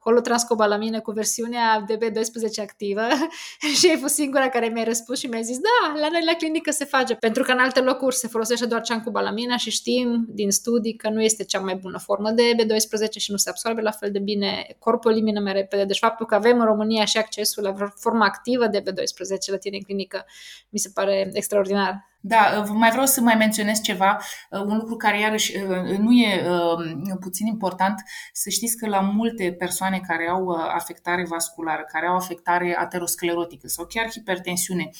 holotranscobalamină 0.00 1.00
cu 1.00 1.10
versiunea 1.10 1.84
DB12 1.84 2.62
activă 2.62 3.00
și 3.78 3.88
ai 3.90 3.96
fost 3.96 4.14
singura 4.14 4.48
care 4.48 4.66
mi-a 4.66 4.84
răspuns 4.84 5.18
și 5.18 5.26
mi-a 5.26 5.40
zis 5.40 5.58
da, 5.58 6.00
la 6.00 6.08
noi 6.10 6.24
la 6.24 6.32
clinică 6.32 6.70
se 6.70 6.84
face, 6.84 7.14
pentru 7.14 7.42
că 7.42 7.52
în 7.52 7.58
alte 7.58 7.80
locuri 7.80 8.14
se 8.14 8.28
folosește 8.28 8.66
doar 8.66 8.80
ciancobalamina 8.80 9.56
și 9.56 9.70
știm 9.70 10.26
din 10.28 10.50
studii 10.50 10.96
că 10.96 11.08
nu 11.08 11.22
este 11.22 11.44
cea 11.44 11.60
mai 11.60 11.74
bună 11.74 11.98
formă 11.98 12.30
de 12.30 12.42
B12 12.42 13.10
și 13.16 13.30
nu 13.30 13.36
se 13.36 13.50
absorbe 13.50 13.80
la 13.80 13.90
fel 13.90 14.10
de 14.10 14.18
bine, 14.18 14.76
corpul 14.78 15.10
elimină 15.10 15.40
mai 15.40 15.52
repede. 15.52 15.84
Deci 15.84 15.98
faptul 15.98 16.26
că 16.26 16.34
avem 16.34 16.58
în 16.58 16.64
România 16.64 17.04
și 17.04 17.18
accesul 17.18 17.62
la 17.62 17.74
formă 17.96 18.24
activă 18.24 18.66
de 18.66 18.82
B12 18.82 19.50
la 19.50 19.56
tine 19.56 19.76
în 19.76 19.82
clinică 19.82 20.24
mi 20.68 20.78
se 20.78 20.90
pare 20.94 21.30
extraordinar. 21.32 22.09
Da, 22.22 22.64
mai 22.72 22.90
vreau 22.90 23.06
să 23.06 23.20
mai 23.20 23.34
menționez 23.34 23.80
ceva, 23.80 24.18
uh, 24.50 24.60
un 24.60 24.76
lucru 24.76 24.96
care 24.96 25.20
iarăși 25.20 25.56
uh, 25.56 25.98
nu 25.98 26.12
e 26.12 26.48
uh, 26.48 27.16
puțin 27.20 27.46
important, 27.46 28.02
să 28.32 28.50
știți 28.50 28.76
că 28.76 28.88
la 28.88 29.00
multe 29.00 29.52
persoane 29.58 30.00
care 30.06 30.28
au 30.28 30.48
afectare 30.48 31.26
vasculară, 31.28 31.84
care 31.92 32.06
au 32.06 32.14
afectare 32.14 32.76
aterosclerotică 32.78 33.68
sau 33.68 33.86
chiar 33.86 34.10
hipertensiune, 34.10 34.90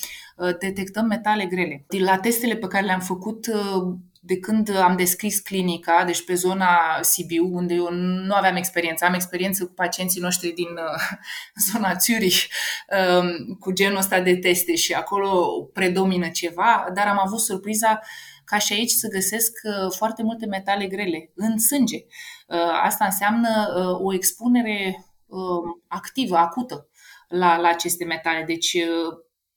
detectăm 0.58 1.06
metale 1.06 1.44
grele. 1.44 1.84
La 1.98 2.18
testele 2.18 2.54
pe 2.54 2.66
care 2.66 2.84
le-am 2.84 3.00
făcut, 3.00 3.46
de 4.22 4.38
când 4.38 4.76
am 4.76 4.96
descris 4.96 5.38
clinica, 5.38 6.04
deci 6.04 6.24
pe 6.24 6.34
zona 6.34 6.68
Sibiu, 7.00 7.54
unde 7.54 7.74
eu 7.74 7.90
nu 7.92 8.34
aveam 8.34 8.56
experiență, 8.56 9.04
am 9.04 9.14
experiență 9.14 9.64
cu 9.64 9.72
pacienții 9.72 10.20
noștri 10.20 10.52
din 10.52 10.68
uh, 10.68 11.18
zona 11.72 11.96
Zurich, 11.98 12.44
um, 13.18 13.56
cu 13.60 13.72
genul 13.72 13.96
ăsta 13.96 14.20
de 14.20 14.36
teste 14.36 14.74
și 14.74 14.92
acolo 14.92 15.62
predomină 15.72 16.28
ceva, 16.28 16.86
dar 16.94 17.06
am 17.06 17.20
avut 17.24 17.40
surpriza 17.40 18.00
ca 18.44 18.58
și 18.58 18.72
aici 18.72 18.90
să 18.90 19.08
găsesc 19.08 19.52
uh, 19.62 19.92
foarte 19.96 20.22
multe 20.22 20.46
metale 20.46 20.86
grele 20.86 21.30
în 21.34 21.58
sânge. 21.58 21.96
Uh, 22.46 22.80
asta 22.82 23.04
înseamnă 23.04 23.72
o 24.02 24.14
expunere 24.14 25.06
um, 25.26 25.82
activă, 25.88 26.36
acută 26.36 26.88
la, 27.28 27.56
la 27.56 27.68
aceste 27.68 28.04
metale. 28.04 28.44
Deci 28.46 28.76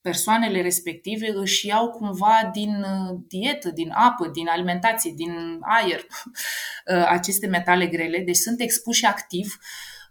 persoanele 0.04 0.62
respective 0.62 1.32
își 1.36 1.68
iau 1.68 1.90
cumva 1.90 2.50
din 2.54 2.70
uh, 2.70 3.18
dietă, 3.28 3.70
din 3.70 3.92
apă, 3.94 4.28
din 4.28 4.48
alimentație, 4.48 5.12
din 5.16 5.58
aer 5.62 6.00
uh, 6.06 7.06
aceste 7.08 7.48
metale 7.48 7.88
grele, 7.88 8.20
deci 8.20 8.36
sunt 8.36 8.62
expuși 8.62 9.06
activ 9.06 9.58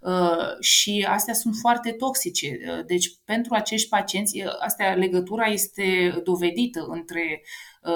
uh, 0.00 0.60
și 0.60 1.06
astea 1.08 1.34
sunt 1.34 1.54
foarte 1.60 1.92
toxice. 1.92 2.58
Deci 2.86 3.06
pentru 3.24 3.54
acești 3.54 3.88
pacienți, 3.88 4.42
astea 4.60 4.94
legătura 4.94 5.46
este 5.46 6.20
dovedită 6.24 6.86
între 6.88 7.42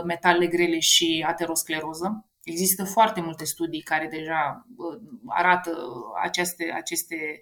metale 0.05 0.47
grele 0.47 0.79
și 0.79 1.25
ateroscleroză. 1.29 2.27
Există 2.47 2.85
foarte 2.85 3.21
multe 3.21 3.45
studii 3.45 3.81
care 3.83 4.09
deja 4.11 4.67
arată 5.27 5.71
aceste, 6.23 6.73
aceste 6.75 7.41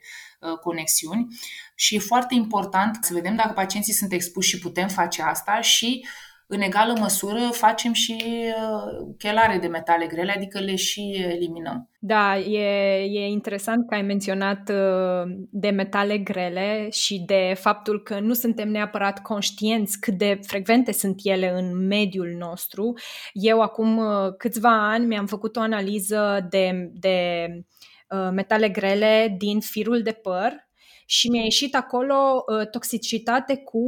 conexiuni 0.63 1.27
și 1.75 1.95
e 1.95 1.99
foarte 1.99 2.35
important 2.35 3.05
să 3.05 3.15
vedem 3.15 3.37
dacă 3.37 3.53
pacienții 3.53 3.93
sunt 3.93 4.13
expuși 4.13 4.49
și 4.49 4.59
putem 4.59 4.89
face 4.89 5.23
asta 5.23 5.61
și 5.61 6.07
în 6.55 6.61
egală 6.61 6.95
măsură 6.99 7.49
facem 7.53 7.93
și 7.93 8.17
uh, 8.23 9.15
chelare 9.19 9.59
de 9.59 9.67
metale 9.67 10.07
grele, 10.07 10.33
adică 10.37 10.59
le 10.59 10.75
și 10.75 11.25
eliminăm. 11.31 11.89
Da, 11.99 12.39
e, 12.39 12.99
e 12.99 13.27
interesant 13.27 13.89
că 13.89 13.95
ai 13.95 14.03
menționat 14.03 14.69
uh, 14.69 15.33
de 15.51 15.71
metale 15.71 16.19
grele 16.19 16.89
și 16.91 17.23
de 17.27 17.55
faptul 17.59 18.03
că 18.03 18.21
nu 18.21 18.33
suntem 18.33 18.69
neapărat 18.69 19.23
conștienți 19.23 20.01
cât 20.01 20.15
de 20.15 20.39
frecvente 20.47 20.93
sunt 20.93 21.21
ele 21.23 21.53
în 21.55 21.87
mediul 21.87 22.35
nostru. 22.39 22.95
Eu 23.33 23.61
acum 23.61 23.97
uh, 23.97 24.35
câțiva 24.39 24.91
ani 24.91 25.07
mi-am 25.07 25.27
făcut 25.27 25.57
o 25.57 25.61
analiză 25.61 26.47
de, 26.51 26.91
de 26.93 27.49
metale 28.33 28.69
grele 28.69 29.35
din 29.39 29.61
firul 29.61 30.03
de 30.03 30.13
păr 30.13 30.69
și 31.07 31.29
mi-a 31.29 31.43
ieșit 31.43 31.75
acolo 31.75 32.45
toxicitate 32.71 33.57
cu 33.57 33.81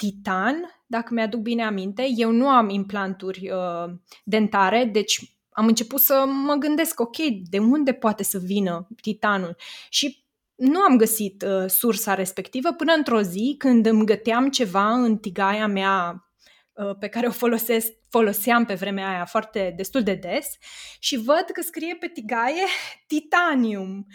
titan, 0.00 0.82
dacă 0.86 1.14
mi-aduc 1.14 1.40
bine 1.40 1.64
aminte. 1.64 2.08
Eu 2.16 2.30
nu 2.30 2.48
am 2.48 2.68
implanturi 2.68 3.50
uh, 3.50 3.92
dentare, 4.24 4.84
deci 4.92 5.36
am 5.50 5.66
început 5.66 6.00
să 6.00 6.24
mă 6.26 6.54
gândesc, 6.54 7.00
ok, 7.00 7.16
de 7.50 7.58
unde 7.58 7.92
poate 7.92 8.22
să 8.22 8.38
vină 8.38 8.88
titanul? 9.02 9.56
Și 9.88 10.24
nu 10.54 10.80
am 10.80 10.96
găsit 10.96 11.42
uh, 11.42 11.68
sursa 11.68 12.14
respectivă 12.14 12.72
până 12.72 12.92
într-o 12.92 13.22
zi 13.22 13.54
când 13.58 13.86
îmi 13.86 14.06
găteam 14.06 14.48
ceva 14.48 14.92
în 14.92 15.16
tigaia 15.16 15.66
mea 15.66 16.28
uh, 16.72 16.96
pe 16.98 17.08
care 17.08 17.26
o 17.26 17.30
folosesc, 17.30 17.92
foloseam 18.08 18.64
pe 18.64 18.74
vremea 18.74 19.08
aia 19.08 19.24
foarte 19.24 19.72
destul 19.76 20.02
de 20.02 20.14
des 20.14 20.46
și 20.98 21.16
văd 21.16 21.44
că 21.52 21.60
scrie 21.60 21.96
pe 22.00 22.06
tigaie 22.06 22.64
titanium. 23.06 24.06
Uh, 24.08 24.14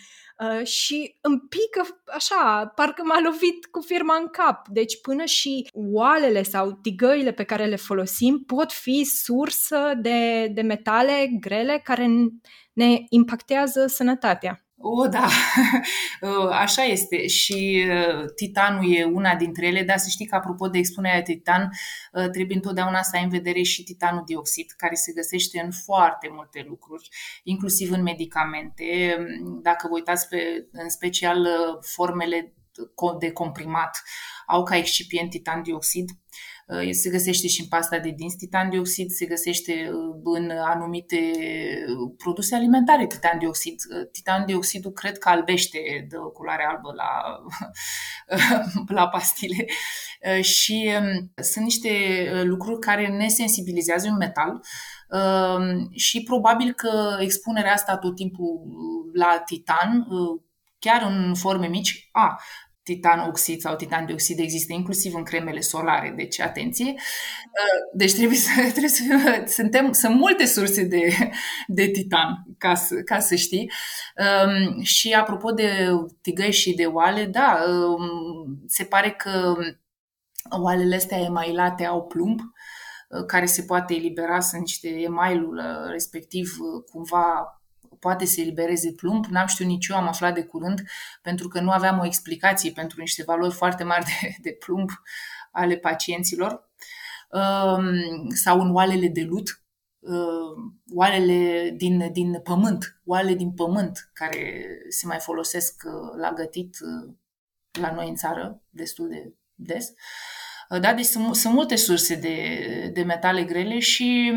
și 0.64 1.16
îmi 1.22 1.40
pică 1.50 2.02
așa, 2.06 2.72
parcă 2.76 3.04
m-a 3.04 3.20
lovit 3.20 3.66
cu 3.66 3.82
firma 3.82 4.16
în 4.16 4.28
cap. 4.28 4.68
Deci 4.68 5.02
până 5.02 5.26
și 5.26 5.68
oalele 5.74 6.44
sau 6.44 6.72
tigăile 6.72 7.32
pe 7.32 7.44
care 7.44 7.66
le 7.66 7.76
folosim 7.76 8.44
pot 8.48 8.72
fi 8.72 9.04
sursă 9.04 9.94
de, 9.98 10.48
de 10.48 10.62
metale 10.62 11.30
grele 11.40 11.82
care 11.84 12.08
ne 12.74 13.06
impactează 13.10 13.86
sănătatea. 13.88 14.65
O, 14.88 15.08
da, 15.08 15.28
așa 16.64 16.84
este. 16.84 17.28
Și 17.28 17.86
uh, 17.90 18.26
titanul 18.36 18.94
e 18.94 19.04
una 19.04 19.36
dintre 19.36 19.68
ele, 19.68 19.84
dar 19.84 19.98
să 19.98 20.10
știi 20.10 20.26
că, 20.26 20.36
apropo 20.36 20.68
de 20.68 20.78
expunerea 20.78 21.22
de 21.22 21.34
titan, 21.34 21.70
uh, 22.12 22.30
trebuie 22.30 22.56
întotdeauna 22.56 23.02
să 23.02 23.16
ai 23.16 23.24
în 23.24 23.30
vedere 23.30 23.62
și 23.62 23.84
titanul 23.84 24.24
dioxid, 24.26 24.72
care 24.78 24.94
se 24.96 25.12
găsește 25.12 25.62
în 25.62 25.72
foarte 25.72 26.30
multe 26.32 26.66
lucruri, 26.68 27.10
inclusiv 27.44 27.92
în 27.92 28.02
medicamente. 28.02 29.18
Dacă 29.62 29.88
vă 29.88 29.94
uitați 29.94 30.28
pe, 30.28 30.68
în 30.72 30.90
special, 30.90 31.40
uh, 31.42 31.78
formele 31.82 32.54
de 33.20 33.32
comprimat 33.32 34.04
au 34.48 34.64
ca 34.64 34.76
excipient 34.78 35.30
titan 35.30 35.62
dioxid, 35.62 36.10
Uh, 36.10 36.25
se 36.92 37.10
găsește 37.10 37.48
și 37.48 37.62
în 37.62 37.68
pasta 37.68 38.00
de 38.00 38.10
dinți 38.10 38.36
titan 38.38 38.70
dioxid, 38.70 39.10
se 39.10 39.26
găsește 39.26 39.90
uh, 39.92 40.22
în 40.24 40.50
anumite 40.50 41.32
uh, 41.88 42.14
produse 42.18 42.56
alimentare 42.56 43.08
titan 43.08 43.38
dioxid. 43.40 43.76
Titan 44.12 44.46
dioxidul 44.46 44.92
cred 44.92 45.18
că 45.18 45.30
albește 45.30 46.06
de 46.10 46.16
culoare 46.34 46.66
albă 46.70 46.94
la, 46.96 47.40
la 49.02 49.08
pastile 49.08 49.66
și 50.42 50.92
um, 51.00 51.32
sunt 51.44 51.64
niște 51.64 51.90
lucruri 52.44 52.80
care 52.80 53.08
ne 53.08 53.28
sensibilizează 53.28 54.08
un 54.08 54.18
metal 54.18 54.62
um, 55.10 55.90
și 55.92 56.24
probabil 56.24 56.74
că 56.74 57.18
expunerea 57.20 57.74
asta 57.74 57.98
tot 57.98 58.16
timpul 58.16 58.62
la 59.14 59.42
titan 59.46 60.08
chiar 60.80 61.02
în 61.02 61.34
forme 61.36 61.68
mici, 61.68 62.10
a, 62.12 62.42
titan 62.86 63.20
oxid 63.20 63.60
sau 63.60 63.76
titan 63.76 64.06
dioxid 64.06 64.40
există 64.40 64.74
inclusiv 64.74 65.16
în 65.16 65.24
cremele 65.24 65.60
solare, 65.60 66.14
deci 66.16 66.40
atenție. 66.40 66.86
Uh, 66.86 67.92
deci 67.94 68.14
trebuie 68.14 68.38
să, 68.38 68.50
trebuie 68.70 68.88
să 68.88 69.44
suntem, 69.48 69.92
sunt 69.92 70.16
multe 70.16 70.46
surse 70.46 70.84
de, 70.84 71.30
de 71.68 71.88
titan, 71.88 72.46
ca 72.58 72.76
să, 72.76 72.96
ca 72.96 73.20
să 73.20 73.36
știi. 73.36 73.72
Um, 74.18 74.82
și 74.82 75.14
apropo 75.14 75.52
de 75.52 75.88
tigăi 76.22 76.52
și 76.52 76.74
de 76.74 76.86
oale, 76.86 77.26
da, 77.26 77.64
um, 77.68 78.64
se 78.68 78.84
pare 78.84 79.12
că 79.12 79.56
oalele 80.62 80.96
astea 80.96 81.18
emailate 81.18 81.86
au 81.86 82.04
plumb, 82.04 82.40
uh, 82.40 83.26
care 83.26 83.46
se 83.46 83.64
poate 83.64 83.94
elibera, 83.94 84.40
sunt 84.40 84.62
niște 84.62 84.88
emailul 84.88 85.58
uh, 85.58 85.92
respectiv 85.92 86.50
cumva 86.92 87.60
poate 88.00 88.26
să 88.26 88.42
elibereze 88.42 88.92
plumb. 88.92 89.26
N-am 89.26 89.48
știut 89.48 89.68
nici 89.68 89.88
eu, 89.88 89.98
am 89.98 90.08
aflat 90.08 90.34
de 90.34 90.44
curând, 90.44 90.84
pentru 91.22 91.48
că 91.48 91.60
nu 91.60 91.72
aveam 91.72 92.00
o 92.00 92.06
explicație 92.06 92.72
pentru 92.72 93.00
niște 93.00 93.24
valori 93.24 93.54
foarte 93.54 93.84
mari 93.84 94.06
de, 94.06 94.36
de 94.42 94.58
plumb 94.60 94.90
ale 95.52 95.76
pacienților. 95.76 96.70
Um, 97.30 98.30
sau 98.30 98.62
în 98.62 98.74
oalele 98.76 99.08
de 99.08 99.22
lut, 99.22 99.62
um, 100.00 100.82
oalele 100.94 101.70
din, 101.78 102.12
din 102.12 102.40
pământ, 102.44 103.00
oale 103.06 103.34
din 103.34 103.52
pământ 103.52 104.10
care 104.14 104.66
se 104.90 105.08
mai 105.08 105.20
folosesc 105.20 105.84
uh, 105.86 106.20
la 106.20 106.34
gătit 106.34 106.78
uh, 106.82 107.14
la 107.82 107.94
noi 107.94 108.10
în 108.10 108.16
țară 108.16 108.62
destul 108.70 109.08
de 109.08 109.34
des. 109.54 109.94
Uh, 110.70 110.80
da, 110.80 110.94
deci 110.94 111.06
sunt, 111.06 111.36
sunt 111.36 111.54
multe 111.54 111.76
surse 111.76 112.16
de, 112.16 112.92
de 112.94 113.02
metale 113.04 113.44
grele 113.44 113.80
și 113.80 114.32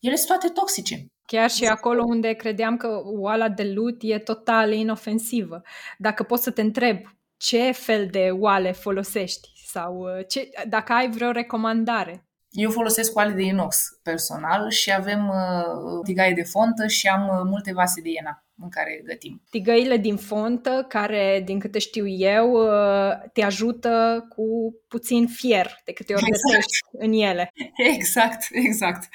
ele 0.00 0.14
sunt 0.14 0.28
toate 0.28 0.48
toxice. 0.48 1.11
Chiar 1.26 1.50
și 1.50 1.64
acolo 1.64 2.02
unde 2.06 2.32
credeam 2.32 2.76
că 2.76 3.00
oala 3.04 3.48
de 3.48 3.72
lut 3.74 3.96
e 4.00 4.18
total 4.18 4.72
inofensivă. 4.72 5.62
Dacă 5.98 6.22
poți 6.22 6.42
să 6.42 6.50
te 6.50 6.60
întreb 6.60 6.98
ce 7.36 7.70
fel 7.70 8.06
de 8.10 8.28
oale 8.32 8.72
folosești 8.72 9.48
sau 9.66 9.98
uh, 9.98 10.26
ce, 10.28 10.50
dacă 10.68 10.92
ai 10.92 11.10
vreo 11.10 11.30
recomandare. 11.30 12.26
Eu 12.52 12.70
folosesc 12.70 13.16
oale 13.16 13.32
de 13.32 13.42
inox 13.42 13.76
personal 14.02 14.70
și 14.70 14.92
avem 14.92 15.28
uh, 15.28 16.00
tigaie 16.04 16.34
de 16.34 16.42
fontă 16.42 16.86
și 16.86 17.06
am 17.08 17.28
uh, 17.28 17.40
multe 17.44 17.72
vase 17.72 18.00
de 18.00 18.08
iena 18.08 18.44
în 18.62 18.68
care 18.68 19.02
gătim. 19.04 19.42
Tigăile 19.50 19.96
din 19.96 20.16
fontă, 20.16 20.84
care, 20.88 21.42
din 21.44 21.58
câte 21.58 21.78
știu 21.78 22.06
eu, 22.06 22.52
uh, 22.52 23.30
te 23.32 23.42
ajută 23.42 24.26
cu 24.28 24.74
puțin 24.94 25.26
fier 25.26 25.66
de 25.84 25.92
câte 25.92 26.12
ori 26.14 26.24
exact. 26.26 26.68
în 26.92 27.12
ele. 27.12 27.52
Exact, 27.96 28.42
exact. 28.50 29.08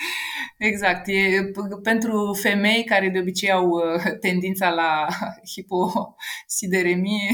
Exact. 0.58 1.08
E 1.08 1.52
pentru 1.84 2.38
femei 2.42 2.84
care 2.84 3.10
de 3.10 3.20
obicei 3.20 3.52
au 3.52 3.68
uh, 3.68 4.02
tendința 4.20 4.70
la 4.70 5.08
hiposideremie, 5.54 7.32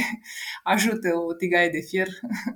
ajută 0.64 1.10
o 1.30 1.34
tigaie 1.34 1.70
de 1.70 1.80
fier 1.90 2.08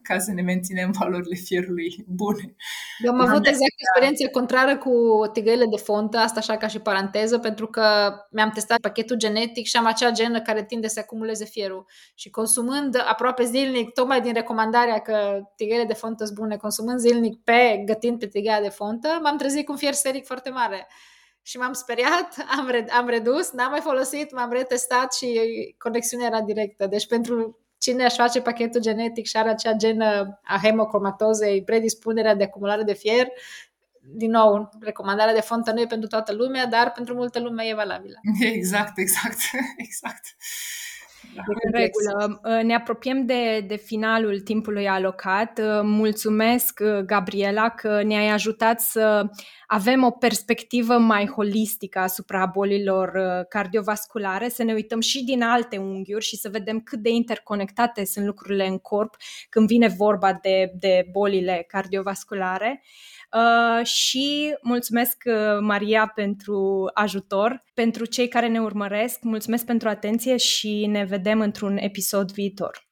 ca 0.07 0.19
să 0.19 0.31
ne 0.31 0.41
menținem 0.41 0.91
valorile 0.99 1.35
fierului 1.35 2.03
bune. 2.07 2.55
Eu 3.03 3.11
am 3.11 3.19
avut 3.19 3.47
exact 3.47 3.73
experiență 3.77 4.27
contrară 4.31 4.77
cu 4.77 4.91
tigăile 5.33 5.65
de 5.65 5.77
fontă, 5.77 6.17
asta 6.17 6.39
așa 6.39 6.57
ca 6.57 6.67
și 6.67 6.79
paranteză, 6.79 7.38
pentru 7.38 7.67
că 7.67 7.85
mi-am 8.31 8.49
testat 8.49 8.79
pachetul 8.79 9.15
genetic 9.17 9.35
genetic 9.38 9.65
și 9.65 9.77
am 9.77 9.85
acea 9.85 10.11
genă 10.11 10.41
care 10.41 10.63
tinde 10.63 10.88
să 10.88 10.99
acumuleze 10.99 11.45
fierul. 11.45 11.85
Și 12.15 12.29
consumând 12.29 13.03
aproape 13.07 13.43
zilnic, 13.43 13.93
tocmai 13.93 14.21
din 14.21 14.33
recomandarea 14.33 14.99
că 14.99 15.39
tigăile 15.55 15.76
de 15.84 15.93
fontă 15.93 16.25
sunt 16.25 16.38
bune, 16.38 16.57
consumând 16.57 16.99
zilnic 16.99 17.43
pe 17.43 17.82
gătind 17.86 18.19
pe 18.19 18.28
tigăia 18.28 18.61
de 18.61 18.69
fontă, 18.69 19.19
m-am 19.21 19.38
trezit 19.38 19.65
cu 19.65 19.71
un 19.71 19.78
fier 19.78 19.93
seric 19.93 20.25
foarte 20.25 20.49
mare. 20.49 20.88
Și 21.41 21.57
m-am 21.57 21.73
speriat, 21.73 22.36
am, 22.57 22.67
re- 22.67 22.91
am 22.91 23.07
redus, 23.07 23.51
n-am 23.51 23.71
mai 23.71 23.80
folosit, 23.80 24.34
m-am 24.34 24.51
retestat 24.51 25.13
și 25.13 25.39
conexiunea 25.78 26.28
era 26.28 26.41
directă. 26.41 26.88
Deci 26.88 27.07
pentru 27.07 27.59
cine 27.78 28.03
aș 28.03 28.13
face 28.15 28.41
pachetul 28.41 28.82
genetic 28.82 29.25
și 29.25 29.38
are 29.38 29.49
acea 29.49 29.73
genă 29.73 30.39
a 30.43 30.59
hemocromatozei, 30.61 31.63
predispunerea 31.63 32.36
de 32.36 32.43
acumulare 32.43 32.84
de 32.84 32.93
fier, 32.93 33.28
din 34.09 34.30
nou, 34.30 34.69
recomandarea 34.80 35.34
de 35.34 35.41
fontă 35.41 35.71
nu 35.71 35.82
e 35.82 35.86
pentru 35.86 36.07
toată 36.07 36.34
lumea, 36.34 36.65
dar 36.65 36.91
pentru 36.91 37.13
multă 37.13 37.39
lume 37.39 37.63
e 37.63 37.73
valabilă. 37.73 38.19
Exact, 38.39 38.97
exact, 38.97 39.38
exact. 39.88 40.36
În 41.36 41.71
regulă. 41.71 42.41
Ne 42.63 42.75
apropiem 42.75 43.25
de, 43.25 43.59
de 43.67 43.75
finalul 43.75 44.39
timpului 44.39 44.88
alocat. 44.88 45.59
Mulțumesc, 45.84 46.82
Gabriela, 47.05 47.69
că 47.69 48.03
ne-ai 48.03 48.28
ajutat 48.28 48.82
să 48.82 49.30
avem 49.67 50.03
o 50.03 50.11
perspectivă 50.11 50.97
mai 50.97 51.28
holistică 51.28 51.99
asupra 51.99 52.45
bolilor 52.45 53.11
cardiovasculare, 53.49 54.49
să 54.49 54.63
ne 54.63 54.73
uităm 54.73 54.99
și 54.99 55.23
din 55.23 55.43
alte 55.43 55.78
unghiuri 55.78 56.25
și 56.25 56.36
să 56.36 56.49
vedem 56.49 56.80
cât 56.80 56.99
de 56.99 57.09
interconectate 57.09 58.05
sunt 58.05 58.25
lucrurile 58.25 58.67
în 58.67 58.78
corp 58.78 59.15
când 59.49 59.67
vine 59.67 59.88
vorba 59.88 60.39
de, 60.41 60.71
de 60.80 61.07
bolile 61.11 61.65
cardiovasculare. 61.67 62.84
Uh, 63.34 63.86
și 63.86 64.57
mulțumesc, 64.61 65.23
uh, 65.25 65.59
Maria, 65.59 66.11
pentru 66.15 66.89
ajutor. 66.93 67.63
Pentru 67.73 68.05
cei 68.05 68.28
care 68.28 68.47
ne 68.47 68.61
urmăresc, 68.61 69.21
mulțumesc 69.21 69.65
pentru 69.65 69.89
atenție 69.89 70.38
și 70.38 70.86
ne 70.86 71.03
vedem 71.03 71.41
într-un 71.41 71.78
episod 71.78 72.32
viitor. 72.32 72.88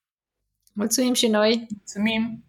Mulțumim 0.73 1.13
și 1.13 1.27
noi! 1.27 1.67
Mulțumim! 1.69 2.43